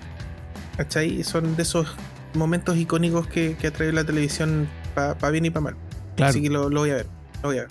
[0.78, 1.24] ¿Cachai?
[1.24, 1.88] Son de esos
[2.34, 5.76] momentos icónicos que, que atrae la televisión para bien y para mal.
[6.16, 6.30] Claro.
[6.32, 7.08] Así que lo, lo voy a ver.
[7.44, 7.70] Lo voy a ver.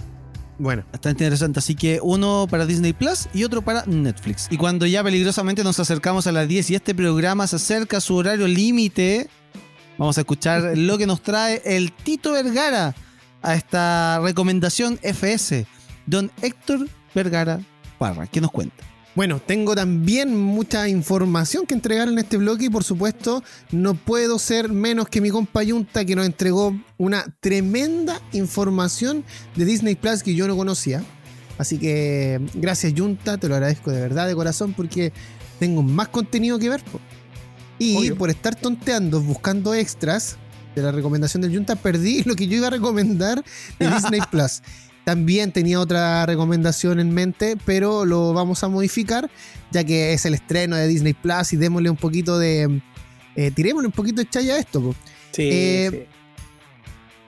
[0.59, 4.47] Bueno, Está interesante, así que uno para Disney Plus y otro para Netflix.
[4.51, 8.01] Y cuando ya peligrosamente nos acercamos a las 10 y este programa se acerca a
[8.01, 9.29] su horario límite,
[9.99, 12.95] vamos a escuchar lo que nos trae el Tito Vergara
[13.43, 15.67] a esta recomendación FS,
[16.07, 17.61] don Héctor Vergara
[17.99, 18.27] Parra.
[18.27, 18.94] ¿Qué nos cuenta?
[19.15, 24.41] Bueno, tengo también mucha información que entregar en este bloque y por supuesto no puedo
[24.41, 29.25] ser menos que mi compa Yunta que nos entregó una tremenda información
[29.55, 31.05] de Disney Plus que yo no conocía.
[31.59, 35.13] Así que gracias Yunta, te lo agradezco de verdad de corazón porque
[35.61, 36.83] tengo más contenido que ver.
[37.79, 38.19] Y Obvio.
[38.19, 40.39] por estar tonteando, buscando extras
[40.75, 43.45] de la recomendación del Junta, perdí lo que yo iba a recomendar
[43.79, 44.61] de Disney Plus.
[45.05, 49.31] También tenía otra recomendación en mente, pero lo vamos a modificar,
[49.71, 52.81] ya que es el estreno de Disney Plus y démosle un poquito de.
[53.37, 54.81] eh, tirémosle un poquito de chaya a esto.
[54.81, 54.95] po.
[55.33, 55.99] Sí, Eh, sí.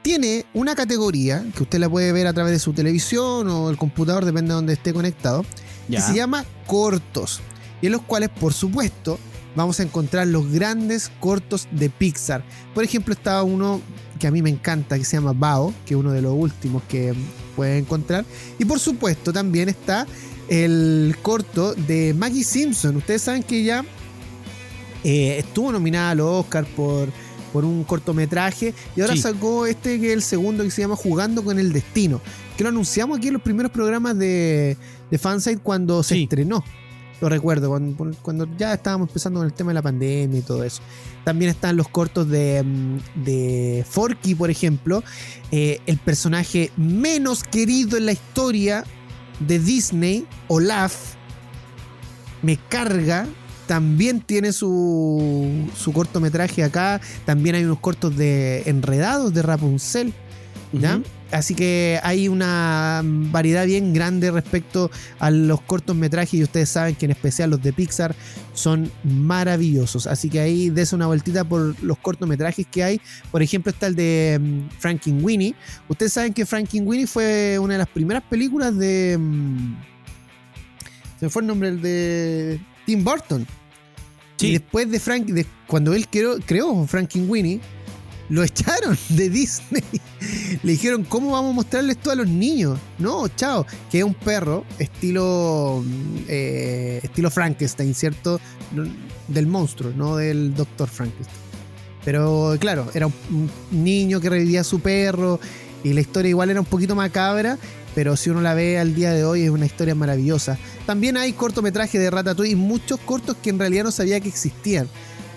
[0.02, 3.76] Tiene una categoría que usted la puede ver a través de su televisión o el
[3.76, 5.44] computador, depende de donde esté conectado,
[5.88, 5.98] Ya.
[5.98, 7.40] que se llama cortos.
[7.82, 9.18] Y en los cuales, por supuesto,
[9.56, 12.44] vamos a encontrar los grandes cortos de Pixar.
[12.72, 13.80] Por ejemplo, está uno
[14.20, 16.84] que a mí me encanta, que se llama Bao, que es uno de los últimos
[16.88, 17.12] que
[17.56, 18.24] pueden encontrar.
[18.58, 20.06] Y por supuesto, también está
[20.48, 22.96] el corto de Maggie Simpson.
[22.96, 23.84] Ustedes saben que ya
[25.02, 27.08] eh, estuvo nominada al Oscar por,
[27.52, 29.22] por un cortometraje y ahora Sí.
[29.22, 32.20] sacó este que es el segundo que se llama Jugando con el Destino,
[32.56, 34.76] que lo anunciamos aquí en los primeros programas de,
[35.10, 36.62] de Fansite cuando se estrenó.
[37.20, 37.70] Lo recuerdo,
[38.22, 40.82] cuando, ya estábamos empezando con el tema de la pandemia y todo eso.
[41.24, 45.02] También están los cortos de, mm, de Forky, por ejemplo,
[45.50, 48.84] eh, el personaje menos querido en la historia
[49.40, 51.14] de Disney, Olaf,
[52.42, 53.26] me carga.
[53.66, 57.00] También tiene su, su cortometraje acá.
[57.24, 60.14] También hay unos cortos de Enredados de Rapunzel.
[60.72, 61.00] ¿ya?
[61.32, 67.06] Así que hay una variedad bien grande respecto a los cortometrajes y ustedes saben que
[67.06, 68.14] en especial los de Pixar
[68.52, 70.06] son maravillosos.
[70.06, 73.00] Así que ahí des una vueltita por los cortometrajes que hay.
[73.32, 75.54] Por ejemplo está el de mm, Frankenweenie.
[75.88, 79.16] Ustedes saben que Frankenweenie fue una de las primeras películas de...
[79.18, 79.76] mm,
[81.18, 83.46] Se me fue el nombre el de Tim Burton.
[84.36, 84.48] Sí.
[84.48, 87.60] Y después de Frank, de, cuando él creó, creó Frankenweenie,
[88.28, 89.84] lo echaron de Disney.
[90.62, 92.78] Le dijeron, ¿cómo vamos a mostrarle esto a los niños?
[92.98, 93.66] No, chao.
[93.90, 98.40] Que es un perro, estilo, mm, eh, estilo Frankenstein, ¿cierto?
[99.28, 101.46] Del monstruo, no del doctor Frankenstein.
[102.04, 105.40] Pero claro, era un, niño que revivía a su perro
[105.82, 107.58] y la historia igual era un poquito macabra,
[107.96, 110.56] pero si uno la ve al día de hoy es una historia maravillosa.
[110.86, 114.88] También hay cortometrajes de Ratatouille muchos cortos que en realidad no sabía que existían.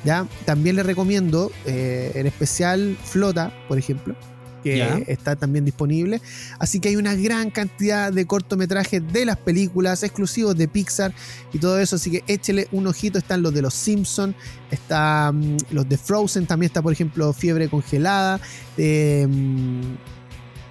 [0.06, 0.28] ¿Ya?
[0.46, 4.16] También les recomiendo, eh, en especial Flota, por ejemplo,
[4.64, 6.22] que está también disponible.
[6.60, 11.14] Así que hay una gran cantidad de cortometrajes de las películas exclusivos de Pixar
[11.54, 11.96] y todo eso.
[11.96, 13.18] Así que échele un ojito.
[13.20, 14.36] Están los de los Simpsons,
[14.70, 18.42] está mm, los de Frozen, también está, por ejemplo, Fiebre Congelada.
[18.78, 19.82] mm,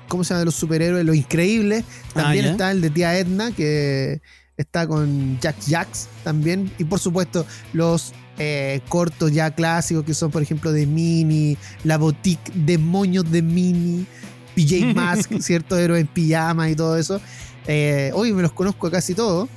[0.08, 0.40] ¿Cómo se llama?
[0.40, 1.84] De los superhéroes, Lo Increíble.
[2.14, 4.20] También Ah, está el de Tía Edna, que
[4.56, 6.70] está con Jack Jacks también.
[6.78, 11.98] Y por supuesto, los eh, cortos ya clásicos que son, por ejemplo, de Mini, La
[11.98, 14.06] Boutique, Demonios de Mini,
[14.54, 15.76] PJ Mask, ¿cierto?
[15.78, 17.20] Héroe en pijama y todo eso.
[17.66, 19.48] Eh, hoy me los conozco casi todos.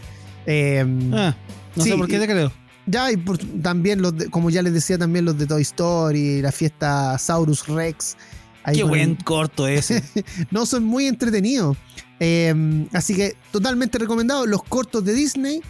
[0.45, 0.83] Eh,
[1.13, 1.35] Ah,
[1.75, 2.51] no Sí, sé por qué te creo.
[2.85, 6.41] ya, y por- también los de- como ya les decía, también los de Toy Story,
[6.41, 8.17] la fiesta Saurus Rex.
[8.63, 10.03] Ahí Qué el- buen corto ese.
[10.51, 11.77] no, son muy entretenidos.
[12.19, 15.61] Eh, así que totalmente recomendado los cortos de Disney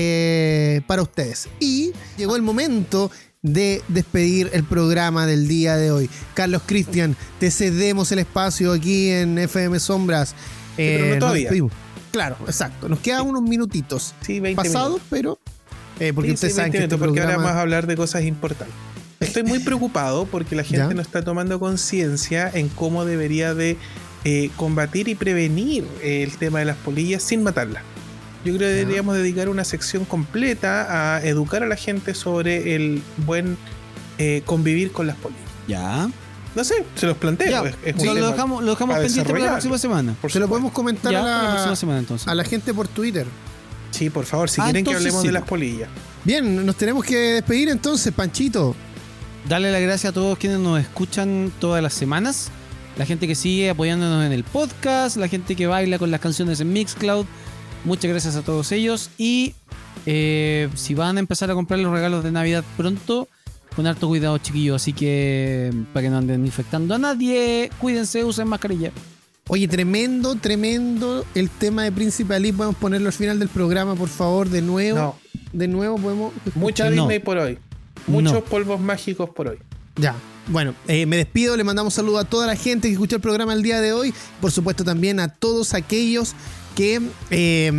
[0.00, 1.48] eh, para ustedes.
[1.58, 3.10] Y llegó el momento
[3.42, 6.08] de despedir el programa del día de hoy.
[6.34, 10.34] Carlos Cristian, te cedemos el espacio aquí en FM Sombras.
[10.76, 11.50] pero no nos todavía.
[12.12, 12.88] Claro, exacto.
[12.88, 15.06] Nos quedan unos minutitos Sí, 20 pasados, minutos.
[15.10, 15.38] pero...
[16.00, 18.74] eh, porque ustedes saben 20 que este porque ahora vamos a hablar de cosas importantes.
[19.20, 20.94] Estoy muy preocupado porque la gente Ya.
[20.94, 23.76] no está tomando conciencia en cómo debería de
[24.24, 27.82] eh, combatir y prevenir eh, el tema de las polillas sin matarlas.
[28.48, 33.02] Yo creo que deberíamos dedicar una sección completa a educar a la gente sobre el
[33.26, 33.56] buen
[34.18, 35.42] eh, convivir con las polillas.
[35.66, 36.08] Ya.
[36.54, 37.48] No sé, se los planteo.
[37.64, 40.14] Ya, es- es sí, lo dejamos, lo dejamos para pendiente para la próxima semana.
[40.20, 42.26] por Se lo podemos comentar Ya, a, la la, próxima semana entonces.
[42.26, 43.26] a la gente por Twitter.
[43.90, 45.50] Sí, por favor, si Ah, quieren que hablemos sí, de las po.
[45.50, 45.88] polillas.
[46.24, 48.74] Bien, nos tenemos que despedir entonces, Panchito.
[49.48, 52.50] Darle las gracias a todos quienes nos escuchan todas las semanas.
[52.98, 56.60] La gente que sigue apoyándonos en el podcast, la gente que baila con las canciones
[56.60, 57.24] en Mixcloud.
[57.84, 59.10] Muchas gracias a todos ellos.
[59.18, 59.54] Y
[60.06, 63.28] eh, si van a empezar a comprar los regalos de Navidad pronto,
[63.76, 64.82] con harto cuidado, chiquillos.
[64.82, 68.90] Así que para que no anden infectando a nadie, cuídense, usen mascarilla.
[69.50, 72.52] Oye, tremendo, tremendo el tema de Príncipe Ali.
[72.52, 74.98] Podemos ponerlo al final del programa, por favor, de nuevo.
[74.98, 75.16] No,
[75.52, 76.32] De nuevo podemos.
[76.54, 77.02] mucha No.
[77.02, 77.58] Disney por hoy.
[78.06, 78.44] Muchos No.
[78.44, 79.58] polvos mágicos por hoy.
[79.96, 80.14] Ya.
[80.48, 83.52] Bueno, eh, me despido, le mandamos saludos a toda la gente que escuchó el programa
[83.52, 86.34] el día de hoy, por supuesto también a todos aquellos
[86.78, 87.00] que,
[87.30, 87.72] eh,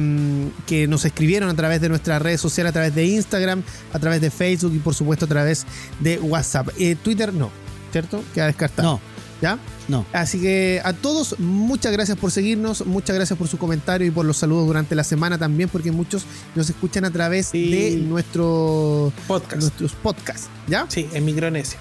[0.68, 3.64] que nos escribieron a través de nuestras redes sociales, a través de Instagram,
[3.94, 5.66] a través de Facebook y por supuesto a través
[6.02, 6.68] de WhatsApp.
[6.78, 7.50] Eh, Twitter no,
[7.94, 8.22] ¿cierto?
[8.34, 8.92] Queda descartado.
[8.96, 9.02] No,
[9.42, 9.58] ¿Ya?
[9.88, 10.06] No.
[10.12, 14.26] Así que a todos, muchas gracias por seguirnos, muchas gracias por su comentario y por
[14.26, 17.72] los saludos durante la semana también, porque muchos nos escuchan a través Sí.
[17.72, 19.62] de nuestro, Podcast.
[19.62, 20.86] nuestros podcasts, ¿ya?
[20.90, 21.80] Sí, en Micronesia.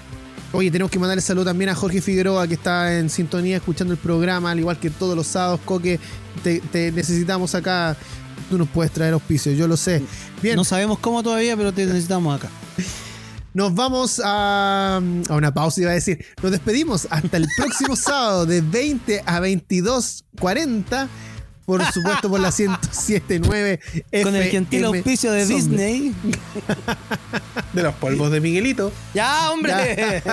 [0.51, 3.99] Oye, tenemos que mandarle saludo también a Jorge Figueroa, que está en sintonía escuchando el
[3.99, 5.99] programa, al igual que todos los sábados, Coque,
[6.43, 7.95] te, te necesitamos acá.
[8.49, 10.01] Tú nos puedes traer auspicios, yo lo sé.
[10.41, 12.49] Bien, No sabemos cómo todavía, pero te necesitamos acá.
[13.53, 16.23] Nos vamos a, a una pausa, iba a decir.
[16.41, 21.07] Nos despedimos hasta el próximo sábado de 20 a 22.40.
[21.69, 25.45] Por supuesto, por la 107.9 Con el gentil auspicio de.
[25.45, 26.15] Disney.
[27.73, 28.91] De los polvos de Miguelito.
[29.13, 30.23] ¡Ya, hombre!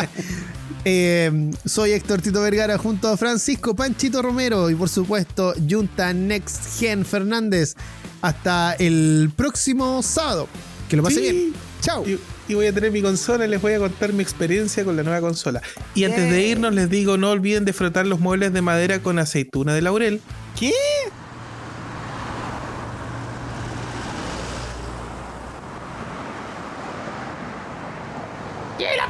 [0.89, 6.79] Eh, soy Héctor Tito Vergara junto a Francisco Panchito Romero y por supuesto Junta Next
[6.79, 7.75] Gen Fernández.
[8.23, 10.49] Hasta el próximo sábado.
[10.89, 11.21] Que lo pase Sí.
[11.23, 11.53] bien.
[11.81, 12.05] Chao.
[12.07, 14.97] Y, y voy a tener mi consola y les voy a contar mi experiencia con
[14.97, 15.61] la nueva consola.
[15.97, 19.19] Y antes de irnos les digo, no olviden de frotar los muebles de madera con
[19.19, 20.21] aceituna de laurel.
[20.59, 20.73] ¿Qué?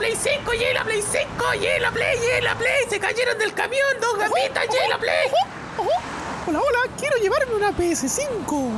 [0.07, 0.55] Play 5!
[0.55, 1.55] ¡Y la Play 5!
[1.55, 2.17] ¡Y la Play!
[2.39, 2.85] ¡Y la Play!
[2.89, 3.89] ¡Se cayeron del camión!
[4.01, 4.65] ¡Dos gafitas!
[4.65, 5.31] ¡Y la Play!
[6.47, 6.79] Hola, hola.
[6.97, 8.71] Quiero llevarme una PS5.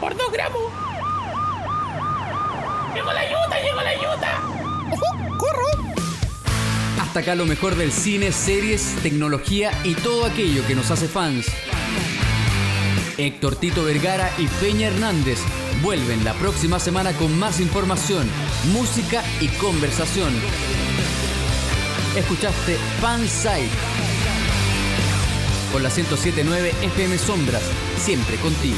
[0.00, 0.62] ¡Por dos gramos!
[2.94, 3.60] ¡Llegó la ayuda!
[3.60, 4.40] ¡Llegó la ayuda!
[5.36, 5.66] ¡Corro!
[7.02, 11.46] Hasta acá lo mejor del cine, series, tecnología y todo aquello que nos hace fans.
[13.18, 15.40] Héctor Tito Vergara y Peña Hernández
[15.82, 18.28] vuelven la próxima semana con más información,
[18.72, 20.32] música y conversación.
[22.16, 23.68] Escuchaste Fansite
[25.72, 27.62] por la 1079 FM Sombras,
[27.98, 28.76] siempre contigo.